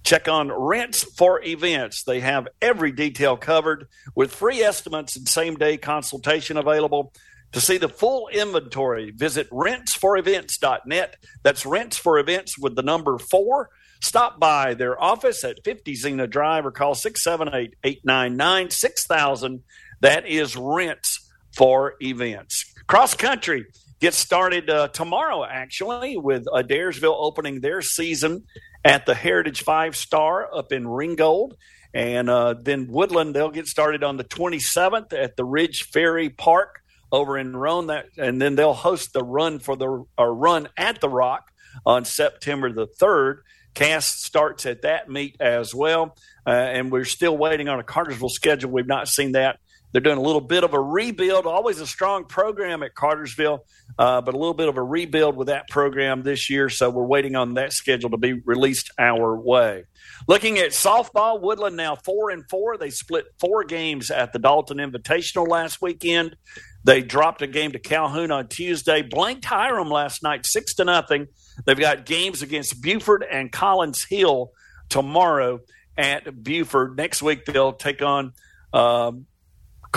Check 0.08 0.30
on 0.30 0.49
Rents 0.49 1.03
for 1.03 1.43
Events. 1.43 2.03
They 2.03 2.22
have 2.22 2.47
every 2.62 2.93
detail 2.93 3.36
covered 3.36 3.89
with 4.16 4.34
free 4.34 4.62
estimates 4.62 5.18
and 5.18 5.28
same 5.28 5.55
day 5.55 5.76
consultation 5.76 6.55
available. 6.55 7.12
To 7.54 7.62
see 7.62 7.78
the 7.78 7.89
full 7.89 8.28
inventory, 8.28 9.12
visit 9.12 9.50
rentsforevents.net. 9.50 11.16
That's 11.43 11.66
Rents 11.66 11.98
for 11.98 12.20
Events 12.20 12.58
with 12.58 12.76
the 12.76 12.84
number 12.84 13.18
four. 13.18 13.70
Stop 14.02 14.39
by 14.39 14.74
their 14.74 15.02
office 15.02 15.43
at 15.43 15.64
50 15.64 15.95
Xena 15.95 16.30
Drive 16.30 16.66
or 16.66 16.72
call 16.72 16.93
678 16.93 17.76
899 17.84 18.70
6000. 18.70 19.64
That 20.02 20.28
is 20.28 20.56
Rents 20.56 21.32
for 21.56 21.95
Events. 22.02 22.74
Cross 22.86 23.16
country 23.16 23.66
gets 24.00 24.18
started 24.18 24.70
uh, 24.70 24.89
tomorrow, 24.89 25.43
actually, 25.43 26.18
with 26.18 26.45
Adairsville 26.45 27.16
opening 27.18 27.62
their 27.62 27.82
season 27.82 28.43
at 28.86 29.06
the 29.06 29.16
Heritage 29.16 29.64
Five 29.64 29.95
Star 29.95 30.54
up 30.54 30.72
in 30.72 30.88
Ringgold. 30.88 31.56
And 31.93 32.30
uh, 32.30 32.56
then 32.62 32.88
Woodland, 32.88 33.36
they'll 33.36 33.50
get 33.50 33.68
started 33.68 34.04
on 34.04 34.18
the 34.18 34.24
27th 34.24 35.14
at 35.14 35.36
the 35.36 35.45
Ridge 35.45 35.84
Ferry 35.84 36.30
Park 36.30 36.84
over 37.12 37.38
in 37.38 37.55
Rome. 37.55 37.88
That, 37.88 38.08
and 38.18 38.41
then 38.41 38.55
they'll 38.55 38.74
host 38.74 39.14
the 39.14 39.24
run 39.24 39.60
for 39.60 39.76
the 39.76 40.05
or 40.18 40.34
run 40.34 40.70
at 40.78 41.01
the 41.01 41.10
Rock 41.10 41.51
on 41.86 42.05
September 42.05 42.72
the 42.72 42.88
3rd. 42.88 43.41
Cass 43.74 44.05
starts 44.05 44.66
at 44.66 44.82
that 44.82 45.10
meet 45.10 45.36
as 45.39 45.74
well. 45.76 46.16
Uh, 46.45 46.49
and 46.49 46.91
we're 46.91 47.05
still 47.05 47.38
waiting 47.38 47.70
on 47.70 47.80
a 47.80 47.84
Cartersville 47.84 48.30
schedule. 48.30 48.72
We've 48.72 48.88
not 48.88 49.08
seen 49.08 49.34
that. 49.34 49.60
They're 49.91 50.01
doing 50.01 50.17
a 50.17 50.21
little 50.21 50.41
bit 50.41 50.63
of 50.63 50.73
a 50.73 50.79
rebuild, 50.79 51.45
always 51.45 51.79
a 51.79 51.88
strong 51.88 52.25
program 52.25 52.83
at 52.83 52.93
Cartersville, 52.93 53.65
uh, 53.97 54.21
but 54.21 54.33
a 54.33 54.38
little 54.38 54.53
bit 54.53 54.67
of 54.67 54.77
a 54.77 54.83
rebuild 54.83 55.38
with 55.38 55.47
that 55.47 55.69
program 55.69 56.23
this 56.23 56.49
year. 56.49 56.69
So 56.69 56.89
we're 56.89 57.05
waiting 57.05 57.35
on 57.35 57.53
that 57.53 57.73
schedule 57.73 58.09
to 58.09 58.17
be 58.17 58.33
released 58.33 58.91
our 58.99 59.39
way. 59.39 59.85
Looking 60.27 60.57
at 60.57 60.71
softball, 60.71 61.41
Woodland 61.41 61.77
now 61.77 61.95
four 61.95 62.31
and 62.31 62.43
four. 62.49 62.77
They 62.77 62.89
split 62.89 63.25
four 63.39 63.63
games 63.63 64.11
at 64.11 64.33
the 64.33 64.39
Dalton 64.39 64.77
Invitational 64.77 65.47
last 65.47 65.81
weekend. 65.81 66.35
They 66.83 67.01
dropped 67.01 67.41
a 67.41 67.47
game 67.47 67.71
to 67.71 67.79
Calhoun 67.79 68.31
on 68.31 68.47
Tuesday. 68.47 69.01
Blanked 69.01 69.45
Hiram 69.45 69.89
last 69.89 70.21
night, 70.21 70.45
six 70.45 70.75
to 70.75 70.85
nothing. 70.85 71.27
They've 71.65 71.79
got 71.79 72.05
games 72.05 72.41
against 72.41 72.81
Buford 72.81 73.25
and 73.29 73.51
Collins 73.51 74.05
Hill 74.05 74.51
tomorrow 74.89 75.61
at 75.97 76.43
Buford. 76.43 76.97
Next 76.97 77.21
week 77.21 77.45
they'll 77.45 77.73
take 77.73 78.01
on 78.01 78.33
um, 78.73 79.25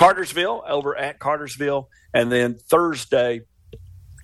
Cartersville 0.01 0.65
over 0.67 0.97
at 0.97 1.19
Cartersville, 1.19 1.91
and 2.15 2.33
then 2.33 2.55
Thursday 2.55 3.43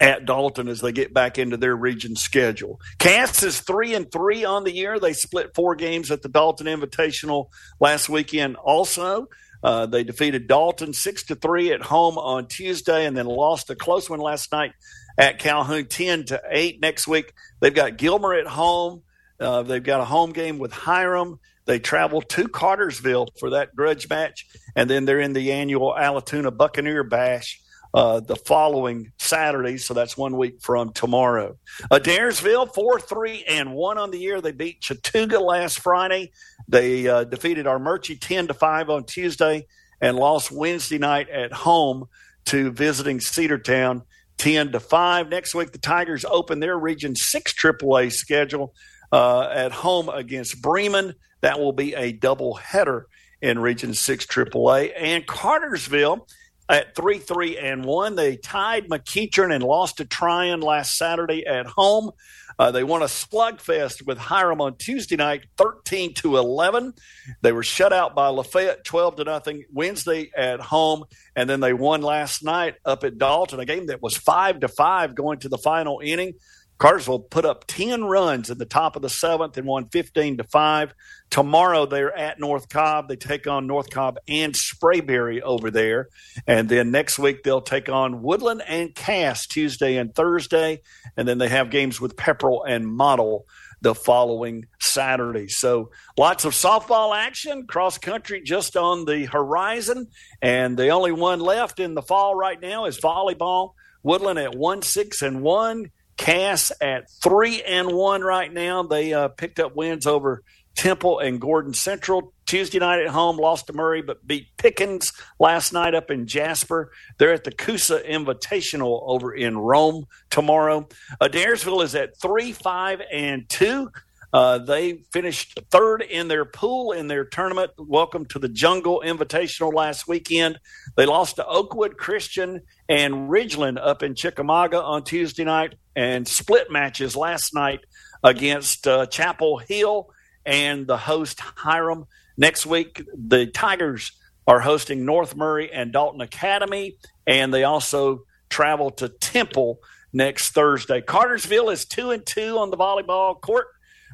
at 0.01 0.25
Dalton 0.25 0.69
as 0.69 0.81
they 0.81 0.91
get 0.91 1.13
back 1.13 1.39
into 1.39 1.59
their 1.59 1.77
region 1.77 2.17
schedule. 2.17 2.81
Cass 2.99 3.43
is 3.43 3.61
three 3.61 3.95
and 3.95 4.11
three 4.11 4.43
on 4.43 4.65
the 4.65 4.73
year. 4.73 4.99
They 4.99 5.13
split 5.13 5.55
four 5.55 5.75
games 5.75 6.11
at 6.11 6.23
the 6.23 6.31
Dalton 6.31 6.67
Invitational 6.67 7.49
last 7.79 8.09
weekend. 8.09 8.57
Also, 8.57 9.29
uh, 9.63 9.85
they 9.85 10.03
defeated 10.03 10.49
Dalton 10.49 10.95
six 10.95 11.25
to 11.25 11.35
three 11.35 11.71
at 11.73 11.83
home 11.83 12.17
on 12.17 12.47
Tuesday, 12.47 13.05
and 13.05 13.15
then 13.15 13.27
lost 13.27 13.69
a 13.69 13.75
close 13.75 14.09
one 14.09 14.21
last 14.21 14.53
night 14.53 14.73
at 15.19 15.39
Calhoun 15.39 15.85
ten 15.85 16.25
to 16.25 16.41
eight. 16.51 16.81
Next 16.81 17.07
week 17.07 17.35
they've 17.61 17.75
got 17.75 17.99
Gilmer 17.99 18.33
at 18.33 18.47
home. 18.47 19.03
Uh, 19.39 19.63
they've 19.63 19.85
got 19.85 20.01
a 20.01 20.07
home 20.07 20.33
game 20.33 20.59
with 20.59 20.73
Hiram. 20.73 21.39
They 21.67 21.79
travel 21.79 22.23
to 22.23 22.49
Cartersville 22.49 23.29
for 23.39 23.51
that 23.51 23.75
grudge 23.75 24.09
match, 24.09 24.47
and 24.75 24.89
then 24.89 25.05
they're 25.05 25.21
in 25.21 25.33
the 25.33 25.53
annual 25.53 25.95
Allatoona 25.97 26.57
Buccaneer 26.57 27.05
Bash 27.05 27.61
uh, 27.93 28.21
the 28.21 28.37
following 28.37 29.11
Saturday. 29.19 29.79
So 29.79 29.95
that's 29.95 30.17
one 30.17 30.37
week 30.37 30.61
from 30.61 30.93
tomorrow. 30.93 31.57
Adairsville, 31.91 32.73
4 32.73 33.01
3 33.01 33.45
and 33.49 33.73
1 33.73 33.99
on 33.99 34.11
the 34.11 34.19
year. 34.19 34.41
They 34.41 34.53
beat 34.53 34.81
Chattooga 34.81 35.41
last 35.41 35.81
Friday. 35.81 36.33
They 36.69 37.09
uh, 37.09 37.25
defeated 37.25 37.67
Armuchee 37.67 38.21
10 38.21 38.49
to 38.49 38.55
5 38.55 38.91
on 38.91 39.05
Tuesday 39.05 39.67
and 40.01 40.17
lost 40.17 40.53
Wednesday 40.53 40.99
night 40.99 41.29
at 41.31 41.53
home 41.53 42.05
to 42.47 42.71
visiting 42.71 43.19
Cedartown 43.19 44.03
10 44.37 44.73
to 44.73 44.81
5. 44.81 45.29
Next 45.31 45.55
week, 45.55 45.73
the 45.73 45.79
Tigers 45.79 46.25
open 46.25 46.61
their 46.61 46.79
Region 46.79 47.17
6 47.17 47.55
AAA 47.55 48.13
schedule 48.13 48.75
uh, 49.11 49.49
at 49.53 49.73
home 49.73 50.09
against 50.09 50.61
Bremen. 50.61 51.15
That 51.41 51.61
will 51.61 51.73
be 51.73 51.95
a 51.95 52.13
double 52.13 52.55
header 52.55 53.07
in 53.41 53.59
Region 53.59 53.95
6 53.95 54.27
AAA. 54.27 54.93
And 54.97 55.27
Cartersville 55.27 56.27
at 56.69 56.95
3 56.95 57.19
3 57.19 57.59
and 57.59 57.85
1. 57.85 58.17
They 58.17 58.37
tied 58.37 58.89
McEachern 58.89 59.55
and 59.55 59.63
lost 59.63 59.99
to 59.99 60.05
Trion 60.05 60.63
last 60.63 60.97
Saturday 60.97 61.47
at 61.47 61.67
home. 61.67 62.11
Uh, 62.59 62.71
they 62.71 62.83
won 62.83 63.03
a 63.03 63.07
slugfest 63.07 64.07
with 64.07 64.17
Hiram 64.17 64.63
on 64.63 64.77
Tuesday 64.79 65.17
night, 65.17 65.45
13 65.59 66.15
to 66.15 66.39
11. 66.39 66.95
They 67.43 67.53
were 67.53 67.63
shut 67.63 67.93
out 67.93 68.15
by 68.15 68.29
Lafayette, 68.29 68.83
12 68.85 69.17
to 69.17 69.25
nothing 69.25 69.65
Wednesday 69.73 70.31
at 70.35 70.61
home, 70.61 71.05
and 71.35 71.51
then 71.51 71.61
they 71.61 71.75
won 71.75 72.01
last 72.01 72.43
night 72.43 72.77
up 72.85 73.05
at 73.05 73.19
Dalton, 73.19 73.61
a 73.61 73.67
game 73.67 73.87
that 73.87 74.03
was 74.03 74.17
five 74.17 74.61
to 74.61 74.69
five 74.69 75.15
going 75.15 75.41
to 75.41 75.51
the 75.51 75.59
final 75.59 76.01
inning. 76.03 76.35
Cartersville 76.79 77.21
put 77.21 77.45
up 77.45 77.67
10 77.67 78.05
runs 78.05 78.51
in 78.51 78.59
the 78.59 78.67
top 78.67 78.97
of 78.97 79.03
the 79.03 79.09
seventh 79.09 79.57
and 79.57 79.67
won 79.67 79.89
15 79.89 80.39
to 80.39 80.45
5. 80.45 80.95
Tomorrow 81.31 81.87
they're 81.87 82.17
at 82.17 82.39
North 82.39 82.69
Cobb. 82.69 83.09
They 83.09 83.17
take 83.17 83.47
on 83.47 83.67
North 83.67 83.91
Cobb 83.91 84.19
and 84.29 84.55
Sprayberry 84.55 85.41
over 85.41 85.71
there. 85.71 86.09
And 86.47 86.69
then 86.69 86.91
next 86.91 87.19
week 87.19 87.43
they'll 87.43 87.63
take 87.63 87.89
on 87.89 88.23
Woodland 88.23 88.63
and 88.67 88.95
Cass 88.95 89.47
Tuesday 89.47 89.97
and 89.97 90.15
Thursday. 90.15 90.83
And 91.17 91.27
then 91.27 91.39
they 91.39 91.49
have 91.49 91.71
games 91.71 92.01
with 92.01 92.17
Pepperell 92.17 92.63
and 92.67 92.87
Model 92.87 93.47
the 93.81 93.95
following 93.95 94.67
Saturday. 94.81 95.49
So 95.49 95.91
lots 96.17 96.45
of 96.45 96.53
softball 96.53 97.17
action, 97.17 97.67
cross 97.67 97.99
country 97.99 98.43
just 98.43 98.77
on 98.77 99.05
the 99.05 99.27
horizon. 99.27 100.09
And 100.43 100.77
the 100.77 100.89
only 100.89 101.13
one 101.13 101.41
left 101.41 101.81
in 101.81 101.95
the 101.95 102.03
fall 102.03 102.35
right 102.35 102.61
now 102.61 102.87
is 102.87 103.01
volleyball. 103.01 103.73
Woodland 104.03 104.39
at 104.39 104.55
1 104.55 104.83
6 104.83 105.23
and 105.23 105.43
1. 105.43 105.91
Cass 106.17 106.73
at 106.81 107.11
three 107.23 107.63
and 107.63 107.93
one 107.93 108.23
right 108.23 108.53
now. 108.53 108.83
They 108.83 109.13
uh, 109.13 109.29
picked 109.29 109.61
up 109.61 109.77
wins 109.77 110.07
over 110.07 110.43
Temple 110.77 111.19
and 111.21 111.41
Gordon 111.41 111.73
Central 111.73 112.33
Tuesday 112.45 112.79
night 112.79 113.01
at 113.01 113.09
home, 113.09 113.39
lost 113.39 113.67
to 113.67 113.73
Murray, 113.73 114.03
but 114.03 114.27
beat 114.27 114.49
Pickens 114.57 115.13
last 115.41 115.73
night 115.73 115.95
up 115.95 116.11
in 116.11 116.27
Jasper. 116.27 116.93
They're 117.19 117.33
at 117.33 117.45
the 117.45 117.51
Coosa 117.51 118.01
Invitational 118.01 119.03
over 119.07 119.35
in 119.35 119.59
Rome 119.59 120.07
tomorrow. 120.31 120.87
Adairsville 121.21 121.83
is 121.83 121.95
at 121.95 122.21
three, 122.21 122.53
five, 122.53 123.01
and 123.11 123.49
two. 123.49 123.91
Uh, 124.33 124.59
they 124.59 125.05
finished 125.13 125.59
third 125.71 126.03
in 126.03 126.29
their 126.29 126.45
pool 126.45 126.93
in 126.93 127.09
their 127.09 127.25
tournament. 127.25 127.71
Welcome 127.79 128.27
to 128.27 128.39
the 128.39 128.49
Jungle 128.49 129.03
Invitational 129.05 129.73
last 129.73 130.07
weekend. 130.07 130.61
They 130.97 131.07
lost 131.07 131.37
to 131.37 131.47
Oakwood 131.47 131.97
Christian 131.97 132.61
and 132.89 133.31
Ridgeland 133.31 133.79
up 133.81 134.03
in 134.03 134.15
Chickamauga 134.15 134.83
on 134.83 135.05
Tuesday 135.05 135.45
night 135.45 135.77
and 135.97 136.29
split 136.29 136.71
matches 136.71 137.17
last 137.17 137.55
night 137.55 137.81
against 138.23 138.87
uh, 138.87 139.07
Chapel 139.07 139.59
Hill 139.59 140.11
and 140.45 140.87
the 140.87 140.99
host 140.99 141.41
Hiram. 141.41 142.07
Next 142.37 142.67
week, 142.67 143.03
the 143.15 143.47
Tigers 143.47 144.13
are 144.47 144.61
hosting 144.61 145.05
North 145.05 145.35
Murray 145.35 145.73
and 145.73 145.93
Dalton 145.93 146.21
Academy, 146.21 146.99
and 147.27 147.53
they 147.53 147.65
also 147.65 148.21
travel 148.49 148.91
to 148.91 149.09
Temple 149.09 149.81
next 150.13 150.51
Thursday. 150.51 151.01
Cartersville 151.01 151.71
is 151.71 151.85
two 151.85 152.11
and 152.11 152.25
two 152.25 152.59
on 152.59 152.71
the 152.71 152.77
volleyball 152.77 153.41
court. 153.41 153.67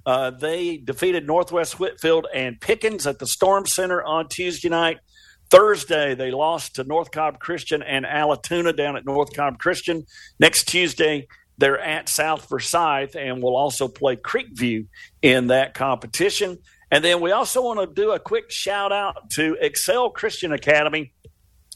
Uh, 0.07 0.31
they 0.31 0.79
defeated 0.79 1.27
Northwest 1.27 1.79
Whitfield 1.79 2.27
and 2.35 2.61
Pickens 2.61 3.07
at 3.07 3.19
the 3.19 3.27
Storm 3.27 3.67
Center 3.67 4.03
on 4.03 4.29
Tuesday 4.29 4.69
night. 4.69 4.99
Thursday, 5.51 6.15
they 6.15 6.31
lost 6.31 6.77
to 6.77 6.85
North 6.85 7.11
Cobb 7.11 7.39
Christian 7.39 7.83
and 7.83 8.07
Allatoona 8.07 8.75
down 8.75 8.97
at 8.97 9.05
North 9.05 9.35
Cobb 9.35 9.59
Christian. 9.59 10.07
Next 10.41 10.65
Tuesday, 10.65 11.29
they're 11.59 11.81
at 11.81 12.09
South 12.09 12.49
Forsyth 12.49 13.15
and 13.15 13.43
will 13.43 13.57
also 13.57 13.89
play 13.89 14.17
Creekview 14.17 14.87
in 15.21 15.49
that 15.49 15.75
competition. 15.75 16.59
And 16.91 17.05
then 17.05 17.21
we 17.21 17.33
also 17.33 17.63
want 17.63 17.81
to 17.81 17.87
do 17.87 18.13
a 18.13 18.19
quick 18.19 18.51
shout 18.51 18.93
out 18.93 19.31
to 19.31 19.57
Excel 19.61 20.11
Christian 20.11 20.53
Academy, 20.53 21.13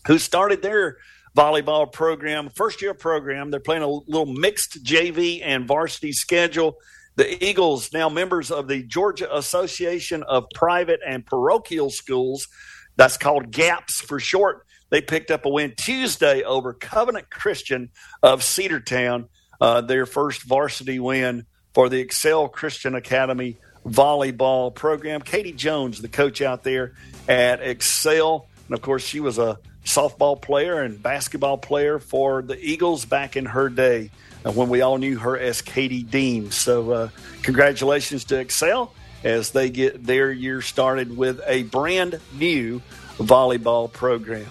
who 0.07 0.19
started 0.19 0.63
their 0.63 0.99
volleyball 1.37 1.91
program, 1.91 2.49
first 2.51 2.83
year 2.83 2.95
program. 2.95 3.51
They're 3.51 3.61
playing 3.61 3.83
a 3.83 3.89
little 3.89 4.27
mixed 4.27 4.83
JV 4.85 5.41
and 5.45 5.67
varsity 5.67 6.13
schedule. 6.13 6.77
The 7.17 7.43
Eagles, 7.45 7.93
now 7.93 8.09
members 8.09 8.51
of 8.51 8.69
the 8.69 8.83
Georgia 8.83 9.35
Association 9.35 10.23
of 10.23 10.45
Private 10.55 11.01
and 11.07 11.25
Parochial 11.25 11.91
Schools, 11.91 12.49
that's 12.97 13.17
called 13.17 13.51
GAPS 13.51 14.01
for 14.01 14.19
short. 14.19 14.67
They 14.91 15.01
picked 15.01 15.31
up 15.31 15.45
a 15.45 15.49
win 15.49 15.75
Tuesday 15.77 16.43
over 16.43 16.73
Covenant 16.75 17.31
Christian 17.31 17.91
of 18.23 18.41
Cedartown, 18.41 19.29
uh, 19.61 19.81
their 19.81 20.07
first 20.07 20.43
varsity 20.43 20.99
win 20.99 21.47
for 21.75 21.89
the 21.89 22.01
Excel 22.01 22.49
Christian 22.49 22.95
Academy 22.95 23.57
volleyball 23.87 24.75
program. 24.75 25.21
Katie 25.21 25.53
Jones, 25.53 26.01
the 26.01 26.09
coach 26.09 26.43
out 26.43 26.63
there 26.65 26.93
at 27.29 27.61
Excel, 27.61 28.47
and 28.69 28.75
of 28.75 28.83
course, 28.83 29.05
she 29.05 29.21
was 29.21 29.39
a 29.39 29.59
softball 29.85 30.41
player 30.41 30.83
and 30.83 31.01
basketball 31.01 31.59
player 31.59 31.99
for 31.99 32.43
the 32.43 32.59
Eagles 32.59 33.05
back 33.05 33.37
in 33.37 33.47
her 33.47 33.69
day 33.69 34.11
uh, 34.45 34.53
when 34.53 34.69
we 34.69 34.81
all 34.81 34.99
knew 34.99 35.19
her 35.19 35.39
as 35.39 35.63
Katie 35.63 36.03
Dean. 36.03 36.51
So, 36.51 36.91
uh, 36.91 37.09
congratulations 37.43 38.25
to 38.27 38.39
Excel 38.41 38.93
as 39.23 39.51
they 39.51 39.71
get 39.71 40.05
their 40.05 40.31
year 40.31 40.61
started 40.61 41.17
with 41.17 41.41
a 41.47 41.63
brand 41.65 42.21
new 42.35 42.83
volleyball 43.19 43.93
program. 43.93 44.47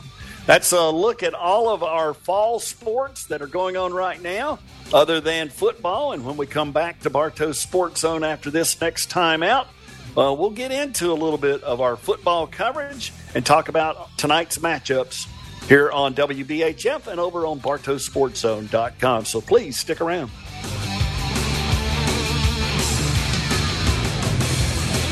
That's 0.45 0.71
a 0.73 0.89
look 0.89 1.23
at 1.23 1.33
all 1.33 1.69
of 1.69 1.81
our 1.81 2.13
fall 2.13 2.59
sports 2.59 3.25
that 3.27 3.41
are 3.41 3.47
going 3.47 3.77
on 3.77 3.93
right 3.93 4.21
now, 4.21 4.59
other 4.93 5.19
than 5.19 5.49
football. 5.49 6.11
And 6.11 6.23
when 6.23 6.37
we 6.37 6.45
come 6.45 6.71
back 6.71 6.99
to 7.01 7.09
Bartow 7.09 7.51
Sports 7.51 8.01
Zone 8.01 8.23
after 8.23 8.51
this 8.51 8.79
next 8.79 9.09
time 9.09 9.41
out, 9.41 9.67
uh, 10.15 10.33
we'll 10.33 10.51
get 10.51 10.71
into 10.71 11.11
a 11.11 11.13
little 11.13 11.39
bit 11.39 11.63
of 11.63 11.81
our 11.81 11.97
football 11.97 12.45
coverage 12.45 13.11
and 13.33 13.43
talk 13.45 13.69
about 13.69 14.15
tonight's 14.17 14.59
matchups 14.59 15.27
here 15.67 15.91
on 15.91 16.13
WBHF 16.13 17.07
and 17.07 17.19
over 17.19 17.47
on 17.47 17.59
BartowSportsZone.com. 17.59 19.25
So 19.25 19.41
please 19.41 19.77
stick 19.77 19.99
around. 19.99 20.29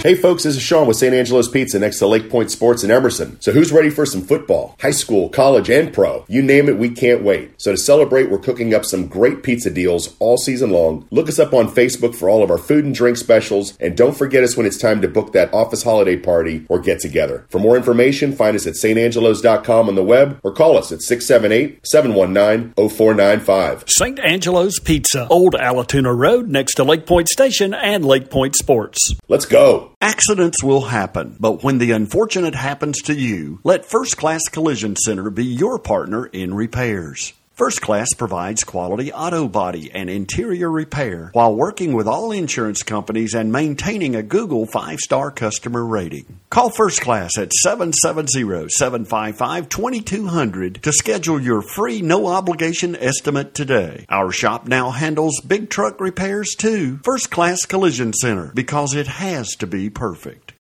Hey 0.03 0.13
folks, 0.15 0.43
this 0.43 0.57
is 0.57 0.61
Sean 0.61 0.85
with 0.85 0.97
St. 0.97 1.13
Angelo's 1.13 1.47
Pizza 1.47 1.79
next 1.79 1.99
to 1.99 2.07
Lake 2.07 2.29
Point 2.29 2.51
Sports 2.51 2.83
in 2.83 2.91
Emerson. 2.91 3.39
So 3.39 3.53
who's 3.53 3.71
ready 3.71 3.89
for 3.89 4.05
some 4.05 4.21
football? 4.21 4.75
High 4.81 4.91
school, 4.91 5.29
college, 5.29 5.69
and 5.69 5.93
pro. 5.93 6.25
You 6.27 6.41
name 6.41 6.67
it, 6.67 6.77
we 6.77 6.89
can't 6.89 7.23
wait. 7.23 7.53
So 7.55 7.71
to 7.71 7.77
celebrate, 7.77 8.29
we're 8.29 8.37
cooking 8.37 8.73
up 8.73 8.83
some 8.83 9.07
great 9.07 9.43
pizza 9.43 9.69
deals 9.69 10.13
all 10.19 10.35
season 10.35 10.71
long. 10.71 11.07
Look 11.09 11.29
us 11.29 11.39
up 11.39 11.53
on 11.53 11.69
Facebook 11.69 12.15
for 12.15 12.29
all 12.29 12.43
of 12.43 12.51
our 12.51 12.57
food 12.57 12.83
and 12.83 12.93
drink 12.93 13.15
specials, 13.15 13.77
and 13.79 13.95
don't 13.95 14.17
forget 14.17 14.43
us 14.43 14.57
when 14.57 14.65
it's 14.65 14.77
time 14.77 14.99
to 15.03 15.07
book 15.07 15.31
that 15.31 15.53
office 15.53 15.83
holiday 15.83 16.17
party 16.17 16.65
or 16.67 16.79
get 16.79 16.99
together. 16.99 17.45
For 17.47 17.59
more 17.59 17.77
information, 17.77 18.33
find 18.33 18.57
us 18.57 18.67
at 18.67 18.73
stangelos.com 18.73 19.87
on 19.87 19.95
the 19.95 20.03
web 20.03 20.37
or 20.43 20.51
call 20.51 20.77
us 20.77 20.91
at 20.91 20.99
678-719-0495. 20.99 23.89
St. 23.89 24.19
Angelo's 24.19 24.79
Pizza, 24.79 25.29
Old 25.29 25.53
Allatoona 25.53 26.13
Road 26.13 26.49
next 26.49 26.75
to 26.75 26.83
Lake 26.83 27.05
Point 27.05 27.29
Station 27.29 27.73
and 27.73 28.03
Lake 28.03 28.29
Point 28.29 28.57
Sports. 28.57 29.15
Let's 29.29 29.45
go. 29.45 29.92
Accidents 30.03 30.61
will 30.61 30.81
happen, 30.81 31.37
but 31.39 31.63
when 31.63 31.77
the 31.77 31.91
unfortunate 31.91 32.55
happens 32.55 33.01
to 33.03 33.13
you, 33.13 33.61
let 33.63 33.85
First 33.85 34.17
Class 34.17 34.41
Collision 34.51 34.97
Center 34.97 35.29
be 35.29 35.45
your 35.45 35.79
partner 35.79 36.25
in 36.25 36.53
repairs. 36.53 37.31
First 37.55 37.81
Class 37.81 38.07
provides 38.17 38.63
quality 38.63 39.13
auto 39.13 39.47
body 39.47 39.91
and 39.91 40.09
interior 40.09 40.71
repair 40.71 41.29
while 41.33 41.53
working 41.53 41.93
with 41.93 42.07
all 42.07 42.31
insurance 42.31 42.81
companies 42.81 43.35
and 43.35 43.51
maintaining 43.51 44.15
a 44.15 44.23
Google 44.23 44.65
five 44.65 44.97
star 44.97 45.29
customer 45.29 45.85
rating. 45.85 46.39
Call 46.49 46.71
First 46.71 47.01
Class 47.01 47.37
at 47.37 47.53
770 47.53 48.69
755 48.69 49.69
2200 49.69 50.81
to 50.81 50.91
schedule 50.91 51.39
your 51.39 51.61
free 51.61 52.01
no 52.01 52.25
obligation 52.25 52.95
estimate 52.95 53.53
today. 53.53 54.07
Our 54.09 54.31
shop 54.31 54.67
now 54.67 54.89
handles 54.89 55.39
big 55.41 55.69
truck 55.69 56.01
repairs 56.01 56.55
too. 56.57 56.97
First 57.03 57.29
Class 57.29 57.65
Collision 57.65 58.13
Center 58.13 58.51
because 58.55 58.95
it 58.95 59.05
has 59.05 59.49
to 59.59 59.67
be 59.67 59.91
perfect. 59.91 60.52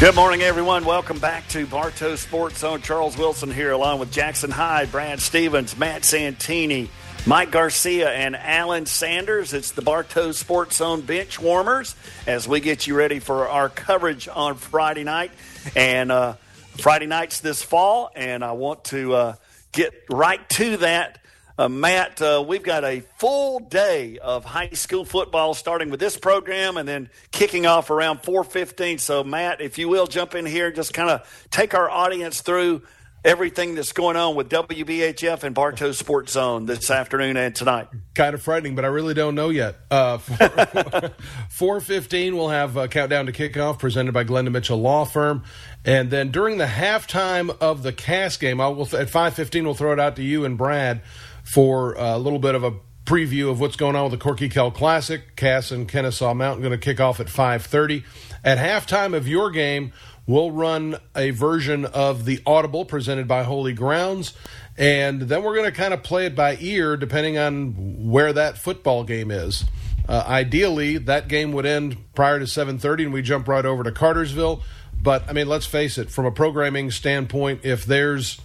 Good 0.00 0.14
morning, 0.14 0.40
everyone. 0.40 0.86
Welcome 0.86 1.18
back 1.18 1.46
to 1.48 1.66
Bartow 1.66 2.16
Sports 2.16 2.60
Zone. 2.60 2.80
Charles 2.80 3.18
Wilson 3.18 3.50
here, 3.50 3.70
along 3.70 4.00
with 4.00 4.10
Jackson 4.10 4.50
Hyde, 4.50 4.90
Brad 4.90 5.20
Stevens, 5.20 5.76
Matt 5.76 6.06
Santini, 6.06 6.88
Mike 7.26 7.50
Garcia, 7.50 8.10
and 8.10 8.34
Alan 8.34 8.86
Sanders. 8.86 9.52
It's 9.52 9.72
the 9.72 9.82
Bartow 9.82 10.32
Sports 10.32 10.76
Zone 10.76 11.02
bench 11.02 11.38
warmers 11.38 11.94
as 12.26 12.48
we 12.48 12.60
get 12.60 12.86
you 12.86 12.94
ready 12.94 13.18
for 13.18 13.46
our 13.46 13.68
coverage 13.68 14.26
on 14.26 14.54
Friday 14.54 15.04
night. 15.04 15.32
And 15.76 16.10
uh, 16.10 16.36
Friday 16.78 17.06
nights 17.06 17.40
this 17.40 17.62
fall, 17.62 18.10
and 18.16 18.42
I 18.42 18.52
want 18.52 18.84
to 18.84 19.12
uh, 19.12 19.34
get 19.70 19.92
right 20.08 20.48
to 20.48 20.78
that. 20.78 21.18
Uh, 21.60 21.68
Matt, 21.68 22.20
uh, 22.22 22.42
we've 22.48 22.62
got 22.62 22.84
a 22.84 23.00
full 23.18 23.60
day 23.60 24.16
of 24.16 24.46
high 24.46 24.70
school 24.70 25.04
football 25.04 25.52
starting 25.52 25.90
with 25.90 26.00
this 26.00 26.16
program 26.16 26.78
and 26.78 26.88
then 26.88 27.10
kicking 27.32 27.66
off 27.66 27.90
around 27.90 28.22
4.15. 28.22 28.98
So, 28.98 29.22
Matt, 29.22 29.60
if 29.60 29.76
you 29.76 29.86
will, 29.86 30.06
jump 30.06 30.34
in 30.34 30.46
here 30.46 30.72
just 30.72 30.94
kind 30.94 31.10
of 31.10 31.46
take 31.50 31.74
our 31.74 31.90
audience 31.90 32.40
through 32.40 32.80
everything 33.26 33.74
that's 33.74 33.92
going 33.92 34.16
on 34.16 34.36
with 34.36 34.48
WBHF 34.48 35.42
and 35.42 35.54
Bartow 35.54 35.92
Sports 35.92 36.32
Zone 36.32 36.64
this 36.64 36.90
afternoon 36.90 37.36
and 37.36 37.54
tonight. 37.54 37.88
Kind 38.14 38.32
of 38.32 38.40
frightening, 38.40 38.74
but 38.74 38.86
I 38.86 38.88
really 38.88 39.12
don't 39.12 39.34
know 39.34 39.50
yet. 39.50 39.76
Uh, 39.90 40.16
4.15, 40.16 42.32
we'll 42.32 42.48
have 42.48 42.78
a 42.78 42.88
countdown 42.88 43.26
to 43.26 43.32
kickoff 43.32 43.78
presented 43.78 44.12
by 44.12 44.24
Glenda 44.24 44.50
Mitchell 44.50 44.80
Law 44.80 45.04
Firm. 45.04 45.44
And 45.84 46.10
then 46.10 46.30
during 46.30 46.56
the 46.56 46.64
halftime 46.64 47.54
of 47.60 47.82
the 47.82 47.92
Cass 47.92 48.38
game, 48.38 48.62
I 48.62 48.68
will, 48.68 48.84
at 48.84 49.08
5.15, 49.08 49.64
we'll 49.64 49.74
throw 49.74 49.92
it 49.92 50.00
out 50.00 50.16
to 50.16 50.22
you 50.22 50.46
and 50.46 50.56
Brad– 50.56 51.02
for 51.44 51.94
a 51.94 52.18
little 52.18 52.38
bit 52.38 52.54
of 52.54 52.64
a 52.64 52.74
preview 53.04 53.50
of 53.50 53.58
what's 53.58 53.76
going 53.76 53.96
on 53.96 54.04
with 54.04 54.12
the 54.12 54.18
Corky 54.18 54.48
Kell 54.48 54.70
Classic. 54.70 55.34
Cass 55.34 55.72
and 55.72 55.88
Kennesaw 55.88 56.32
Mountain 56.34 56.62
going 56.62 56.70
to 56.70 56.78
kick 56.78 57.00
off 57.00 57.18
at 57.18 57.26
5:30. 57.26 58.04
At 58.44 58.58
halftime 58.58 59.14
of 59.14 59.26
your 59.26 59.50
game, 59.50 59.92
we'll 60.26 60.52
run 60.52 60.96
a 61.16 61.30
version 61.30 61.84
of 61.86 62.24
the 62.24 62.40
Audible 62.46 62.84
presented 62.84 63.26
by 63.26 63.42
Holy 63.42 63.72
Grounds, 63.72 64.34
and 64.78 65.22
then 65.22 65.42
we're 65.42 65.56
going 65.56 65.70
to 65.70 65.76
kind 65.76 65.92
of 65.92 66.02
play 66.02 66.26
it 66.26 66.36
by 66.36 66.56
ear 66.60 66.96
depending 66.96 67.36
on 67.36 68.10
where 68.10 68.32
that 68.32 68.58
football 68.58 69.02
game 69.02 69.30
is. 69.30 69.64
Uh, 70.08 70.24
ideally, 70.26 70.98
that 70.98 71.28
game 71.28 71.52
would 71.52 71.66
end 71.66 71.96
prior 72.14 72.38
to 72.38 72.46
7:30, 72.46 73.04
and 73.04 73.12
we 73.12 73.22
jump 73.22 73.48
right 73.48 73.64
over 73.64 73.82
to 73.82 73.92
Cartersville. 73.92 74.62
But 75.02 75.28
I 75.28 75.32
mean, 75.32 75.48
let's 75.48 75.66
face 75.66 75.98
it, 75.98 76.10
from 76.10 76.26
a 76.26 76.30
programming 76.30 76.90
standpoint, 76.90 77.64
if 77.64 77.84
there's 77.84 78.40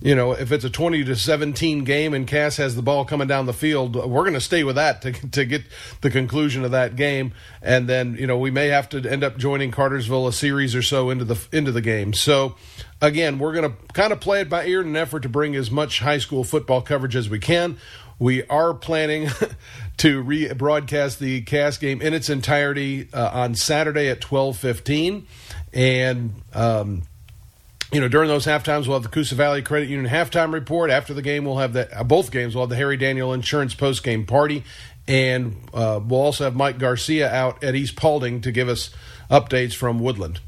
you 0.00 0.14
know, 0.14 0.30
if 0.32 0.52
it's 0.52 0.64
a 0.64 0.70
20 0.70 1.02
to 1.04 1.16
17 1.16 1.82
game 1.82 2.14
and 2.14 2.24
Cass 2.26 2.56
has 2.58 2.76
the 2.76 2.82
ball 2.82 3.04
coming 3.04 3.26
down 3.26 3.46
the 3.46 3.52
field, 3.52 3.96
we're 3.96 4.22
going 4.22 4.34
to 4.34 4.40
stay 4.40 4.62
with 4.62 4.76
that 4.76 5.02
to, 5.02 5.12
to 5.12 5.44
get 5.44 5.64
the 6.02 6.10
conclusion 6.10 6.64
of 6.64 6.70
that 6.70 6.94
game. 6.94 7.32
And 7.62 7.88
then, 7.88 8.14
you 8.14 8.26
know, 8.26 8.38
we 8.38 8.52
may 8.52 8.68
have 8.68 8.88
to 8.90 8.98
end 8.98 9.24
up 9.24 9.38
joining 9.38 9.72
Cartersville 9.72 10.28
a 10.28 10.32
series 10.32 10.76
or 10.76 10.82
so 10.82 11.10
into 11.10 11.24
the 11.24 11.38
into 11.50 11.72
the 11.72 11.80
game. 11.80 12.12
So 12.12 12.54
again, 13.02 13.40
we're 13.40 13.52
going 13.52 13.72
to 13.72 13.92
kind 13.92 14.12
of 14.12 14.20
play 14.20 14.40
it 14.40 14.48
by 14.48 14.66
ear 14.66 14.82
in 14.82 14.88
an 14.88 14.96
effort 14.96 15.24
to 15.24 15.28
bring 15.28 15.56
as 15.56 15.68
much 15.68 15.98
high 15.98 16.18
school 16.18 16.44
football 16.44 16.80
coverage 16.80 17.16
as 17.16 17.28
we 17.28 17.40
can. 17.40 17.76
We 18.20 18.44
are 18.44 18.74
planning 18.74 19.28
to 19.98 20.22
rebroadcast 20.22 21.18
the 21.18 21.42
Cass 21.42 21.76
game 21.76 22.00
in 22.02 22.14
its 22.14 22.30
entirety 22.30 23.08
uh, 23.12 23.30
on 23.32 23.56
Saturday 23.56 24.08
at 24.08 24.20
twelve 24.20 24.58
fifteen, 24.58 25.26
and. 25.72 26.34
Um, 26.54 27.02
you 27.92 28.00
know, 28.00 28.08
during 28.08 28.28
those 28.28 28.44
half 28.44 28.64
times, 28.64 28.86
we'll 28.86 28.98
have 28.98 29.02
the 29.02 29.08
Coosa 29.08 29.34
Valley 29.34 29.62
Credit 29.62 29.88
Union 29.88 30.12
halftime 30.12 30.52
report. 30.52 30.90
After 30.90 31.14
the 31.14 31.22
game, 31.22 31.44
we'll 31.44 31.58
have 31.58 31.72
the 31.72 32.00
uh, 32.00 32.04
both 32.04 32.30
games. 32.30 32.54
We'll 32.54 32.64
have 32.64 32.70
the 32.70 32.76
Harry 32.76 32.96
Daniel 32.96 33.32
Insurance 33.32 33.74
post 33.74 34.02
game 34.02 34.26
party, 34.26 34.64
and 35.06 35.56
uh, 35.72 36.00
we'll 36.04 36.20
also 36.20 36.44
have 36.44 36.54
Mike 36.54 36.78
Garcia 36.78 37.30
out 37.30 37.64
at 37.64 37.74
East 37.74 37.96
Paulding 37.96 38.42
to 38.42 38.52
give 38.52 38.68
us 38.68 38.90
updates 39.30 39.74
from 39.74 40.00
Woodland. 40.00 40.40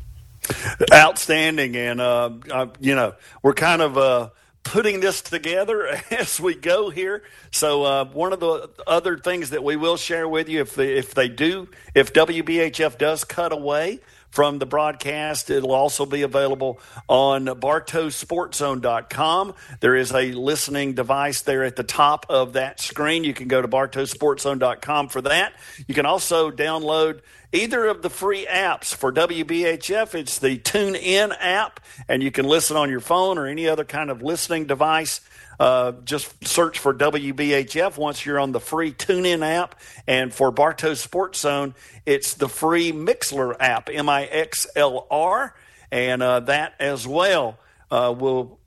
Outstanding, 0.93 1.77
and 1.77 2.01
uh, 2.01 2.31
uh, 2.51 2.67
you 2.79 2.95
know 2.95 3.15
we're 3.43 3.55
kind 3.55 3.81
of 3.81 3.97
uh, 3.97 4.31
putting 4.63 5.01
this 5.01 5.23
together 5.23 5.87
as 6.11 6.39
we 6.41 6.55
go 6.55 6.91
here. 6.91 7.23
So 7.51 7.85
uh, 7.85 8.05
one 8.07 8.33
of 8.33 8.41
the 8.41 8.69
other 8.87 9.17
things 9.17 9.51
that 9.51 9.65
we 9.65 9.77
will 9.77 9.97
share 9.97 10.29
with 10.29 10.49
you, 10.49 10.61
if 10.61 10.75
they, 10.75 10.95
if 10.95 11.15
they 11.15 11.29
do, 11.29 11.69
if 11.95 12.13
WBHF 12.13 12.99
does 12.99 13.25
cut 13.25 13.53
away 13.53 14.01
from 14.31 14.59
the 14.59 14.67
broadcast. 14.67 15.51
It'll 15.51 15.73
also 15.73 16.07
be 16.07 16.23
available 16.23 16.81
on 17.09 17.47
bartowsportszone.com. 17.47 19.55
There 19.81 19.97
is 19.97 20.13
a 20.13 20.33
listening 20.33 20.95
device 20.95 21.43
there 21.43 21.65
at 21.65 21.77
the 21.77 21.83
top 21.83 22.25
of 22.29 22.55
that 22.55 22.81
screen. 22.81 23.25
You 23.25 23.35
can 23.35 23.49
go 23.49 23.61
to 23.61 23.69
bartowsportszone.com 23.69 25.09
for 25.09 25.21
that. 25.23 25.53
You 25.87 25.95
can 25.95 26.07
also 26.07 26.51
download 26.51 27.21
either 27.53 27.87
of 27.87 28.03
the 28.03 28.11
free 28.11 28.47
apps 28.47 28.95
for 28.95 29.13
WBHF. 29.13 30.15
It's 30.15 30.39
the 30.39 30.59
TuneIn 30.59 31.35
app, 31.39 31.81
and 32.09 32.23
you 32.23 32.31
can 32.31 32.47
listen 32.47 32.77
on 32.77 32.91
your 32.91 33.01
phone 33.01 33.39
or 33.39 33.47
any 33.47 33.69
other 33.69 33.85
kind 33.85 34.11
of 34.11 34.23
listening 34.23 34.67
device. 34.67 35.21
Uh, 35.61 35.93
just 36.05 36.43
search 36.47 36.79
for 36.79 36.95
WBHF 36.95 37.99
once 37.99 38.25
you're 38.25 38.41
on 38.41 38.51
the 38.53 38.61
free 38.61 38.93
TuneIn 38.93 39.47
app. 39.47 39.79
And 40.07 40.33
for 40.33 40.51
Bartow 40.51 40.95
Sports 40.95 41.41
Zone, 41.41 41.75
it's 42.07 42.33
the 42.33 42.49
free 42.49 42.93
Mixlr 42.93 43.55
app, 43.61 43.91
M 43.93 44.09
I 44.09 44.25
X 44.25 44.67
L 44.75 45.07
R. 45.11 45.55
And 45.93 46.23
uh, 46.23 46.41
that 46.41 46.75
as 46.81 47.07
well 47.07 47.59
uh, 47.91 48.15
will 48.19 48.59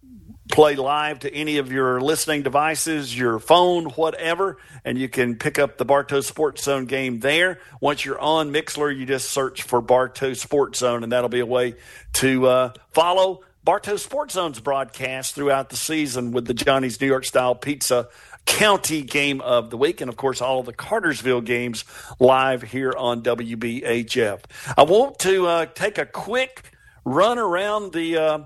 play 0.51 0.75
live 0.75 1.19
to 1.19 1.33
any 1.33 1.57
of 1.57 1.71
your 1.71 1.99
listening 1.99 2.43
devices, 2.43 3.17
your 3.17 3.39
phone, 3.39 3.85
whatever, 3.85 4.57
and 4.85 4.95
you 4.95 5.09
can 5.09 5.35
pick 5.35 5.57
up 5.57 5.79
the 5.79 5.85
Bartow 5.85 6.21
Sports 6.21 6.63
Zone 6.63 6.85
game 6.85 7.21
there. 7.21 7.59
Once 7.81 8.05
you're 8.05 8.19
on 8.19 8.51
Mixlr, 8.51 8.95
you 8.95 9.07
just 9.07 9.31
search 9.31 9.63
for 9.63 9.81
Bartow 9.81 10.33
Sports 10.33 10.77
Zone, 10.77 11.01
and 11.01 11.11
that'll 11.11 11.29
be 11.29 11.39
a 11.39 11.45
way 11.45 11.73
to 12.13 12.45
uh, 12.45 12.73
follow 12.91 13.41
Bartow 13.63 13.95
Sports 13.97 14.33
Zone's 14.33 14.59
broadcast 14.59 15.35
throughout 15.35 15.69
the 15.69 15.75
season 15.75 16.31
with 16.31 16.45
the 16.45 16.53
Johnny's 16.53 16.99
New 16.99 17.07
York 17.07 17.25
Style 17.25 17.55
Pizza 17.55 18.09
County 18.45 19.01
Game 19.01 19.39
of 19.39 19.69
the 19.69 19.77
Week, 19.77 20.01
and 20.01 20.09
of 20.09 20.17
course, 20.17 20.41
all 20.41 20.59
of 20.59 20.65
the 20.65 20.73
Cartersville 20.73 21.41
games 21.41 21.85
live 22.19 22.61
here 22.61 22.93
on 22.97 23.21
WBHF. 23.21 24.39
I 24.77 24.83
want 24.83 25.19
to 25.19 25.47
uh, 25.47 25.65
take 25.67 25.97
a 25.97 26.05
quick 26.05 26.71
run 27.05 27.37
around 27.37 27.93
the 27.93 28.17
uh, 28.17 28.39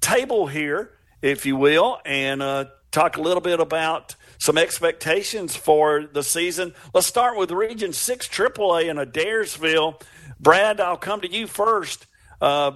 table 0.00 0.46
here 0.46 0.92
if 1.22 1.46
you 1.46 1.56
will, 1.56 1.98
and 2.04 2.42
uh, 2.42 2.66
talk 2.90 3.16
a 3.16 3.22
little 3.22 3.40
bit 3.40 3.60
about 3.60 4.14
some 4.38 4.56
expectations 4.56 5.56
for 5.56 6.04
the 6.12 6.22
season. 6.22 6.74
Let's 6.94 7.06
start 7.06 7.36
with 7.36 7.50
Region 7.50 7.92
6 7.92 8.28
AAA 8.28 8.88
in 8.88 8.96
Adairsville. 8.96 10.00
Brad, 10.38 10.80
I'll 10.80 10.96
come 10.96 11.20
to 11.22 11.30
you 11.30 11.46
first. 11.46 12.06
Uh, 12.40 12.72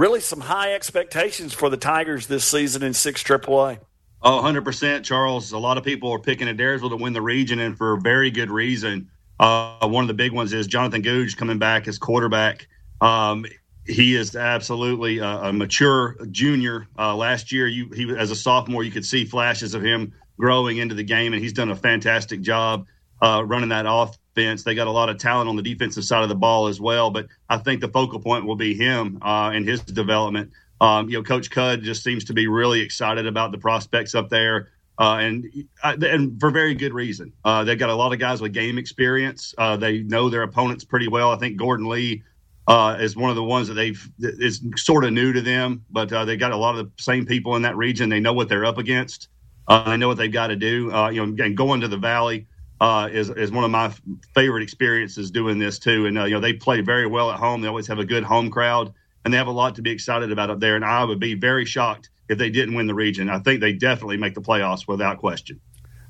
really, 0.00 0.20
some 0.20 0.40
high 0.40 0.72
expectations 0.72 1.52
for 1.52 1.68
the 1.68 1.76
Tigers 1.76 2.26
this 2.26 2.44
season 2.44 2.82
in 2.82 2.94
6 2.94 3.22
AAA. 3.22 3.78
Oh, 4.22 4.42
100%, 4.42 5.04
Charles. 5.04 5.52
A 5.52 5.58
lot 5.58 5.76
of 5.78 5.84
people 5.84 6.10
are 6.10 6.18
picking 6.18 6.48
Adairsville 6.48 6.90
to 6.90 6.96
win 6.96 7.12
the 7.12 7.22
region, 7.22 7.58
and 7.58 7.76
for 7.76 7.96
very 7.98 8.30
good 8.30 8.50
reason. 8.50 9.10
Uh, 9.38 9.86
one 9.86 10.02
of 10.02 10.08
the 10.08 10.14
big 10.14 10.32
ones 10.32 10.52
is 10.52 10.66
Jonathan 10.66 11.02
Googe 11.02 11.36
coming 11.36 11.58
back 11.58 11.86
as 11.86 11.98
quarterback. 11.98 12.66
Um, 13.00 13.44
he 13.86 14.14
is 14.14 14.36
absolutely 14.36 15.18
a, 15.18 15.26
a 15.26 15.52
mature 15.52 16.16
junior. 16.30 16.86
Uh, 16.98 17.14
last 17.16 17.50
year, 17.52 17.66
you 17.66 17.88
he 17.88 18.14
as 18.14 18.30
a 18.30 18.36
sophomore, 18.36 18.84
you 18.84 18.90
could 18.90 19.06
see 19.06 19.24
flashes 19.24 19.74
of 19.74 19.82
him 19.82 20.12
growing 20.38 20.76
into 20.76 20.94
the 20.94 21.02
game, 21.02 21.32
and 21.32 21.42
he's 21.42 21.54
done 21.54 21.70
a 21.70 21.76
fantastic 21.76 22.42
job 22.42 22.86
uh, 23.22 23.42
running 23.46 23.70
that 23.70 23.86
offense. 24.32 24.62
They 24.62 24.74
got 24.74 24.86
a 24.86 24.90
lot 24.92 25.08
of 25.08 25.18
talent 25.18 25.48
on 25.48 25.56
the 25.56 25.62
defensive 25.62 26.04
side 26.04 26.22
of 26.22 26.28
the 26.28 26.34
ball 26.34 26.68
as 26.68 26.80
well, 26.80 27.10
but 27.10 27.26
I 27.48 27.58
think 27.58 27.80
the 27.80 27.88
focal 27.88 28.20
point 28.20 28.46
will 28.46 28.56
be 28.56 28.74
him 28.74 29.18
uh, 29.22 29.50
and 29.52 29.66
his 29.66 29.80
development. 29.80 30.50
Um, 30.80 31.08
you 31.08 31.18
know, 31.18 31.22
Coach 31.22 31.50
Cud 31.50 31.82
just 31.82 32.02
seems 32.02 32.24
to 32.24 32.32
be 32.32 32.46
really 32.46 32.80
excited 32.80 33.26
about 33.26 33.52
the 33.52 33.58
prospects 33.58 34.14
up 34.14 34.28
there. 34.28 34.68
Uh, 34.98 35.16
and 35.16 35.46
uh, 35.82 35.96
and 36.02 36.38
for 36.38 36.50
very 36.50 36.74
good 36.74 36.92
reason. 36.92 37.32
Uh, 37.42 37.64
they've 37.64 37.78
got 37.78 37.88
a 37.88 37.94
lot 37.94 38.12
of 38.12 38.18
guys 38.18 38.42
with 38.42 38.52
game 38.52 38.76
experience. 38.76 39.54
Uh, 39.56 39.74
they 39.74 40.00
know 40.00 40.28
their 40.28 40.42
opponents 40.42 40.84
pretty 40.84 41.08
well. 41.08 41.30
I 41.30 41.36
think 41.36 41.56
Gordon 41.56 41.88
Lee 41.88 42.22
uh, 42.66 42.98
is 43.00 43.16
one 43.16 43.30
of 43.30 43.36
the 43.36 43.42
ones 43.42 43.68
that 43.68 43.74
they've 43.74 44.10
is 44.18 44.60
sort 44.76 45.04
of 45.04 45.12
new 45.14 45.32
to 45.32 45.40
them, 45.40 45.86
but 45.90 46.10
they 46.26 46.36
got 46.36 46.52
a 46.52 46.56
lot 46.56 46.76
of 46.76 46.84
the 46.84 47.02
same 47.02 47.24
people 47.24 47.56
in 47.56 47.62
that 47.62 47.78
region. 47.78 48.10
They 48.10 48.20
know 48.20 48.34
what 48.34 48.50
they're 48.50 48.66
up 48.66 48.76
against. 48.76 49.28
They 49.68 49.96
know 49.96 50.08
what 50.08 50.18
they've 50.18 50.30
got 50.30 50.48
to 50.48 50.56
do. 50.56 50.90
You 51.12 51.26
know, 51.26 51.44
and 51.44 51.56
going 51.56 51.80
to 51.80 51.88
the 51.88 51.96
valley 51.96 52.46
uh, 52.80 53.08
is 53.12 53.30
is 53.30 53.50
one 53.50 53.64
of 53.64 53.70
my 53.70 53.92
favorite 54.34 54.62
experiences 54.62 55.30
doing 55.30 55.58
this 55.58 55.78
too. 55.78 56.06
And 56.06 56.18
uh, 56.18 56.24
you 56.24 56.34
know, 56.34 56.40
they 56.40 56.54
play 56.54 56.80
very 56.80 57.06
well 57.06 57.30
at 57.30 57.38
home. 57.38 57.60
They 57.60 57.68
always 57.68 57.86
have 57.88 57.98
a 57.98 58.04
good 58.04 58.24
home 58.24 58.50
crowd, 58.50 58.92
and 59.24 59.32
they 59.32 59.38
have 59.38 59.46
a 59.46 59.52
lot 59.52 59.74
to 59.76 59.82
be 59.82 59.90
excited 59.90 60.32
about 60.32 60.50
up 60.50 60.60
there. 60.60 60.76
And 60.76 60.84
I 60.84 61.04
would 61.04 61.20
be 61.20 61.34
very 61.34 61.64
shocked 61.64 62.10
if 62.28 62.38
they 62.38 62.50
didn't 62.50 62.74
win 62.74 62.86
the 62.86 62.94
region. 62.94 63.28
I 63.28 63.38
think 63.40 63.60
they 63.60 63.72
definitely 63.72 64.16
make 64.16 64.34
the 64.34 64.42
playoffs 64.42 64.88
without 64.88 65.18
question. 65.18 65.60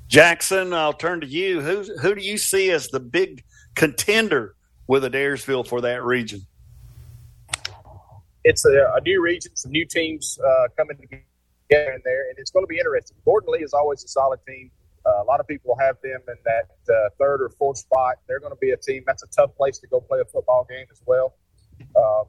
Jackson, 0.08 0.72
I'll 0.72 0.92
turn 0.92 1.20
to 1.20 1.26
you. 1.26 1.60
Who 1.60 1.84
who 2.00 2.14
do 2.14 2.22
you 2.22 2.38
see 2.38 2.70
as 2.70 2.88
the 2.88 3.00
big 3.00 3.44
contender 3.74 4.54
with 4.86 5.04
Adairsville 5.04 5.66
for 5.66 5.80
that 5.82 6.04
region? 6.04 6.46
it's 8.44 8.64
a, 8.64 8.92
a 8.96 9.00
new 9.02 9.22
region, 9.22 9.54
some 9.54 9.72
new 9.72 9.86
teams 9.86 10.38
uh, 10.44 10.68
coming 10.76 10.96
together 10.96 11.92
in 11.92 12.00
there, 12.04 12.28
and 12.28 12.38
it's 12.38 12.50
going 12.50 12.64
to 12.64 12.68
be 12.68 12.78
interesting. 12.78 13.16
Gordon 13.24 13.52
Lee 13.52 13.60
is 13.60 13.74
always 13.74 14.04
a 14.04 14.08
solid 14.08 14.40
team. 14.46 14.70
Uh, 15.06 15.22
a 15.22 15.24
lot 15.24 15.40
of 15.40 15.46
people 15.48 15.76
have 15.80 15.96
them 16.02 16.20
in 16.28 16.34
that 16.44 16.92
uh, 16.92 17.08
third 17.18 17.42
or 17.42 17.48
fourth 17.58 17.78
spot. 17.78 18.16
They're 18.28 18.40
going 18.40 18.52
to 18.52 18.58
be 18.60 18.70
a 18.70 18.76
team. 18.76 19.02
That's 19.06 19.22
a 19.22 19.28
tough 19.28 19.56
place 19.56 19.78
to 19.78 19.86
go 19.86 20.00
play 20.00 20.20
a 20.20 20.24
football 20.24 20.66
game 20.68 20.86
as 20.90 21.00
well. 21.06 21.34
Um, 21.96 22.24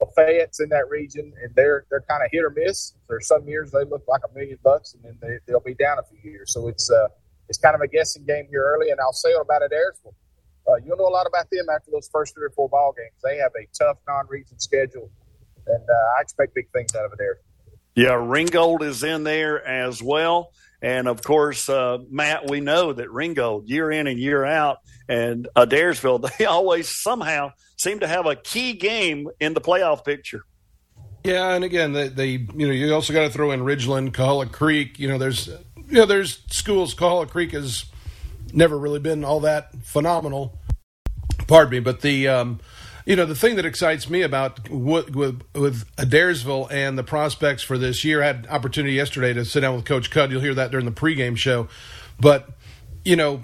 Lafayette's 0.00 0.58
in 0.58 0.68
that 0.70 0.88
region, 0.90 1.32
and 1.42 1.54
they're 1.54 1.86
they're 1.88 2.04
kind 2.08 2.24
of 2.24 2.28
hit 2.32 2.42
or 2.42 2.50
miss. 2.50 2.94
There's 3.08 3.28
some 3.28 3.46
years 3.46 3.70
they 3.70 3.84
look 3.84 4.02
like 4.08 4.22
a 4.28 4.34
million 4.34 4.58
bucks, 4.64 4.94
and 4.94 5.04
then 5.04 5.18
they, 5.22 5.38
they'll 5.46 5.60
be 5.60 5.74
down 5.74 5.98
a 5.98 6.02
few 6.02 6.18
years. 6.28 6.52
So 6.52 6.66
it's 6.66 6.90
uh, 6.90 7.06
it's 7.48 7.58
kind 7.58 7.76
of 7.76 7.82
a 7.82 7.88
guessing 7.88 8.24
game 8.26 8.46
here 8.50 8.64
early. 8.64 8.90
And 8.90 8.98
I'll 9.00 9.12
say 9.12 9.32
about 9.40 9.62
it, 9.62 9.70
Airsville 9.70 10.14
uh, 10.68 10.76
you'll 10.84 10.96
know 10.96 11.06
a 11.06 11.10
lot 11.10 11.26
about 11.26 11.50
them 11.50 11.66
after 11.74 11.90
those 11.90 12.08
first 12.12 12.34
three 12.34 12.44
or 12.44 12.50
four 12.50 12.68
ball 12.68 12.94
games. 12.96 13.14
They 13.22 13.38
have 13.38 13.52
a 13.56 13.66
tough 13.76 13.98
non-region 14.06 14.58
schedule, 14.58 15.10
and 15.66 15.82
uh, 15.82 16.18
I 16.18 16.20
expect 16.20 16.54
big 16.54 16.70
things 16.72 16.94
out 16.94 17.04
of 17.04 17.12
it 17.12 17.18
there. 17.18 17.38
Yeah, 17.94 18.14
Ringgold 18.14 18.82
is 18.82 19.02
in 19.02 19.24
there 19.24 19.64
as 19.66 20.02
well. 20.02 20.52
And 20.82 21.06
of 21.06 21.22
course, 21.22 21.68
uh, 21.68 21.98
Matt, 22.10 22.50
we 22.50 22.60
know 22.60 22.92
that 22.92 23.10
Ringgold, 23.10 23.68
year 23.68 23.90
in 23.90 24.08
and 24.08 24.18
year 24.18 24.44
out, 24.44 24.78
and 25.08 25.48
Adairsville, 25.56 26.28
they 26.38 26.44
always 26.44 26.88
somehow 26.88 27.52
seem 27.76 28.00
to 28.00 28.08
have 28.08 28.26
a 28.26 28.34
key 28.34 28.72
game 28.74 29.28
in 29.40 29.54
the 29.54 29.60
playoff 29.60 30.04
picture. 30.04 30.44
Yeah, 31.24 31.54
and 31.54 31.62
again, 31.62 31.92
they, 31.92 32.08
they 32.08 32.28
you 32.30 32.66
know 32.66 32.72
you 32.72 32.92
also 32.92 33.12
got 33.12 33.22
to 33.22 33.30
throw 33.30 33.52
in 33.52 33.60
Ridgeland, 33.60 34.10
Coahulla 34.10 34.50
Creek. 34.50 34.98
You 34.98 35.08
know, 35.08 35.18
there's 35.18 35.46
you 35.46 35.92
know 35.92 36.06
there's 36.06 36.42
schools. 36.50 36.96
Coahulla 36.96 37.28
Creek 37.28 37.52
has 37.52 37.84
never 38.52 38.76
really 38.76 38.98
been 38.98 39.24
all 39.24 39.40
that 39.40 39.72
phenomenal. 39.84 40.58
Pardon 41.46 41.70
me, 41.70 41.80
but 41.80 42.00
the 42.00 42.26
um, 42.26 42.60
you 43.04 43.16
know 43.16 43.26
the 43.26 43.34
thing 43.34 43.56
that 43.56 43.66
excites 43.66 44.08
me 44.08 44.22
about 44.22 44.68
with, 44.68 45.14
with, 45.14 45.42
with 45.54 45.96
Adairsville 45.96 46.70
and 46.70 46.98
the 46.98 47.02
prospects 47.02 47.62
for 47.62 47.78
this 47.78 48.04
year. 48.04 48.22
I 48.22 48.26
had 48.26 48.46
opportunity 48.48 48.94
yesterday 48.94 49.32
to 49.32 49.44
sit 49.44 49.60
down 49.60 49.74
with 49.74 49.84
Coach 49.84 50.10
Cud. 50.10 50.30
You'll 50.30 50.40
hear 50.40 50.54
that 50.54 50.70
during 50.70 50.86
the 50.86 50.92
pregame 50.92 51.36
show, 51.36 51.68
but 52.20 52.50
you 53.04 53.16
know 53.16 53.42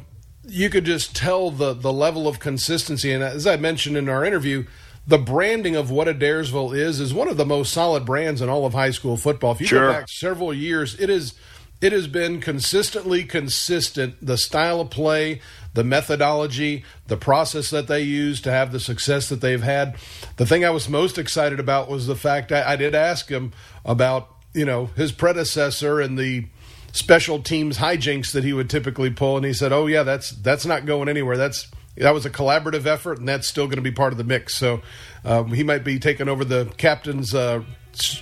you 0.48 0.70
could 0.70 0.84
just 0.84 1.14
tell 1.14 1.50
the 1.50 1.74
the 1.74 1.92
level 1.92 2.26
of 2.26 2.40
consistency. 2.40 3.12
And 3.12 3.22
as 3.22 3.46
I 3.46 3.56
mentioned 3.56 3.96
in 3.96 4.09
our 4.09 4.24
interview, 4.24 4.64
the 5.06 5.18
branding 5.18 5.76
of 5.76 5.90
what 5.90 6.06
Adairsville 6.06 6.76
is 6.76 7.00
is 7.00 7.14
one 7.14 7.28
of 7.28 7.36
the 7.36 7.46
most 7.46 7.72
solid 7.72 8.04
brands 8.04 8.40
in 8.40 8.48
all 8.48 8.66
of 8.66 8.74
high 8.74 8.90
school 8.90 9.16
football. 9.16 9.52
If 9.52 9.61
you 9.61 9.66
sure. 9.66 9.86
go 9.86 9.92
back 9.92 10.09
several 10.09 10.52
years, 10.52 10.98
it 11.00 11.11
is 11.11 11.34
it 11.80 11.92
has 11.92 12.08
been 12.08 12.40
consistently 12.40 13.24
consistent 13.24 14.16
the 14.24 14.36
style 14.36 14.80
of 14.80 14.90
play, 14.90 15.40
the 15.74 15.84
methodology, 15.84 16.84
the 17.06 17.16
process 17.16 17.70
that 17.70 17.86
they 17.86 18.02
use 18.02 18.40
to 18.40 18.50
have 18.50 18.72
the 18.72 18.80
success 18.80 19.28
that 19.28 19.40
they've 19.40 19.62
had. 19.62 19.96
The 20.36 20.46
thing 20.46 20.64
I 20.64 20.70
was 20.70 20.88
most 20.88 21.18
excited 21.18 21.60
about 21.60 21.88
was 21.88 22.06
the 22.06 22.16
fact 22.16 22.50
I, 22.50 22.72
I 22.72 22.76
did 22.76 22.94
ask 22.94 23.28
him 23.28 23.52
about 23.84 24.28
you 24.54 24.64
know 24.64 24.86
his 24.96 25.12
predecessor 25.12 26.00
and 26.00 26.18
the 26.18 26.46
special 26.92 27.42
teams 27.42 27.78
hijinks 27.78 28.32
that 28.32 28.44
he 28.44 28.52
would 28.52 28.70
typically 28.70 29.10
pull, 29.10 29.36
and 29.36 29.46
he 29.46 29.52
said, 29.52 29.72
"Oh 29.72 29.86
yeah, 29.86 30.02
that's 30.02 30.30
that's 30.30 30.66
not 30.66 30.86
going 30.86 31.08
anywhere. 31.08 31.36
That's 31.36 31.70
that 31.96 32.14
was 32.14 32.26
a 32.26 32.30
collaborative 32.30 32.86
effort, 32.86 33.18
and 33.18 33.28
that's 33.28 33.48
still 33.48 33.66
going 33.66 33.76
to 33.76 33.82
be 33.82 33.92
part 33.92 34.12
of 34.12 34.18
the 34.18 34.24
mix." 34.24 34.56
So 34.56 34.80
um, 35.24 35.52
he 35.52 35.62
might 35.62 35.84
be 35.84 35.98
taking 35.98 36.28
over 36.28 36.44
the 36.44 36.72
captain's. 36.76 37.34
Uh, 37.34 37.62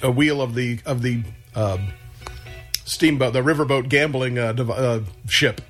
a 0.02 0.11
wheel 0.11 0.40
of 0.40 0.54
the 0.54 0.80
of 0.86 1.02
the 1.02 1.22
uh, 1.54 1.78
steamboat, 2.87 3.34
the 3.34 3.43
riverboat 3.43 3.89
gambling 3.91 4.39
uh, 4.39 4.55
uh, 4.59 5.01
ship. 5.28 5.61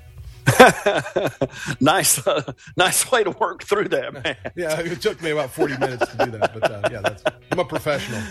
nice, 1.81 2.25
uh, 2.25 2.53
nice 2.77 3.11
way 3.11 3.23
to 3.23 3.31
work 3.31 3.63
through 3.63 3.89
that, 3.89 4.13
man. 4.13 4.35
yeah, 4.55 4.79
it 4.79 5.01
took 5.01 5.21
me 5.21 5.31
about 5.31 5.51
forty 5.51 5.77
minutes 5.77 6.09
to 6.11 6.25
do 6.25 6.31
that, 6.31 6.53
but 6.53 6.71
uh, 6.71 6.89
yeah, 6.91 7.01
that's, 7.01 7.23
I'm 7.51 7.59
a 7.59 7.65
professional. 7.65 8.21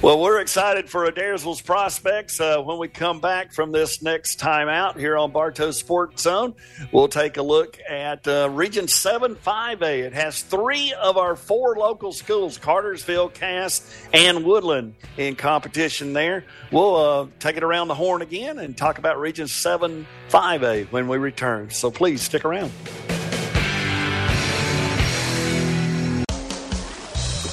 Well, 0.00 0.20
we're 0.20 0.40
excited 0.40 0.88
for 0.88 1.10
Adairsville's 1.10 1.60
prospects 1.60 2.40
uh, 2.40 2.62
when 2.62 2.78
we 2.78 2.88
come 2.88 3.20
back 3.20 3.52
from 3.52 3.72
this 3.72 4.02
next 4.02 4.36
time 4.36 4.68
out 4.68 4.98
here 4.98 5.18
on 5.18 5.32
Bartow 5.32 5.70
Sports 5.70 6.22
Zone. 6.22 6.54
We'll 6.92 7.08
take 7.08 7.36
a 7.36 7.42
look 7.42 7.78
at 7.88 8.26
uh, 8.26 8.48
Region 8.50 8.88
Seven 8.88 9.34
Five 9.34 9.82
A. 9.82 10.00
It 10.00 10.12
has 10.14 10.42
three 10.42 10.92
of 10.94 11.16
our 11.18 11.36
four 11.36 11.76
local 11.76 12.12
schools: 12.12 12.56
Cartersville, 12.58 13.28
Cass, 13.28 14.06
and 14.14 14.44
Woodland 14.44 14.94
in 15.18 15.36
competition. 15.36 16.12
There, 16.14 16.44
we'll 16.72 16.96
uh, 16.96 17.26
take 17.38 17.56
it 17.56 17.62
around 17.62 17.88
the 17.88 17.94
horn 17.94 18.22
again 18.22 18.58
and 18.58 18.76
talk 18.76 18.98
about 18.98 19.18
Region 19.18 19.46
Seven 19.48 20.06
Five 20.28 20.62
A 20.62 20.84
when 20.84 21.08
we 21.08 21.18
return. 21.18 21.49
So 21.70 21.90
please 21.90 22.22
stick 22.22 22.44
around. 22.44 22.72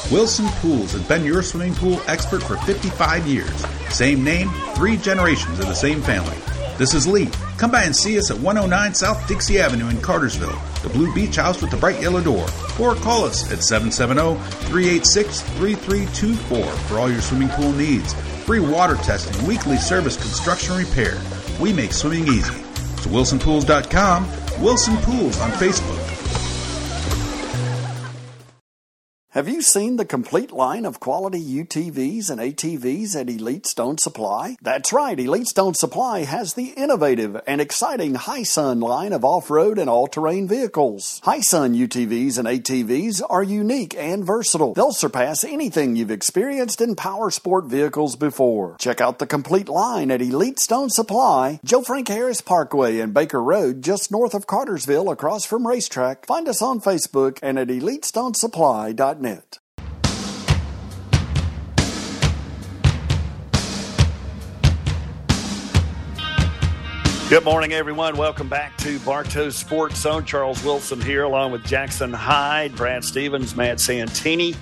Wilson 0.09 0.47
Pools 0.61 0.93
has 0.93 1.05
been 1.05 1.25
your 1.25 1.41
swimming 1.43 1.75
pool 1.75 1.99
expert 2.07 2.41
for 2.41 2.55
55 2.57 3.27
years. 3.27 3.65
Same 3.89 4.23
name, 4.23 4.49
three 4.73 4.95
generations 4.95 5.59
of 5.59 5.67
the 5.67 5.73
same 5.73 6.01
family. 6.01 6.37
This 6.77 6.93
is 6.93 7.05
Lee. 7.05 7.29
Come 7.57 7.71
by 7.71 7.83
and 7.83 7.95
see 7.95 8.17
us 8.17 8.31
at 8.31 8.37
109 8.37 8.93
South 8.93 9.27
Dixie 9.27 9.59
Avenue 9.59 9.89
in 9.89 9.99
Cartersville, 9.99 10.57
the 10.81 10.89
blue 10.89 11.13
beach 11.13 11.35
house 11.35 11.61
with 11.61 11.71
the 11.71 11.77
bright 11.77 12.01
yellow 12.01 12.21
door. 12.21 12.47
Or 12.79 12.95
call 12.95 13.25
us 13.25 13.51
at 13.51 13.63
770 13.63 14.39
386 14.67 15.41
3324 15.41 16.65
for 16.87 16.99
all 16.99 17.11
your 17.11 17.21
swimming 17.21 17.49
pool 17.49 17.73
needs. 17.73 18.13
Free 18.45 18.61
water 18.61 18.95
testing, 18.95 19.45
weekly 19.45 19.77
service, 19.77 20.15
construction, 20.15 20.77
repair. 20.77 21.19
We 21.59 21.73
make 21.73 21.91
swimming 21.91 22.27
easy 22.27 22.66
to 23.03 23.09
wilsonpools.com, 23.09 24.27
Wilson 24.61 24.97
Pools 24.97 25.39
on 25.41 25.51
Facebook. 25.51 26.16
Have 29.37 29.47
you 29.47 29.61
seen 29.61 29.97
the 29.97 30.03
complete 30.03 30.51
line 30.51 30.83
of 30.83 30.99
quality 30.99 31.39
UTVs 31.39 32.31
and 32.31 32.41
ATVs 32.41 33.15
at 33.15 33.29
Elite 33.29 33.67
Stone 33.67 33.99
Supply? 33.99 34.57
That's 34.63 34.91
right, 34.91 35.19
Elite 35.19 35.45
Stone 35.45 35.75
Supply 35.75 36.23
has 36.23 36.55
the 36.55 36.69
innovative 36.69 37.39
and 37.45 37.61
exciting 37.61 38.15
Hisun 38.15 38.81
line 38.81 39.13
of 39.13 39.23
off 39.23 39.51
road 39.51 39.77
and 39.77 39.91
all 39.91 40.07
terrain 40.07 40.47
vehicles. 40.47 41.21
Hisun 41.23 41.77
UTVs 41.77 42.39
and 42.39 42.47
ATVs 42.47 43.21
are 43.29 43.43
unique 43.43 43.95
and 43.95 44.25
versatile. 44.25 44.73
They'll 44.73 44.91
surpass 44.91 45.43
anything 45.43 45.95
you've 45.95 46.09
experienced 46.09 46.81
in 46.81 46.95
power 46.95 47.29
sport 47.29 47.65
vehicles 47.65 48.15
before. 48.15 48.75
Check 48.79 49.01
out 49.01 49.19
the 49.19 49.27
complete 49.27 49.69
line 49.69 50.09
at 50.09 50.23
Elite 50.23 50.57
Stone 50.59 50.89
Supply, 50.89 51.59
Joe 51.63 51.83
Frank 51.83 52.07
Harris 52.07 52.41
Parkway 52.41 53.01
and 53.01 53.13
Baker 53.13 53.43
Road, 53.43 53.83
just 53.83 54.09
north 54.09 54.33
of 54.33 54.47
Cartersville, 54.47 55.11
across 55.11 55.45
from 55.45 55.63
RaceTrac. 55.63 56.25
Find 56.25 56.47
us 56.47 56.63
on 56.63 56.81
Facebook 56.81 57.37
and 57.43 57.59
at 57.59 57.67
EliteStoneSupply.net. 57.67 59.26
Good 67.29 67.43
morning, 67.43 67.73
everyone. 67.73 68.15
Welcome 68.15 68.47
back 68.47 68.77
to 68.77 68.99
Bartow 68.99 69.49
Sports 69.49 69.99
Zone. 69.99 70.23
Charles 70.23 70.63
Wilson 70.63 71.01
here, 71.01 71.23
along 71.23 71.51
with 71.51 71.65
Jackson 71.65 72.13
Hyde, 72.13 72.73
Brad 72.73 73.03
Stevens, 73.03 73.53
Matt 73.53 73.81
Santini. 73.81 74.55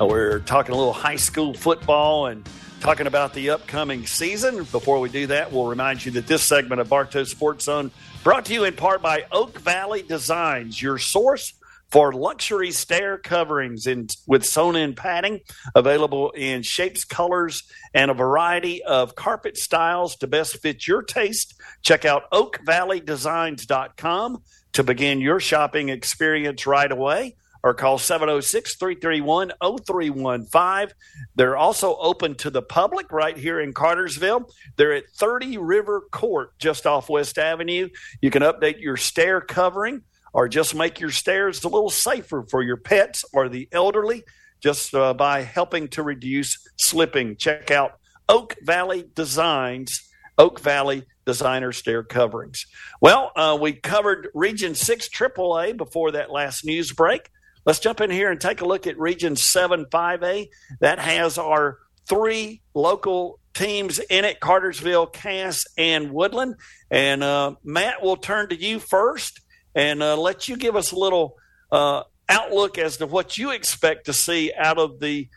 Uh, 0.00 0.06
we're 0.06 0.40
talking 0.40 0.74
a 0.74 0.76
little 0.76 0.92
high 0.92 1.14
school 1.14 1.54
football 1.54 2.26
and 2.26 2.44
talking 2.80 3.06
about 3.06 3.34
the 3.34 3.50
upcoming 3.50 4.04
season. 4.04 4.64
Before 4.64 4.98
we 4.98 5.10
do 5.10 5.28
that, 5.28 5.52
we'll 5.52 5.66
remind 5.66 6.04
you 6.04 6.10
that 6.12 6.26
this 6.26 6.42
segment 6.42 6.80
of 6.80 6.88
Bartow 6.88 7.22
Sports 7.22 7.66
Zone 7.66 7.92
brought 8.24 8.46
to 8.46 8.52
you 8.52 8.64
in 8.64 8.74
part 8.74 9.00
by 9.00 9.24
Oak 9.30 9.60
Valley 9.60 10.02
Designs, 10.02 10.82
your 10.82 10.98
source 10.98 11.52
for 11.90 12.12
luxury 12.12 12.70
stair 12.70 13.18
coverings 13.18 13.86
in, 13.86 14.08
with 14.26 14.44
sewn 14.44 14.76
in 14.76 14.94
padding 14.94 15.40
available 15.74 16.30
in 16.32 16.62
shapes, 16.62 17.04
colors, 17.04 17.62
and 17.94 18.10
a 18.10 18.14
variety 18.14 18.82
of 18.82 19.14
carpet 19.14 19.56
styles 19.56 20.16
to 20.16 20.26
best 20.26 20.58
fit 20.58 20.86
your 20.86 21.02
taste. 21.02 21.54
Check 21.82 22.04
out 22.04 22.30
oakvalleydesigns.com 22.30 24.42
to 24.72 24.84
begin 24.84 25.20
your 25.20 25.40
shopping 25.40 25.88
experience 25.88 26.66
right 26.66 26.92
away 26.92 27.36
or 27.62 27.74
call 27.74 27.98
706 27.98 28.76
331 28.76 29.52
0315. 29.60 30.94
They're 31.34 31.56
also 31.56 31.96
open 31.96 32.34
to 32.36 32.50
the 32.50 32.62
public 32.62 33.10
right 33.10 33.36
here 33.36 33.60
in 33.60 33.72
Cartersville. 33.72 34.50
They're 34.76 34.92
at 34.92 35.10
30 35.10 35.58
River 35.58 36.02
Court 36.12 36.56
just 36.58 36.86
off 36.86 37.08
West 37.08 37.38
Avenue. 37.38 37.88
You 38.20 38.30
can 38.30 38.42
update 38.42 38.80
your 38.80 38.96
stair 38.96 39.40
covering 39.40 40.02
or 40.38 40.46
just 40.46 40.72
make 40.72 41.00
your 41.00 41.10
stairs 41.10 41.64
a 41.64 41.68
little 41.68 41.90
safer 41.90 42.44
for 42.48 42.62
your 42.62 42.76
pets 42.76 43.24
or 43.32 43.48
the 43.48 43.68
elderly 43.72 44.22
just 44.62 44.94
uh, 44.94 45.12
by 45.12 45.42
helping 45.42 45.88
to 45.88 46.00
reduce 46.00 46.64
slipping. 46.76 47.34
Check 47.34 47.72
out 47.72 47.98
Oak 48.28 48.54
Valley 48.62 49.04
Designs, 49.16 50.08
Oak 50.38 50.60
Valley 50.60 51.02
Designer 51.26 51.72
Stair 51.72 52.04
Coverings. 52.04 52.66
Well, 53.00 53.32
uh, 53.34 53.58
we 53.60 53.72
covered 53.72 54.28
Region 54.32 54.76
6 54.76 55.08
AAA 55.08 55.76
before 55.76 56.12
that 56.12 56.30
last 56.30 56.64
news 56.64 56.92
break. 56.92 57.30
Let's 57.66 57.80
jump 57.80 58.00
in 58.00 58.12
here 58.12 58.30
and 58.30 58.40
take 58.40 58.60
a 58.60 58.64
look 58.64 58.86
at 58.86 58.96
Region 58.96 59.34
7 59.34 59.86
5A. 59.86 60.46
That 60.78 61.00
has 61.00 61.36
our 61.38 61.78
three 62.08 62.62
local 62.74 63.40
teams 63.54 63.98
in 63.98 64.24
it 64.24 64.38
Cartersville, 64.38 65.08
Cass, 65.08 65.66
and 65.76 66.12
Woodland. 66.12 66.54
And 66.92 67.24
uh, 67.24 67.56
Matt, 67.64 68.04
we'll 68.04 68.18
turn 68.18 68.50
to 68.50 68.56
you 68.56 68.78
first 68.78 69.40
and 69.78 70.02
uh, 70.02 70.16
let 70.16 70.48
you 70.48 70.56
give 70.56 70.74
us 70.74 70.90
a 70.90 70.96
little 70.96 71.36
uh, 71.70 72.02
outlook 72.28 72.78
as 72.78 72.96
to 72.96 73.06
what 73.06 73.38
you 73.38 73.52
expect 73.52 74.06
to 74.06 74.12
see 74.12 74.52
out 74.58 74.76
of 74.76 74.98
the 74.98 75.28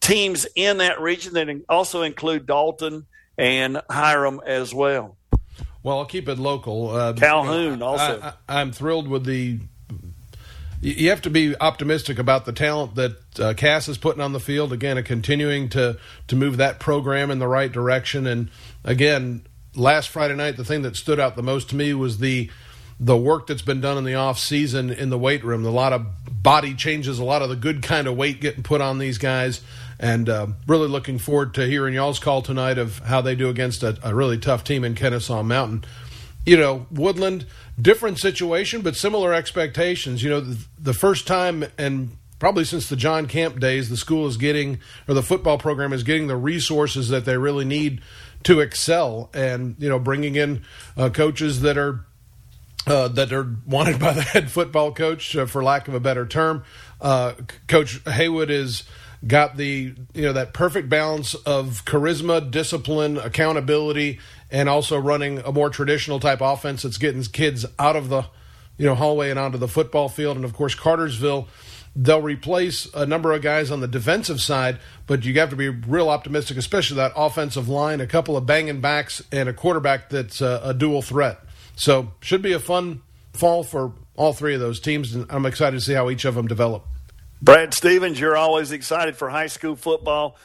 teams 0.00 0.46
in 0.54 0.78
that 0.78 1.00
region 1.00 1.34
that 1.34 1.48
also 1.68 2.02
include 2.02 2.46
Dalton 2.46 3.06
and 3.36 3.82
Hiram 3.90 4.40
as 4.46 4.72
well. 4.72 5.16
Well, 5.82 5.98
I'll 5.98 6.06
keep 6.06 6.28
it 6.28 6.38
local. 6.38 6.90
Uh, 6.90 7.12
Calhoun 7.14 7.82
also. 7.82 8.34
I, 8.48 8.60
am 8.60 8.70
thrilled 8.70 9.08
with 9.08 9.24
the. 9.24 9.58
You 10.80 11.10
have 11.10 11.22
to 11.22 11.30
be 11.30 11.56
optimistic 11.60 12.20
about 12.20 12.44
the 12.44 12.52
talent 12.52 12.94
that 12.94 13.40
uh, 13.40 13.54
Cass 13.54 13.88
is 13.88 13.98
putting 13.98 14.22
on 14.22 14.32
the 14.32 14.38
field. 14.38 14.72
Again, 14.72 15.02
continuing 15.02 15.68
to 15.70 15.98
to 16.28 16.36
move 16.36 16.56
that 16.58 16.78
program 16.78 17.32
in 17.32 17.40
the 17.40 17.48
right 17.48 17.70
direction. 17.70 18.28
And 18.28 18.50
again, 18.84 19.44
last 19.74 20.08
Friday 20.08 20.36
night, 20.36 20.56
the 20.56 20.64
thing 20.64 20.82
that 20.82 20.94
stood 20.94 21.18
out 21.18 21.34
the 21.34 21.42
most 21.42 21.70
to 21.70 21.76
me 21.76 21.94
was 21.94 22.18
the 22.18 22.48
the 23.00 23.16
work 23.16 23.46
that's 23.46 23.62
been 23.62 23.80
done 23.80 23.96
in 23.96 24.04
the 24.04 24.14
off 24.14 24.38
season 24.38 24.90
in 24.90 25.10
the 25.10 25.18
weight 25.18 25.44
room. 25.44 25.64
A 25.64 25.70
lot 25.70 25.92
of 25.92 26.06
body 26.42 26.74
changes, 26.74 27.18
a 27.18 27.24
lot 27.24 27.42
of 27.42 27.48
the 27.48 27.56
good 27.56 27.82
kind 27.82 28.06
of 28.06 28.16
weight 28.16 28.40
getting 28.40 28.62
put 28.62 28.80
on 28.80 28.98
these 28.98 29.18
guys, 29.18 29.60
and 29.98 30.28
uh, 30.28 30.48
really 30.66 30.88
looking 30.88 31.18
forward 31.18 31.54
to 31.54 31.66
hearing 31.66 31.94
y'all's 31.94 32.18
call 32.18 32.42
tonight 32.42 32.78
of 32.78 32.98
how 33.00 33.20
they 33.20 33.34
do 33.34 33.48
against 33.48 33.82
a, 33.82 33.98
a 34.02 34.14
really 34.14 34.38
tough 34.38 34.64
team 34.64 34.84
in 34.84 34.94
Kennesaw 34.94 35.42
Mountain. 35.42 35.84
You 36.46 36.56
know, 36.56 36.86
Woodland, 36.90 37.46
different 37.80 38.18
situation, 38.18 38.80
but 38.82 38.96
similar 38.96 39.34
expectations. 39.34 40.22
You 40.22 40.30
know, 40.30 40.40
the, 40.40 40.58
the 40.78 40.94
first 40.94 41.26
time 41.26 41.64
and 41.76 42.16
probably 42.38 42.64
since 42.64 42.88
the 42.88 42.96
John 42.96 43.26
Camp 43.26 43.60
days, 43.60 43.88
the 43.88 43.96
school 43.96 44.26
is 44.26 44.36
getting, 44.36 44.78
or 45.06 45.14
the 45.14 45.22
football 45.22 45.58
program 45.58 45.92
is 45.92 46.02
getting 46.02 46.26
the 46.26 46.36
resources 46.36 47.08
that 47.08 47.24
they 47.24 47.36
really 47.36 47.64
need 47.64 48.00
to 48.44 48.60
excel, 48.60 49.30
and 49.34 49.76
you 49.78 49.88
know, 49.88 49.98
bringing 49.98 50.36
in 50.36 50.62
uh, 50.96 51.10
coaches 51.10 51.62
that 51.62 51.76
are 51.76 52.04
uh, 52.88 53.08
that 53.08 53.32
are 53.32 53.56
wanted 53.66 53.98
by 53.98 54.12
the 54.12 54.22
head 54.34 54.50
football 54.50 54.92
coach, 54.92 55.36
uh, 55.36 55.46
for 55.46 55.62
lack 55.62 55.88
of 55.88 55.94
a 55.94 56.00
better 56.00 56.26
term. 56.26 56.64
Uh, 57.00 57.34
coach 57.66 58.00
Haywood 58.06 58.50
has 58.50 58.84
got 59.26 59.56
the 59.56 59.94
you 60.14 60.22
know 60.22 60.32
that 60.32 60.52
perfect 60.52 60.88
balance 60.88 61.34
of 61.34 61.84
charisma, 61.84 62.50
discipline, 62.50 63.18
accountability, 63.18 64.20
and 64.50 64.68
also 64.68 64.98
running 64.98 65.38
a 65.40 65.52
more 65.52 65.70
traditional 65.70 66.20
type 66.20 66.40
offense 66.40 66.82
that's 66.82 66.98
getting 66.98 67.22
kids 67.22 67.66
out 67.78 67.96
of 67.96 68.08
the 68.08 68.24
you 68.76 68.86
know 68.86 68.94
hallway 68.94 69.30
and 69.30 69.38
onto 69.38 69.58
the 69.58 69.68
football 69.68 70.08
field. 70.08 70.36
And 70.36 70.44
of 70.44 70.54
course, 70.54 70.74
Cartersville. 70.74 71.48
They'll 71.96 72.22
replace 72.22 72.86
a 72.94 73.06
number 73.06 73.32
of 73.32 73.42
guys 73.42 73.72
on 73.72 73.80
the 73.80 73.88
defensive 73.88 74.40
side, 74.40 74.78
but 75.08 75.24
you 75.24 75.34
have 75.40 75.50
to 75.50 75.56
be 75.56 75.68
real 75.68 76.10
optimistic, 76.10 76.56
especially 76.56 76.98
that 76.98 77.12
offensive 77.16 77.68
line, 77.68 78.00
a 78.00 78.06
couple 78.06 78.36
of 78.36 78.46
banging 78.46 78.80
backs, 78.80 79.20
and 79.32 79.48
a 79.48 79.52
quarterback 79.52 80.08
that's 80.08 80.40
a 80.40 80.72
dual 80.74 81.02
threat. 81.02 81.40
So 81.78 82.12
should 82.20 82.42
be 82.42 82.52
a 82.52 82.58
fun 82.58 83.02
fall 83.32 83.62
for 83.62 83.92
all 84.16 84.32
three 84.32 84.52
of 84.52 84.60
those 84.60 84.80
teams, 84.80 85.14
and 85.14 85.26
I'm 85.30 85.46
excited 85.46 85.76
to 85.78 85.80
see 85.80 85.94
how 85.94 86.10
each 86.10 86.24
of 86.24 86.34
them 86.34 86.48
develop. 86.48 86.84
Brad 87.40 87.72
Stevens, 87.72 88.18
you're 88.18 88.36
always 88.36 88.72
excited 88.72 89.16
for 89.16 89.30
high 89.30 89.46
school 89.46 89.76
football. 89.76 90.36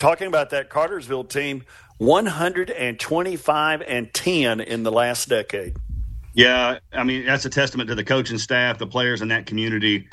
Talking 0.00 0.26
about 0.26 0.50
that 0.50 0.68
Cartersville 0.68 1.24
team, 1.24 1.62
125 1.98 3.82
and 3.82 4.12
10 4.12 4.60
in 4.60 4.82
the 4.82 4.90
last 4.90 5.28
decade. 5.28 5.76
Yeah, 6.34 6.80
I 6.92 7.04
mean 7.04 7.24
that's 7.24 7.44
a 7.44 7.50
testament 7.50 7.88
to 7.88 7.94
the 7.94 8.04
coaching 8.04 8.38
staff, 8.38 8.78
the 8.78 8.86
players 8.86 9.22
in 9.22 9.28
that 9.28 9.46
community. 9.46 10.08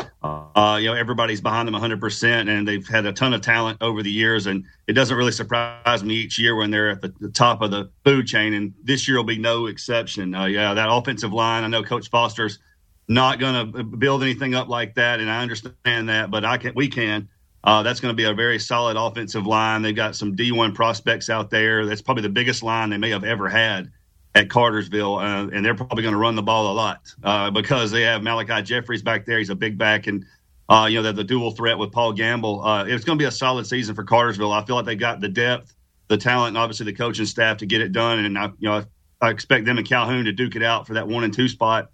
Uh, 0.56 0.78
you 0.78 0.88
know, 0.88 0.94
everybody's 0.94 1.42
behind 1.42 1.68
them 1.68 1.76
100%, 1.76 2.50
and 2.50 2.68
they've 2.68 2.88
had 2.88 3.06
a 3.06 3.14
ton 3.14 3.34
of 3.34 3.42
talent 3.42 3.78
over 3.82 4.04
the 4.04 4.12
years. 4.12 4.48
And 4.48 4.66
it 4.88 4.94
doesn't 4.94 5.16
really 5.16 5.32
surprise 5.32 6.04
me 6.04 6.16
each 6.16 6.40
year 6.40 6.56
when 6.56 6.72
they're 6.72 6.90
at 6.90 7.02
the, 7.02 7.14
the 7.20 7.30
top 7.30 7.62
of 7.62 7.72
the 7.72 7.90
food 8.04 8.28
chain. 8.28 8.54
And 8.54 8.74
this 8.84 9.08
year 9.08 9.18
will 9.18 9.24
be 9.24 9.38
no 9.38 9.68
exception. 9.68 10.34
Uh, 10.34 10.46
yeah, 10.46 10.74
that 10.74 10.88
offensive 10.90 11.34
line, 11.34 11.64
I 11.64 11.68
know 11.68 11.84
Coach 11.84 12.10
Foster's 12.10 12.60
not 13.08 13.40
going 13.40 13.72
to 13.74 13.84
build 13.84 14.24
anything 14.24 14.54
up 14.54 14.68
like 14.68 14.96
that, 14.96 15.20
and 15.20 15.30
I 15.30 15.42
understand 15.42 16.10
that, 16.10 16.30
but 16.30 16.44
I 16.44 16.58
can, 16.58 16.74
we 16.76 16.88
can. 16.88 17.30
Uh, 17.64 17.84
that's 17.84 18.00
going 18.00 18.12
to 18.12 18.16
be 18.16 18.26
a 18.26 18.34
very 18.34 18.60
solid 18.60 18.98
offensive 18.98 19.46
line. 19.46 19.82
They've 19.82 19.96
got 19.96 20.16
some 20.16 20.36
D1 20.36 20.74
prospects 20.74 21.30
out 21.30 21.50
there. 21.50 21.86
That's 21.86 22.02
probably 22.02 22.24
the 22.24 22.30
biggest 22.30 22.64
line 22.64 22.90
they 22.90 22.98
may 22.98 23.10
have 23.10 23.24
ever 23.24 23.50
had 23.50 23.92
at 24.38 24.50
Cartersville, 24.50 25.18
uh, 25.18 25.48
and 25.48 25.66
they're 25.66 25.74
probably 25.74 26.04
going 26.04 26.14
to 26.14 26.20
run 26.20 26.36
the 26.36 26.44
ball 26.44 26.72
a 26.72 26.76
lot 26.76 27.02
uh, 27.24 27.50
because 27.50 27.90
they 27.90 28.04
have 28.04 28.22
Malachi 28.22 28.62
Jeffries 28.62 29.02
back 29.02 29.26
there. 29.26 29.40
He's 29.40 29.50
a 29.50 29.56
big 29.56 29.78
back, 29.78 30.06
and 30.06 30.26
uh, 30.70 30.88
you 30.90 31.02
know, 31.02 31.12
the 31.12 31.24
dual 31.24 31.52
threat 31.52 31.78
with 31.78 31.92
Paul 31.92 32.14
Gamble. 32.14 32.64
Uh, 32.64 32.86
it's 32.86 33.04
going 33.04 33.18
to 33.18 33.22
be 33.22 33.28
a 33.28 33.32
solid 33.32 33.66
season 33.66 33.96
for 33.96 34.04
Cartersville. 34.04 34.52
I 34.52 34.64
feel 34.64 34.76
like 34.76 34.86
they 34.86 34.96
got 34.96 35.22
the 35.22 35.30
depth, 35.30 35.74
the 36.08 36.18
talent, 36.18 36.50
and 36.50 36.58
obviously 36.58 36.86
the 36.86 36.94
coaching 36.94 37.26
staff 37.26 37.58
to 37.58 37.66
get 37.66 37.82
it 37.82 37.92
done. 37.92 38.20
And 38.20 38.38
I, 38.38 38.46
you 38.60 38.70
know, 38.70 38.84
I, 39.22 39.30
expect 39.32 39.66
them 39.66 39.78
and 39.78 39.88
Calhoun 39.88 40.26
to 40.26 40.34
duke 40.34 40.56
it 40.56 40.64
out 40.64 40.86
for 40.86 40.94
that 40.94 41.08
one 41.08 41.24
and 41.24 41.34
two 41.34 41.48
spot. 41.48 41.90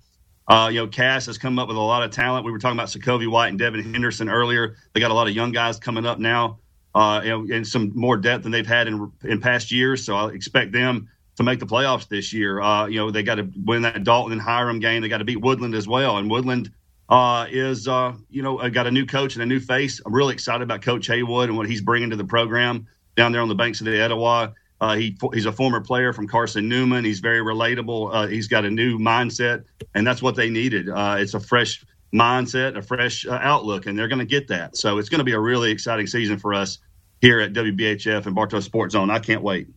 Uh, 0.46 0.70
you 0.70 0.80
know, 0.82 0.88
Cass 0.88 1.28
has 1.28 1.38
come 1.38 1.58
up 1.60 1.70
with 1.70 1.78
a 1.78 1.82
lot 1.82 2.04
of 2.04 2.12
talent. 2.12 2.46
We 2.46 2.52
were 2.52 2.60
talking 2.60 2.78
about 2.78 2.90
Sokovia 2.90 3.32
White 3.32 3.48
and 3.48 3.58
Devin 3.58 3.94
Henderson 3.94 4.28
earlier. 4.28 4.76
They 4.92 5.00
got 5.00 5.12
a 5.12 5.14
lot 5.14 5.28
of 5.28 5.34
young 5.34 5.54
guys 5.54 5.80
coming 5.80 6.06
up 6.06 6.20
now, 6.20 6.60
uh, 6.94 7.22
you 7.24 7.54
and 7.54 7.66
some 7.66 7.94
more 7.96 8.18
depth 8.18 8.44
than 8.44 8.52
they've 8.52 8.68
had 8.68 8.90
in 8.90 9.10
in 9.24 9.40
past 9.40 9.72
years. 9.72 10.04
So 10.04 10.16
I 10.18 10.30
expect 10.32 10.74
them 10.74 11.10
to 11.38 11.44
make 11.44 11.60
the 11.60 11.66
playoffs 11.66 12.08
this 12.08 12.34
year. 12.34 12.62
Uh, 12.62 12.88
you 12.88 12.98
know, 12.98 13.12
they 13.12 13.24
got 13.24 13.36
to 13.36 13.50
win 13.66 13.82
that 13.84 14.04
Dalton 14.04 14.34
and 14.34 14.42
Hiram 14.42 14.80
game. 14.80 15.02
They 15.02 15.10
got 15.10 15.20
to 15.20 15.26
beat 15.26 15.42
Woodland 15.42 15.76
as 15.76 15.88
well, 15.88 16.18
and 16.18 16.30
Woodland 16.30 16.72
uh, 17.10 17.48
is 17.50 17.88
uh, 17.88 18.14
you 18.30 18.42
know 18.42 18.60
uh, 18.60 18.70
got 18.70 18.88
a 18.88 18.92
new 18.92 19.06
coach 19.06 19.36
and 19.36 19.44
a 19.44 19.46
new 19.46 19.60
face. 19.60 20.02
I'm 20.06 20.14
really 20.14 20.34
excited 20.34 20.64
about 20.64 20.82
Coach 20.82 21.08
Haywood 21.08 21.50
and 21.50 21.58
what 21.58 21.68
he's 21.68 21.82
bringing 21.82 22.10
to 22.12 22.16
the 22.16 22.26
program 22.26 22.88
down 23.16 23.32
there 23.32 23.42
on 23.42 23.50
the 23.50 23.56
banks 23.56 23.82
of 23.82 23.86
the 23.86 24.00
Etowah. 24.00 24.54
Uh, 24.82 24.96
he 24.96 25.18
he's 25.34 25.46
a 25.46 25.52
former 25.52 25.80
player 25.80 26.14
from 26.14 26.28
Carson 26.28 26.68
Newman. 26.68 27.06
He's 27.06 27.20
very 27.20 27.40
relatable. 27.40 28.10
Uh, 28.14 28.28
he's 28.28 28.48
got 28.48 28.66
a 28.66 28.70
new 28.70 28.98
mindset, 28.98 29.64
and 29.96 30.06
that's 30.06 30.22
what 30.22 30.36
they 30.36 30.50
needed. 30.50 30.90
It's 30.90 31.34
a 31.34 31.40
fresh 31.40 31.86
mindset, 32.14 32.78
a 32.78 32.82
fresh 32.82 33.26
outlook, 33.28 33.86
and 33.86 33.98
they're 33.98 34.08
going 34.08 34.20
to 34.20 34.26
get 34.26 34.48
that. 34.50 34.78
So 34.78 34.98
it's 34.98 35.10
going 35.10 35.20
to 35.20 35.26
be 35.26 35.34
a 35.34 35.40
really 35.40 35.72
exciting 35.72 36.08
season 36.08 36.38
for 36.38 36.54
us 36.54 36.80
here 37.22 37.40
at 37.40 37.54
WBHF 37.54 38.26
and 38.26 38.36
Bartow 38.36 38.60
Sports 38.60 38.94
Zone. 38.94 39.10
I 39.10 39.20
can't 39.20 39.42
wait. 39.42 39.68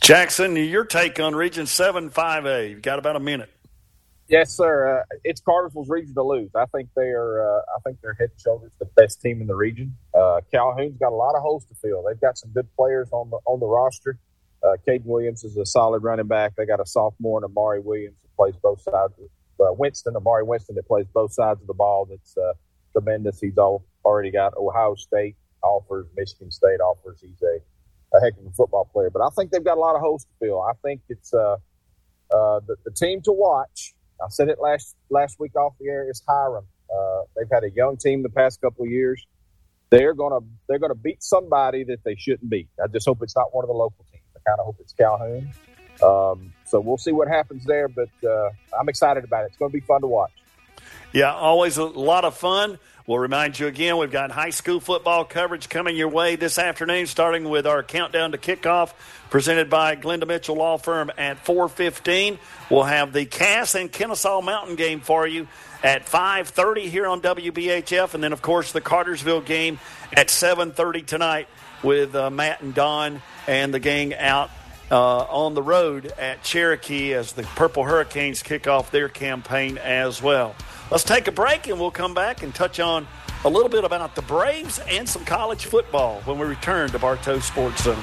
Jackson, 0.00 0.56
your 0.56 0.84
take 0.84 1.20
on 1.20 1.34
Region 1.34 1.66
Seven 1.66 2.10
Five 2.10 2.46
A? 2.46 2.70
You've 2.70 2.82
got 2.82 2.98
about 2.98 3.16
a 3.16 3.20
minute. 3.20 3.50
Yes, 4.28 4.56
sir. 4.56 5.00
Uh, 5.00 5.16
it's 5.24 5.40
Cartersville's 5.40 5.88
region 5.88 6.14
to 6.14 6.22
lose. 6.22 6.50
I 6.54 6.64
think 6.66 6.88
they 6.94 7.08
are. 7.08 7.58
Uh, 7.58 7.62
I 7.76 7.80
think 7.84 7.98
they're 8.00 8.14
head 8.14 8.30
and 8.30 8.40
shoulders 8.40 8.70
the 8.78 8.86
best 8.96 9.20
team 9.20 9.40
in 9.40 9.48
the 9.48 9.56
region. 9.56 9.96
Uh, 10.14 10.40
Calhoun's 10.52 10.96
got 10.98 11.10
a 11.10 11.16
lot 11.16 11.34
of 11.34 11.42
holes 11.42 11.64
to 11.66 11.74
fill. 11.74 12.04
They've 12.04 12.20
got 12.20 12.38
some 12.38 12.50
good 12.52 12.68
players 12.76 13.08
on 13.10 13.30
the 13.30 13.38
on 13.44 13.58
the 13.58 13.66
roster. 13.66 14.18
Uh, 14.62 14.76
Caden 14.86 15.04
Williams 15.06 15.42
is 15.42 15.56
a 15.56 15.66
solid 15.66 16.02
running 16.02 16.28
back. 16.28 16.54
They 16.54 16.66
got 16.66 16.80
a 16.80 16.86
sophomore 16.86 17.38
and 17.38 17.44
Amari 17.44 17.80
Williams 17.80 18.16
that 18.22 18.36
plays 18.36 18.54
both 18.62 18.80
sides. 18.82 19.14
Of, 19.18 19.28
uh, 19.60 19.72
Winston, 19.72 20.14
Amari 20.16 20.44
Winston 20.44 20.74
that 20.76 20.86
plays 20.86 21.06
both 21.12 21.32
sides 21.32 21.60
of 21.60 21.66
the 21.66 21.74
ball. 21.74 22.06
That's 22.08 22.36
uh, 22.36 22.52
tremendous. 22.92 23.40
He's 23.40 23.58
all, 23.58 23.84
already 24.04 24.30
got 24.30 24.54
Ohio 24.56 24.94
State 24.94 25.36
offers, 25.62 26.06
Michigan 26.16 26.50
State 26.50 26.80
offers. 26.80 27.20
He's 27.20 27.42
a, 27.42 27.58
a 28.14 28.20
heck 28.20 28.38
of 28.38 28.46
a 28.46 28.50
football 28.50 28.88
player. 28.92 29.10
But 29.10 29.22
I 29.22 29.28
think 29.30 29.50
they've 29.50 29.64
got 29.64 29.76
a 29.76 29.80
lot 29.80 29.94
of 29.94 30.00
holes 30.00 30.24
to 30.24 30.30
fill. 30.40 30.62
I 30.62 30.72
think 30.82 31.00
it's 31.08 31.32
uh, 31.32 31.56
uh, 32.32 32.60
the, 32.66 32.76
the 32.84 32.90
team 32.90 33.22
to 33.22 33.32
watch 33.32 33.94
I 34.22 34.28
said 34.28 34.48
it 34.48 34.58
last 34.60 34.96
last 35.08 35.38
week 35.40 35.56
off 35.56 35.74
the 35.80 35.88
air. 35.88 36.08
Is 36.08 36.22
Hiram. 36.26 36.64
Uh, 36.92 37.22
they've 37.36 37.48
had 37.50 37.64
a 37.64 37.70
young 37.70 37.96
team 37.96 38.22
the 38.22 38.28
past 38.28 38.60
couple 38.60 38.84
of 38.84 38.90
years. 38.90 39.24
They're 39.90 40.14
gonna 40.14 40.40
they're 40.68 40.78
gonna 40.78 40.94
beat 40.94 41.22
somebody 41.22 41.84
that 41.84 42.04
they 42.04 42.16
shouldn't 42.16 42.50
beat. 42.50 42.68
I 42.82 42.86
just 42.88 43.06
hope 43.06 43.22
it's 43.22 43.36
not 43.36 43.54
one 43.54 43.64
of 43.64 43.68
the 43.68 43.74
local 43.74 44.04
teams. 44.10 44.24
I 44.36 44.50
kind 44.50 44.60
of 44.60 44.66
hope 44.66 44.76
it's 44.80 44.92
Calhoun. 44.92 45.50
Um, 46.02 46.52
so 46.64 46.80
we'll 46.80 46.98
see 46.98 47.12
what 47.12 47.28
happens 47.28 47.64
there. 47.64 47.88
But 47.88 48.10
uh, 48.24 48.50
I'm 48.78 48.88
excited 48.88 49.24
about 49.24 49.44
it. 49.44 49.48
It's 49.48 49.56
going 49.56 49.70
to 49.70 49.76
be 49.76 49.84
fun 49.84 50.00
to 50.02 50.06
watch. 50.06 50.32
Yeah, 51.12 51.34
always 51.34 51.76
a 51.76 51.84
lot 51.84 52.24
of 52.24 52.36
fun. 52.36 52.78
We'll 53.06 53.18
remind 53.18 53.58
you 53.58 53.66
again, 53.66 53.96
we've 53.96 54.10
got 54.10 54.30
high 54.30 54.50
school 54.50 54.78
football 54.78 55.24
coverage 55.24 55.68
coming 55.68 55.96
your 55.96 56.08
way 56.08 56.36
this 56.36 56.58
afternoon, 56.58 57.06
starting 57.06 57.48
with 57.48 57.66
our 57.66 57.82
countdown 57.82 58.32
to 58.32 58.38
kickoff 58.38 58.92
presented 59.30 59.70
by 59.70 59.96
Glenda 59.96 60.26
Mitchell 60.26 60.56
Law 60.56 60.76
Firm 60.76 61.10
at 61.16 61.44
415. 61.44 62.38
We'll 62.68 62.82
have 62.82 63.12
the 63.12 63.24
Cass 63.24 63.74
and 63.74 63.90
Kennesaw 63.90 64.42
Mountain 64.42 64.76
game 64.76 65.00
for 65.00 65.26
you 65.26 65.48
at 65.82 66.06
5.30 66.06 66.90
here 66.90 67.06
on 67.06 67.22
WBHF. 67.22 68.14
And 68.14 68.22
then, 68.22 68.32
of 68.32 68.42
course, 68.42 68.72
the 68.72 68.80
Cartersville 68.80 69.40
game 69.40 69.78
at 70.12 70.28
7.30 70.28 71.06
tonight 71.06 71.48
with 71.82 72.14
uh, 72.14 72.28
Matt 72.28 72.60
and 72.60 72.74
Don 72.74 73.22
and 73.46 73.72
the 73.72 73.80
gang 73.80 74.14
out 74.14 74.50
uh, 74.90 75.20
on 75.20 75.54
the 75.54 75.62
road 75.62 76.12
at 76.18 76.42
Cherokee 76.42 77.14
as 77.14 77.32
the 77.32 77.44
Purple 77.44 77.84
Hurricanes 77.84 78.42
kick 78.42 78.66
off 78.66 78.90
their 78.90 79.08
campaign 79.08 79.78
as 79.78 80.20
well. 80.20 80.54
Let's 80.90 81.04
take 81.04 81.28
a 81.28 81.32
break 81.32 81.68
and 81.68 81.78
we'll 81.78 81.92
come 81.92 82.14
back 82.14 82.42
and 82.42 82.52
touch 82.52 82.80
on 82.80 83.06
a 83.44 83.48
little 83.48 83.68
bit 83.68 83.84
about 83.84 84.16
the 84.16 84.22
Braves 84.22 84.80
and 84.88 85.08
some 85.08 85.24
college 85.24 85.66
football 85.66 86.20
when 86.22 86.36
we 86.36 86.46
return 86.46 86.90
to 86.90 86.98
Bartow 86.98 87.38
Sports 87.38 87.84
Zone. 87.84 87.96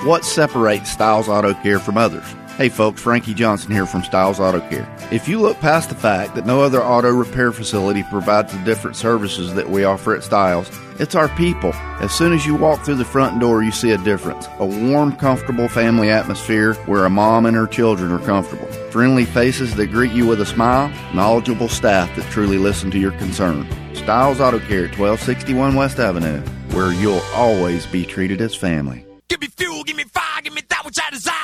What 0.04 0.26
separates 0.26 0.92
Styles 0.92 1.30
Auto 1.30 1.54
Care 1.54 1.78
from 1.78 1.96
others? 1.96 2.26
Hey 2.58 2.68
folks, 2.68 3.00
Frankie 3.00 3.32
Johnson 3.32 3.72
here 3.72 3.86
from 3.86 4.04
Styles 4.04 4.38
Auto 4.38 4.60
Care. 4.68 4.86
If 5.10 5.28
you 5.28 5.40
look 5.40 5.58
past 5.60 5.88
the 5.88 5.94
fact 5.94 6.34
that 6.34 6.44
no 6.44 6.60
other 6.60 6.84
auto 6.84 7.08
repair 7.08 7.52
facility 7.52 8.02
provides 8.10 8.52
the 8.52 8.62
different 8.64 8.98
services 8.98 9.54
that 9.54 9.70
we 9.70 9.84
offer 9.84 10.14
at 10.14 10.22
Styles, 10.22 10.70
it's 10.98 11.14
our 11.14 11.30
people. 11.30 11.72
As 12.02 12.12
soon 12.12 12.34
as 12.34 12.44
you 12.44 12.54
walk 12.54 12.84
through 12.84 12.96
the 12.96 13.04
front 13.06 13.40
door, 13.40 13.62
you 13.62 13.72
see 13.72 13.92
a 13.92 13.98
difference. 13.98 14.46
A 14.58 14.66
warm, 14.66 15.16
comfortable 15.16 15.68
family 15.68 16.10
atmosphere 16.10 16.74
where 16.84 17.06
a 17.06 17.10
mom 17.10 17.46
and 17.46 17.56
her 17.56 17.66
children 17.66 18.12
are 18.12 18.26
comfortable. 18.26 18.66
Friendly 18.90 19.24
faces 19.24 19.74
that 19.76 19.86
greet 19.86 20.12
you 20.12 20.26
with 20.26 20.42
a 20.42 20.46
smile, 20.46 20.92
knowledgeable 21.14 21.70
staff 21.70 22.14
that 22.14 22.30
truly 22.30 22.58
listen 22.58 22.90
to 22.90 22.98
your 22.98 23.12
concern. 23.12 23.66
Styles 23.94 24.38
Auto 24.38 24.58
Care 24.58 24.84
at 24.84 24.98
1261 24.98 25.74
West 25.74 25.98
Avenue, 25.98 26.42
where 26.72 26.92
you'll 26.92 27.22
always 27.32 27.86
be 27.86 28.04
treated 28.04 28.42
as 28.42 28.54
family. 28.54 29.06
Give 29.34 29.40
me 29.40 29.48
fuel, 29.48 29.82
give 29.82 29.96
me 29.96 30.04
fire, 30.04 30.42
give 30.44 30.54
me 30.54 30.62
that 30.68 30.84
which 30.84 30.96
I 30.96 31.10
desire. 31.10 31.34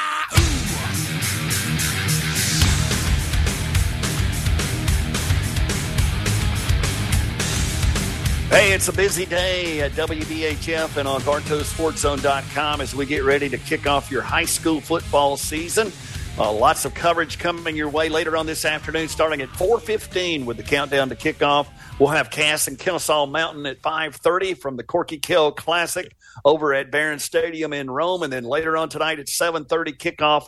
Hey, 8.48 8.74
it's 8.74 8.86
a 8.86 8.92
busy 8.92 9.26
day 9.26 9.80
at 9.80 9.90
WBHF 9.90 10.98
and 10.98 11.08
on 11.08 11.20
BartowSportsZone.com 11.22 12.80
as 12.80 12.94
we 12.94 13.06
get 13.06 13.24
ready 13.24 13.48
to 13.48 13.58
kick 13.58 13.88
off 13.88 14.08
your 14.08 14.22
high 14.22 14.44
school 14.44 14.80
football 14.80 15.36
season. 15.36 15.90
Uh, 16.38 16.52
lots 16.52 16.84
of 16.84 16.94
coverage 16.94 17.40
coming 17.40 17.76
your 17.76 17.88
way 17.88 18.08
later 18.08 18.36
on 18.36 18.46
this 18.46 18.64
afternoon, 18.64 19.08
starting 19.08 19.40
at 19.40 19.48
4:15 19.48 20.46
with 20.46 20.58
the 20.58 20.62
countdown 20.62 21.08
to 21.08 21.16
kickoff. 21.16 21.66
We'll 21.98 22.10
have 22.10 22.30
Cass 22.30 22.68
and 22.68 22.78
Kennesaw 22.78 23.26
Mountain 23.26 23.66
at 23.66 23.82
5:30 23.82 24.54
from 24.54 24.76
the 24.76 24.84
Corky 24.84 25.18
Kell 25.18 25.50
Classic 25.50 26.14
over 26.44 26.74
at 26.74 26.90
Barron 26.90 27.18
Stadium 27.18 27.72
in 27.72 27.90
Rome, 27.90 28.22
and 28.22 28.32
then 28.32 28.44
later 28.44 28.76
on 28.76 28.88
tonight 28.88 29.18
at 29.18 29.28
7:30 29.28 29.96
kickoff. 29.96 30.46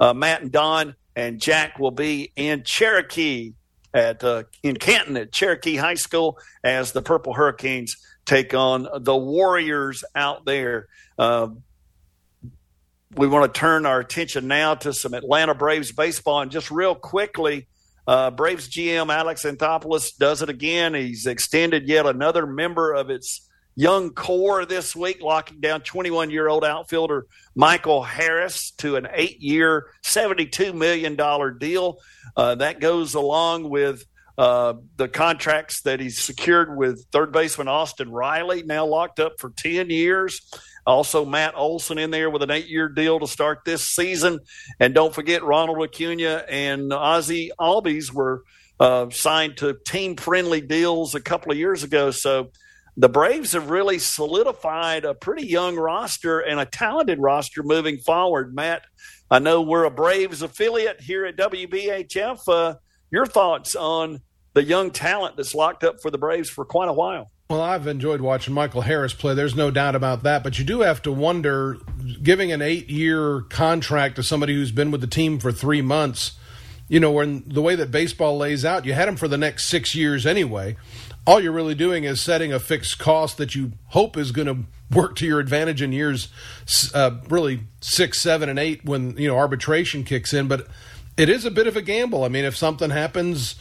Uh, 0.00 0.14
Matt 0.14 0.42
and 0.42 0.52
Don 0.52 0.94
and 1.14 1.40
Jack 1.40 1.78
will 1.78 1.90
be 1.90 2.32
in 2.36 2.62
Cherokee 2.64 3.54
at 3.92 4.24
uh, 4.24 4.44
in 4.62 4.76
Canton 4.76 5.16
at 5.16 5.32
Cherokee 5.32 5.76
High 5.76 5.94
School 5.94 6.38
as 6.62 6.92
the 6.92 7.02
Purple 7.02 7.34
Hurricanes 7.34 7.96
take 8.24 8.54
on 8.54 8.88
the 9.00 9.16
Warriors 9.16 10.04
out 10.14 10.44
there. 10.44 10.88
Uh, 11.18 11.48
we 13.16 13.28
want 13.28 13.52
to 13.52 13.58
turn 13.58 13.86
our 13.86 14.00
attention 14.00 14.48
now 14.48 14.74
to 14.74 14.92
some 14.92 15.14
Atlanta 15.14 15.54
Braves 15.54 15.92
baseball. 15.92 16.40
And 16.40 16.50
just 16.50 16.70
real 16.70 16.94
quickly, 16.94 17.68
uh, 18.06 18.30
Braves 18.30 18.68
GM 18.68 19.14
Alex 19.14 19.44
Anthopoulos 19.44 20.16
does 20.16 20.42
it 20.42 20.48
again. 20.48 20.94
He's 20.94 21.26
extended 21.26 21.88
yet 21.88 22.06
another 22.06 22.46
member 22.46 22.92
of 22.92 23.10
its 23.10 23.48
young 23.76 24.10
core 24.10 24.64
this 24.64 24.94
week, 24.94 25.20
locking 25.20 25.60
down 25.60 25.80
21 25.80 26.30
year 26.30 26.48
old 26.48 26.64
outfielder 26.64 27.26
Michael 27.54 28.02
Harris 28.02 28.72
to 28.78 28.96
an 28.96 29.08
eight 29.12 29.40
year, 29.40 29.86
$72 30.04 30.74
million 30.74 31.16
deal. 31.58 31.98
Uh, 32.36 32.54
that 32.56 32.80
goes 32.80 33.14
along 33.14 33.68
with 33.68 34.04
uh, 34.36 34.74
the 34.96 35.08
contracts 35.08 35.82
that 35.82 36.00
he's 36.00 36.18
secured 36.18 36.76
with 36.76 37.06
third 37.12 37.32
baseman 37.32 37.68
Austin 37.68 38.10
Riley, 38.10 38.62
now 38.64 38.84
locked 38.84 39.20
up 39.20 39.34
for 39.38 39.50
10 39.50 39.90
years. 39.90 40.40
Also, 40.86 41.24
Matt 41.24 41.54
Olson 41.56 41.98
in 41.98 42.10
there 42.10 42.28
with 42.28 42.42
an 42.42 42.50
eight 42.50 42.66
year 42.66 42.88
deal 42.88 43.18
to 43.20 43.26
start 43.26 43.60
this 43.64 43.88
season. 43.88 44.40
And 44.78 44.94
don't 44.94 45.14
forget, 45.14 45.42
Ronald 45.42 45.82
Acuna 45.82 46.44
and 46.48 46.92
Ozzie 46.92 47.52
Albies 47.58 48.12
were 48.12 48.42
uh, 48.78 49.08
signed 49.10 49.56
to 49.58 49.78
team 49.86 50.16
friendly 50.16 50.60
deals 50.60 51.14
a 51.14 51.20
couple 51.20 51.52
of 51.52 51.58
years 51.58 51.84
ago. 51.84 52.10
So 52.10 52.50
the 52.96 53.08
Braves 53.08 53.52
have 53.52 53.70
really 53.70 53.98
solidified 53.98 55.04
a 55.04 55.14
pretty 55.14 55.46
young 55.46 55.76
roster 55.76 56.40
and 56.40 56.60
a 56.60 56.66
talented 56.66 57.18
roster 57.18 57.62
moving 57.62 57.98
forward. 57.98 58.54
Matt, 58.54 58.82
I 59.30 59.40
know 59.40 59.62
we're 59.62 59.84
a 59.84 59.90
Braves 59.90 60.42
affiliate 60.42 61.00
here 61.00 61.24
at 61.24 61.36
WBHF. 61.36 62.48
Uh, 62.48 62.76
your 63.10 63.26
thoughts 63.26 63.74
on 63.74 64.20
the 64.54 64.62
young 64.62 64.90
talent 64.90 65.36
that's 65.36 65.54
locked 65.54 65.84
up 65.84 66.00
for 66.00 66.10
the 66.10 66.18
Braves 66.18 66.48
for 66.48 66.64
quite 66.64 66.88
a 66.88 66.92
while? 66.92 67.30
Well, 67.50 67.60
I've 67.60 67.86
enjoyed 67.86 68.20
watching 68.20 68.54
Michael 68.54 68.80
Harris 68.80 69.12
play. 69.12 69.34
There's 69.34 69.54
no 69.54 69.70
doubt 69.70 69.94
about 69.94 70.22
that. 70.22 70.42
But 70.42 70.58
you 70.58 70.64
do 70.64 70.80
have 70.80 71.02
to 71.02 71.12
wonder 71.12 71.78
giving 72.22 72.52
an 72.52 72.62
eight 72.62 72.88
year 72.88 73.42
contract 73.42 74.16
to 74.16 74.22
somebody 74.22 74.54
who's 74.54 74.72
been 74.72 74.90
with 74.90 75.02
the 75.02 75.06
team 75.06 75.38
for 75.38 75.52
three 75.52 75.82
months, 75.82 76.32
you 76.88 77.00
know, 77.00 77.10
when 77.10 77.44
the 77.46 77.60
way 77.60 77.74
that 77.76 77.90
baseball 77.90 78.38
lays 78.38 78.64
out, 78.64 78.86
you 78.86 78.94
had 78.94 79.08
him 79.08 79.16
for 79.16 79.28
the 79.28 79.36
next 79.36 79.66
six 79.66 79.94
years 79.94 80.24
anyway. 80.24 80.76
All 81.26 81.40
you're 81.40 81.52
really 81.52 81.74
doing 81.74 82.04
is 82.04 82.20
setting 82.20 82.52
a 82.52 82.60
fixed 82.60 82.98
cost 82.98 83.38
that 83.38 83.54
you 83.54 83.72
hope 83.88 84.16
is 84.16 84.30
going 84.30 84.46
to 84.46 84.64
work 84.94 85.16
to 85.16 85.26
your 85.26 85.40
advantage 85.40 85.80
in 85.80 85.92
years 85.92 86.28
uh, 86.92 87.12
really 87.28 87.60
six, 87.80 88.20
seven, 88.20 88.48
and 88.48 88.58
eight 88.58 88.84
when, 88.84 89.16
you 89.16 89.28
know, 89.28 89.36
arbitration 89.36 90.04
kicks 90.04 90.34
in. 90.34 90.48
But 90.48 90.66
it 91.16 91.28
is 91.28 91.44
a 91.44 91.50
bit 91.50 91.66
of 91.66 91.76
a 91.76 91.82
gamble. 91.82 92.24
I 92.24 92.28
mean, 92.28 92.44
if 92.44 92.56
something 92.56 92.90
happens 92.90 93.56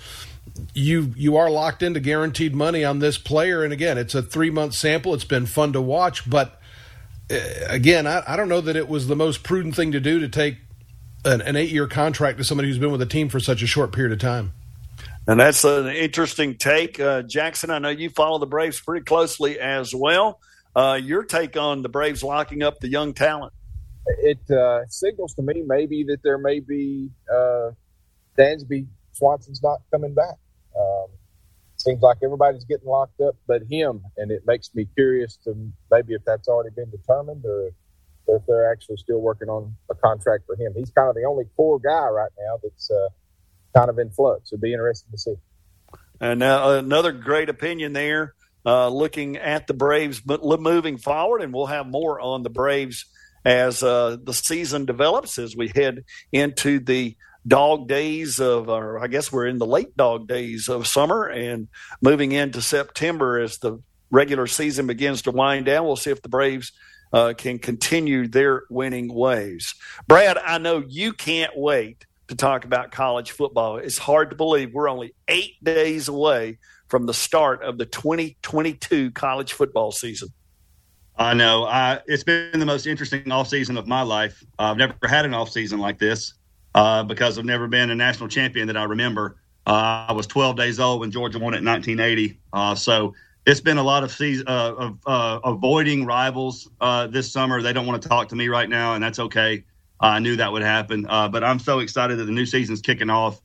you 0.74 1.14
you 1.16 1.38
are 1.38 1.50
locked 1.50 1.84
into 1.84 2.00
guaranteed 2.00 2.56
money 2.56 2.84
on 2.84 3.00
this 3.00 3.18
player. 3.18 3.64
And 3.64 3.74
again, 3.74 3.98
it's 3.98 4.16
a 4.16 4.22
three 4.22 4.50
month 4.50 4.74
sample. 4.74 5.14
It's 5.14 5.24
been 5.24 5.46
fun 5.46 5.74
to 5.74 5.82
watch, 5.82 6.30
but 6.30 6.60
uh, 7.32 7.40
again, 7.68 8.06
I, 8.06 8.24
I, 8.28 8.36
don't 8.36 8.50
know 8.50 8.62
that 8.62 8.76
it 8.76 8.90
was 8.90 9.08
the 9.08 9.16
most 9.16 9.44
prudent 9.44 9.76
thing 9.76 9.92
to 9.94 10.00
do 10.00 10.20
to 10.20 10.28
take 10.28 10.58
an, 11.24 11.42
an 11.42 11.56
eight 11.56 11.70
year 11.70 11.88
contract 11.88 12.38
to 12.38 12.44
somebody 12.44 12.68
who's 12.68 12.78
been 12.78 12.92
with 12.92 13.02
a 13.02 13.08
team 13.08 13.30
for 13.30 13.40
such 13.40 13.62
a 13.62 13.68
short 13.68 13.94
period 13.94 14.12
of 14.12 14.20
time. 14.20 14.54
And 15.28 15.40
that's 15.40 15.64
an 15.64 15.88
interesting 15.88 16.58
take, 16.58 17.00
uh, 17.00 17.22
Jackson. 17.22 17.70
I 17.70 17.80
know 17.80 17.90
you 17.90 18.10
follow 18.10 18.40
the 18.40 18.46
Braves 18.46 18.82
pretty 18.82 19.06
closely 19.06 19.60
as 19.60 19.96
well. 19.96 20.40
Uh, 20.76 21.00
your 21.02 21.24
take 21.24 21.56
on 21.56 21.82
the 21.82 21.90
Braves 21.90 22.24
locking 22.24 22.62
up 22.62 22.80
the 22.80 22.90
young 22.90 23.14
talent? 23.14 23.54
It 24.06 24.52
uh, 24.52 24.82
signals 24.88 25.34
to 25.36 25.42
me 25.42 25.64
maybe 25.66 26.04
that 26.10 26.18
there 26.24 26.38
may 26.38 26.60
be 26.60 27.10
uh, 27.32 27.72
Dansby 28.38 28.88
Swanson's 29.14 29.64
not 29.64 29.80
coming 29.92 30.14
back. 30.14 30.36
Um, 30.78 31.06
seems 31.78 32.02
like 32.02 32.18
everybody's 32.24 32.66
getting 32.66 32.88
locked 32.88 33.22
up 33.22 33.36
but 33.48 33.62
him, 33.70 34.02
and 34.18 34.32
it 34.32 34.44
makes 34.46 34.74
me 34.76 34.88
curious 34.96 35.38
to 35.46 35.56
maybe 35.90 36.14
if 36.14 36.26
that's 36.26 36.50
already 36.50 36.74
been 36.76 36.90
determined 36.90 37.46
or, 37.46 37.72
if 38.28 38.42
they're 38.48 38.72
actually 38.72 38.96
still 38.96 39.20
working 39.20 39.50
on 39.50 39.76
a 39.90 39.96
contract 39.96 40.46
for 40.46 40.56
him. 40.56 40.74
He's 40.78 40.92
kind 40.92 41.10
of 41.10 41.16
the 41.16 41.26
only 41.26 41.44
core 41.58 41.78
guy 41.80 42.08
right 42.08 42.32
now 42.40 42.58
that's 42.64 42.90
uh, 42.90 43.10
kind 43.76 43.90
of 43.90 44.00
in 44.00 44.10
flux. 44.12 44.52
It'd 44.52 44.62
be 44.62 44.74
interesting 44.74 45.12
to 45.12 45.18
see. 45.18 45.36
And 46.20 46.40
now 46.40 46.72
another 46.72 47.12
great 47.12 47.50
opinion 47.50 47.94
there. 47.94 48.34
Uh, 48.66 48.88
looking 48.88 49.36
at 49.36 49.68
the 49.68 49.74
Braves 49.74 50.22
moving 50.26 50.98
forward, 50.98 51.42
and 51.42 51.54
we'll 51.54 51.66
have 51.66 51.86
more 51.86 52.22
on 52.22 52.44
the 52.44 52.50
Braves 52.50 53.06
as 53.44 53.84
uh, 53.84 54.16
the 54.24 54.34
season 54.34 54.86
develops 54.86 55.38
as 55.38 55.54
we 55.54 55.68
head 55.68 56.06
into 56.32 56.80
the 56.80 57.18
dog 57.46 57.90
days 57.90 58.40
of, 58.40 58.70
or 58.70 59.00
I 59.00 59.08
guess 59.08 59.32
we're 59.32 59.48
in 59.48 59.58
the 59.58 59.66
late 59.66 59.98
dog 59.98 60.28
days 60.30 60.70
of 60.70 60.88
summer 60.88 61.26
and 61.26 61.68
moving 62.02 62.32
into 62.32 62.62
September 62.62 63.38
as 63.40 63.58
the 63.58 63.80
regular 64.10 64.48
season 64.48 64.88
begins 64.88 65.24
to 65.24 65.32
wind 65.32 65.66
down. 65.66 65.86
We'll 65.86 65.98
see 65.98 66.12
if 66.12 66.22
the 66.22 66.30
Braves 66.30 66.72
uh, 67.12 67.34
can 67.38 67.60
continue 67.60 68.28
their 68.28 68.64
winning 68.70 69.14
ways. 69.14 69.76
Brad, 70.08 70.38
I 70.38 70.58
know 70.58 70.84
you 70.88 71.14
can't 71.14 71.52
wait 71.56 72.06
to 72.34 72.38
talk 72.38 72.66
about 72.66 72.92
college 72.92 73.32
football. 73.32 73.78
It's 73.78 73.98
hard 73.98 74.32
to 74.32 74.36
believe 74.36 74.74
we're 74.74 74.90
only 74.90 75.14
eight 75.28 75.64
days 75.64 76.08
away 76.08 76.58
from 76.88 77.06
the 77.06 77.14
start 77.14 77.64
of 77.64 77.78
the 77.78 77.86
2022 77.86 79.12
college 79.12 79.54
football 79.54 79.92
season. 79.92 80.30
I 81.16 81.36
know. 81.36 81.66
I, 81.66 82.02
it's 82.08 82.24
been 82.24 82.60
the 82.60 82.66
most 82.66 82.88
interesting 82.88 83.32
off 83.32 83.48
season 83.48 83.78
of 83.78 83.88
my 83.88 84.02
life. 84.02 84.44
I've 84.58 84.78
never 84.78 84.96
had 85.04 85.26
an 85.26 85.34
off 85.34 85.50
season 85.50 85.80
like 85.80 86.00
this 86.00 86.34
uh, 86.74 87.04
because 87.04 87.38
I've 87.38 87.46
never 87.46 87.68
been 87.68 87.92
a 87.92 87.96
national 87.96 88.30
champion 88.30 88.68
that 88.68 88.78
I 88.78 88.84
remember. 88.84 89.38
Uh, 89.66 90.08
I 90.10 90.14
was 90.14 90.26
12 90.26 90.56
days 90.56 90.80
old 90.80 91.02
when 91.02 91.12
Georgia 91.12 91.38
won 91.38 91.54
it 91.54 91.60
in 91.60 91.66
1980. 91.66 92.40
Uh, 92.52 92.74
so 92.74 93.14
it's 93.46 93.62
been 93.62 93.78
a 93.78 93.84
lot 93.84 94.04
of 94.04 94.12
season, 94.12 94.48
uh, 94.48 94.74
of 94.74 95.00
uh, 95.06 95.40
avoiding 95.44 96.06
rivals 96.06 96.70
uh, 96.82 97.06
this 97.08 97.32
summer. 97.32 97.62
They 97.62 97.74
don't 97.74 97.86
want 97.86 98.02
to 98.02 98.10
talk 98.10 98.30
to 98.30 98.36
me 98.36 98.48
right 98.48 98.68
now, 98.68 98.96
and 98.96 99.04
that's 99.04 99.20
okay. 99.20 99.64
I 100.04 100.20
knew 100.20 100.36
that 100.38 100.52
would 100.52 100.64
happen, 100.64 101.04
but 101.04 101.44
I'm 101.44 101.60
so 101.60 101.80
excited 101.80 102.18
that 102.20 102.26
the 102.26 102.32
new 102.32 102.46
season's 102.46 102.82
kicking 102.82 103.10
off. 103.10 103.42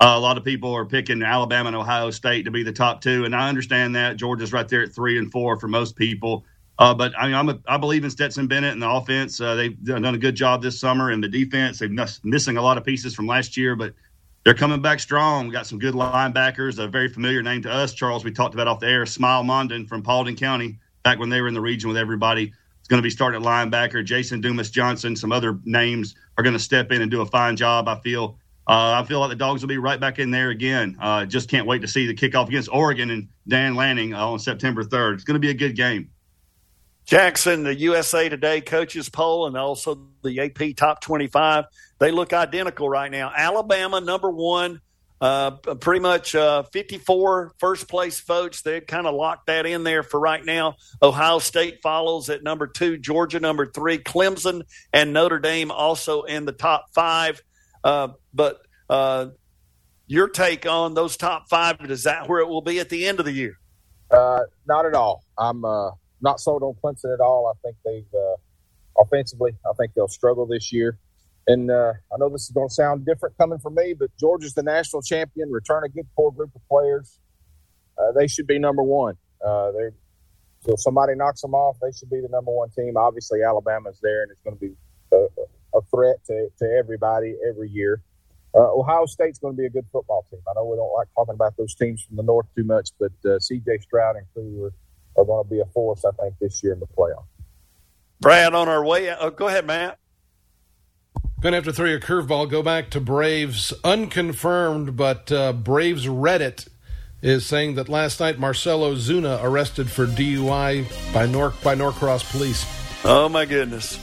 a 0.00 0.20
lot 0.20 0.38
of 0.38 0.44
people 0.44 0.72
are 0.74 0.86
picking 0.86 1.22
Alabama 1.22 1.68
and 1.68 1.76
Ohio 1.76 2.10
State 2.10 2.44
to 2.44 2.52
be 2.52 2.62
the 2.64 2.72
top 2.72 3.00
two, 3.02 3.24
and 3.26 3.36
I 3.36 3.48
understand 3.48 3.96
that 3.96 4.16
Georgia's 4.16 4.52
right 4.52 4.68
there 4.68 4.84
at 4.84 4.94
three 4.94 5.18
and 5.18 5.30
four 5.32 5.58
for 5.60 5.68
most 5.68 5.96
people. 5.96 6.44
Uh, 6.78 6.94
but 6.94 7.12
I 7.18 7.26
mean, 7.26 7.34
I'm 7.36 7.48
a, 7.48 7.60
I 7.68 7.78
believe 7.78 8.04
in 8.04 8.10
Stetson 8.10 8.46
Bennett 8.46 8.72
and 8.72 8.82
the 8.82 8.90
offense. 8.90 9.40
Uh, 9.40 9.56
they've 9.56 9.84
done 9.84 10.04
a 10.06 10.18
good 10.18 10.36
job 10.36 10.62
this 10.62 10.80
summer, 10.80 11.10
and 11.10 11.22
the 11.22 11.28
defense 11.28 11.80
they've 11.80 11.90
miss, 11.90 12.20
missing 12.24 12.56
a 12.56 12.62
lot 12.62 12.78
of 12.78 12.84
pieces 12.84 13.14
from 13.14 13.26
last 13.26 13.56
year, 13.56 13.76
but 13.76 13.94
they're 14.44 14.54
coming 14.54 14.80
back 14.82 15.00
strong. 15.00 15.48
We 15.48 15.52
got 15.52 15.66
some 15.66 15.80
good 15.80 15.94
linebackers. 15.94 16.78
A 16.78 16.88
very 16.88 17.08
familiar 17.08 17.42
name 17.42 17.62
to 17.62 17.72
us, 17.72 17.94
Charles. 17.94 18.24
We 18.24 18.30
talked 18.32 18.54
about 18.54 18.68
off 18.68 18.80
the 18.80 18.88
air, 18.88 19.04
Smael 19.04 19.44
Mondon 19.44 19.88
from 19.88 20.02
Paulding 20.04 20.36
County, 20.36 20.78
back 21.02 21.18
when 21.18 21.30
they 21.30 21.40
were 21.42 21.48
in 21.48 21.54
the 21.54 21.60
region 21.60 21.88
with 21.88 21.98
everybody. 21.98 22.52
Going 22.88 22.98
to 22.98 23.02
be 23.02 23.10
starting 23.10 23.42
linebacker. 23.42 24.04
Jamon 24.04 24.40
Dumas-Johnson, 24.40 25.14
some 25.14 25.30
other 25.30 25.58
names 25.64 26.14
are 26.36 26.42
going 26.42 26.54
to 26.54 26.58
step 26.58 26.90
in 26.90 27.02
and 27.02 27.10
do 27.10 27.20
a 27.20 27.26
fine 27.26 27.56
job. 27.56 27.88
I 27.88 28.00
feel. 28.00 28.38
Uh, 28.66 29.00
I 29.02 29.04
feel 29.06 29.20
like 29.20 29.30
the 29.30 29.36
dogs 29.36 29.62
will 29.62 29.68
be 29.68 29.78
right 29.78 29.98
back 29.98 30.18
in 30.18 30.30
there 30.30 30.50
again. 30.50 30.94
Uh, 31.00 31.24
just 31.24 31.48
can't 31.48 31.66
wait 31.66 31.80
to 31.80 31.88
see 31.88 32.06
the 32.06 32.14
kickoff 32.14 32.48
against 32.48 32.68
Oregon 32.70 33.08
and 33.08 33.28
Dan 33.46 33.74
Lanning 33.74 34.12
uh, 34.12 34.26
on 34.26 34.38
September 34.38 34.84
3rd. 34.84 35.14
It's 35.14 35.24
going 35.24 35.36
to 35.36 35.40
be 35.40 35.48
a 35.48 35.54
good 35.54 35.74
game. 35.74 36.10
Jackson, 37.06 37.62
the 37.62 37.74
USA 37.74 38.28
Today 38.28 38.60
coaches 38.60 39.08
poll, 39.08 39.46
and 39.46 39.56
also 39.56 40.08
the 40.22 40.40
AP 40.40 40.76
top 40.76 41.00
25, 41.00 41.64
they 41.98 42.10
look 42.10 42.34
identical 42.34 42.90
right 42.90 43.10
now. 43.10 43.32
Alabama, 43.34 44.02
number 44.02 44.30
one, 44.30 44.82
uh, 45.20 45.50
pretty 45.50 46.00
much 46.00 46.34
uh, 46.34 46.62
54 46.72 47.52
first 47.58 47.88
place 47.88 48.20
votes. 48.20 48.62
They 48.62 48.80
kind 48.80 49.06
of 49.06 49.14
locked 49.14 49.46
that 49.46 49.66
in 49.66 49.84
there 49.84 50.02
for 50.02 50.20
right 50.20 50.44
now. 50.44 50.76
Ohio 51.02 51.38
State 51.38 51.80
follows 51.82 52.30
at 52.30 52.42
number 52.42 52.66
two, 52.66 52.98
Georgia 52.98 53.40
number 53.40 53.66
three, 53.66 53.98
Clemson 53.98 54.62
and 54.92 55.12
Notre 55.12 55.40
Dame 55.40 55.70
also 55.70 56.22
in 56.22 56.44
the 56.44 56.52
top 56.52 56.86
five. 56.94 57.42
Uh, 57.82 58.08
but 58.32 58.60
uh, 58.88 59.26
your 60.06 60.28
take 60.28 60.66
on 60.66 60.94
those 60.94 61.16
top 61.16 61.48
five, 61.48 61.76
is 61.80 62.04
that 62.04 62.28
where 62.28 62.40
it 62.40 62.48
will 62.48 62.62
be 62.62 62.78
at 62.78 62.88
the 62.88 63.06
end 63.06 63.18
of 63.18 63.24
the 63.24 63.32
year? 63.32 63.58
Uh, 64.10 64.40
not 64.66 64.86
at 64.86 64.94
all. 64.94 65.24
I'm 65.36 65.64
uh, 65.64 65.90
not 66.20 66.40
sold 66.40 66.62
on 66.62 66.74
Clemson 66.82 67.12
at 67.12 67.20
all. 67.20 67.52
I 67.52 67.58
think 67.66 67.76
they've 67.84 68.20
offensively, 69.00 69.52
I 69.64 69.72
think 69.78 69.94
they'll 69.94 70.08
struggle 70.08 70.46
this 70.46 70.72
year. 70.72 70.98
And 71.48 71.70
uh, 71.70 71.94
I 72.12 72.16
know 72.18 72.28
this 72.28 72.44
is 72.44 72.50
going 72.50 72.68
to 72.68 72.74
sound 72.74 73.06
different 73.06 73.36
coming 73.38 73.58
from 73.58 73.74
me, 73.74 73.94
but 73.98 74.10
Georgia's 74.20 74.54
the 74.54 74.62
national 74.62 75.02
champion. 75.02 75.50
Return 75.50 75.82
a 75.84 75.88
good 75.88 76.06
core 76.14 76.32
group 76.32 76.54
of 76.54 76.60
players. 76.68 77.18
Uh, 77.98 78.12
they 78.12 78.28
should 78.28 78.46
be 78.46 78.58
number 78.58 78.82
one. 78.84 79.16
Uh, 79.44 79.72
they 79.72 79.88
so 80.60 80.74
somebody 80.76 81.14
knocks 81.14 81.40
them 81.40 81.54
off, 81.54 81.76
they 81.80 81.92
should 81.92 82.10
be 82.10 82.20
the 82.20 82.28
number 82.28 82.50
one 82.50 82.68
team. 82.70 82.96
Obviously, 82.96 83.42
Alabama's 83.42 83.98
there, 84.02 84.22
and 84.22 84.32
it's 84.32 84.40
going 84.42 84.56
to 84.56 84.60
be 84.60 84.74
a, 85.12 85.26
a 85.78 85.80
threat 85.90 86.16
to, 86.26 86.48
to 86.58 86.76
everybody 86.78 87.36
every 87.48 87.70
year. 87.70 88.02
Uh, 88.54 88.74
Ohio 88.74 89.06
State's 89.06 89.38
going 89.38 89.54
to 89.54 89.58
be 89.58 89.66
a 89.66 89.70
good 89.70 89.86
football 89.92 90.26
team. 90.30 90.40
I 90.48 90.54
know 90.54 90.64
we 90.64 90.76
don't 90.76 90.92
like 90.94 91.08
talking 91.14 91.34
about 91.34 91.56
those 91.56 91.74
teams 91.76 92.02
from 92.02 92.16
the 92.16 92.24
north 92.24 92.46
too 92.56 92.64
much, 92.64 92.90
but 92.98 93.12
uh, 93.24 93.38
C.J. 93.38 93.78
Stroud 93.82 94.16
and 94.16 94.26
crew 94.34 94.64
are 94.64 94.72
are 95.18 95.24
going 95.24 95.44
to 95.44 95.50
be 95.50 95.60
a 95.60 95.66
force, 95.66 96.04
I 96.04 96.10
think, 96.22 96.34
this 96.40 96.62
year 96.62 96.72
in 96.72 96.80
the 96.80 96.86
playoff. 96.86 97.24
Brad, 98.20 98.54
on 98.54 98.68
our 98.68 98.84
way, 98.84 99.14
oh, 99.14 99.30
go 99.30 99.48
ahead, 99.48 99.66
Matt. 99.66 99.98
Going 101.40 101.52
to 101.52 101.56
have 101.58 101.64
to 101.66 101.72
throw 101.72 101.86
your 101.86 102.00
curveball. 102.00 102.50
Go 102.50 102.64
back 102.64 102.90
to 102.90 103.00
Braves, 103.00 103.72
unconfirmed, 103.84 104.96
but 104.96 105.30
uh, 105.30 105.52
Braves 105.52 106.06
Reddit 106.06 106.66
is 107.22 107.46
saying 107.46 107.76
that 107.76 107.88
last 107.88 108.18
night 108.18 108.40
Marcell 108.40 108.80
Ozuna 108.80 109.40
arrested 109.44 109.88
for 109.88 110.04
DUI 110.04 111.14
by 111.14 111.26
Nor 111.26 111.50
by 111.62 111.76
Norcross 111.76 112.28
Police. 112.28 112.66
Oh 113.04 113.28
my 113.28 113.44
goodness, 113.44 114.00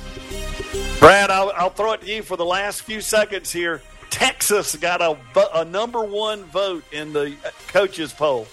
Brad! 1.00 1.30
I'll, 1.30 1.52
I'll 1.58 1.70
throw 1.70 1.92
it 1.92 2.02
to 2.02 2.08
you 2.08 2.24
for 2.24 2.38
the 2.38 2.46
last 2.46 2.84
few 2.84 3.02
seconds 3.02 3.52
here. 3.52 3.82
Texas 4.10 4.78
got 4.78 5.02
a, 5.02 5.18
a 5.54 5.66
number 5.66 6.06
one 6.06 6.46
vote 6.46 6.86
in 6.94 7.12
the 7.12 7.36
coaches 7.68 8.14
poll. 8.14 8.48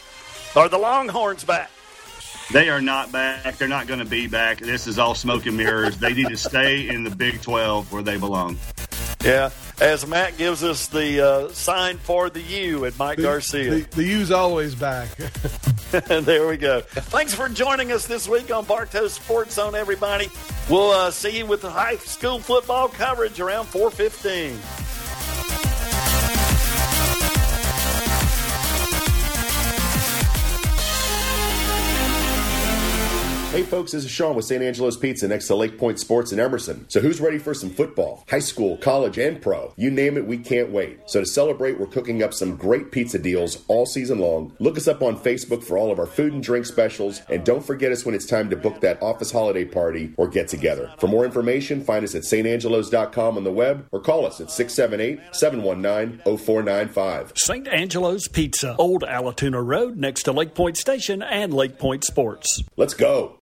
Are 0.56 0.68
the 0.68 0.78
Longhorns 0.78 1.44
back? 1.44 1.70
They 2.52 2.68
are 2.68 2.82
not 2.82 3.10
back. 3.10 3.56
They're 3.56 3.68
not 3.68 3.86
going 3.86 4.00
to 4.00 4.04
be 4.04 4.26
back. 4.26 4.58
This 4.58 4.86
is 4.86 4.98
all 4.98 5.14
smoke 5.14 5.46
and 5.46 5.56
mirrors. 5.56 5.96
they 5.96 6.12
need 6.12 6.28
to 6.28 6.36
stay 6.36 6.88
in 6.88 7.02
the 7.02 7.10
Big 7.10 7.40
12 7.40 7.90
where 7.90 8.02
they 8.02 8.18
belong. 8.18 8.58
Yeah, 9.24 9.50
as 9.80 10.06
Matt 10.06 10.36
gives 10.36 10.64
us 10.64 10.88
the 10.88 11.20
uh, 11.20 11.48
sign 11.50 11.98
for 11.98 12.28
the 12.28 12.40
U 12.40 12.86
at 12.86 12.98
Mike 12.98 13.18
the, 13.18 13.22
Garcia. 13.22 13.70
The, 13.70 13.80
the 13.96 14.04
U's 14.04 14.32
always 14.32 14.74
back. 14.74 15.08
there 16.08 16.48
we 16.48 16.56
go. 16.56 16.80
Thanks 16.80 17.34
for 17.34 17.50
joining 17.50 17.92
us 17.92 18.06
this 18.06 18.26
week 18.26 18.50
on 18.50 18.64
Bartow 18.64 19.08
Sports 19.08 19.54
Zone, 19.54 19.74
everybody. 19.74 20.28
We'll 20.70 20.90
uh, 20.90 21.10
see 21.10 21.38
you 21.38 21.46
with 21.46 21.60
the 21.60 21.70
high 21.70 21.96
school 21.96 22.38
football 22.38 22.88
coverage 22.88 23.38
around 23.40 23.66
415. 23.66 24.58
Hey 33.52 33.64
folks, 33.64 33.92
this 33.92 34.06
is 34.06 34.10
Sean 34.10 34.34
with 34.34 34.46
St. 34.46 34.62
Angelo's 34.62 34.96
Pizza 34.96 35.28
next 35.28 35.46
to 35.48 35.54
Lake 35.54 35.76
Point 35.76 36.00
Sports 36.00 36.32
in 36.32 36.40
Emerson. 36.40 36.86
So 36.88 37.00
who's 37.00 37.20
ready 37.20 37.36
for 37.36 37.52
some 37.52 37.68
football? 37.68 38.24
High 38.30 38.38
school, 38.38 38.78
college, 38.78 39.18
and 39.18 39.42
pro. 39.42 39.74
You 39.76 39.90
name 39.90 40.16
it, 40.16 40.26
we 40.26 40.38
can't 40.38 40.70
wait. 40.70 41.00
So 41.04 41.20
to 41.20 41.26
celebrate, 41.26 41.78
we're 41.78 41.86
cooking 41.86 42.22
up 42.22 42.32
some 42.32 42.56
great 42.56 42.90
pizza 42.90 43.18
deals 43.18 43.62
all 43.68 43.84
season 43.84 44.20
long. 44.20 44.56
Look 44.58 44.78
us 44.78 44.88
up 44.88 45.02
on 45.02 45.18
Facebook 45.18 45.62
for 45.62 45.76
all 45.76 45.92
of 45.92 45.98
our 45.98 46.06
food 46.06 46.32
and 46.32 46.42
drink 46.42 46.64
specials, 46.64 47.20
and 47.28 47.44
don't 47.44 47.62
forget 47.62 47.92
us 47.92 48.06
when 48.06 48.14
it's 48.14 48.24
time 48.24 48.48
to 48.48 48.56
book 48.56 48.80
that 48.80 49.02
office 49.02 49.30
holiday 49.30 49.66
party 49.66 50.14
or 50.16 50.28
get 50.28 50.48
together. 50.48 50.90
For 50.98 51.06
more 51.06 51.26
information, 51.26 51.84
find 51.84 52.06
us 52.06 52.14
at 52.14 52.22
stangelos.com 52.22 53.36
on 53.36 53.44
the 53.44 53.52
web 53.52 53.86
or 53.92 54.00
call 54.00 54.24
us 54.24 54.40
at 54.40 54.46
678-719-0495. 54.46 57.36
St. 57.36 57.68
Angelo's 57.68 58.28
Pizza, 58.28 58.74
Old 58.78 59.02
Allatoona 59.02 59.62
Road 59.62 59.98
next 59.98 60.22
to 60.22 60.32
Lake 60.32 60.54
Point 60.54 60.78
Station 60.78 61.20
and 61.20 61.52
Lake 61.52 61.78
Point 61.78 62.06
Sports. 62.06 62.62
Let's 62.78 62.94
go. 62.94 63.40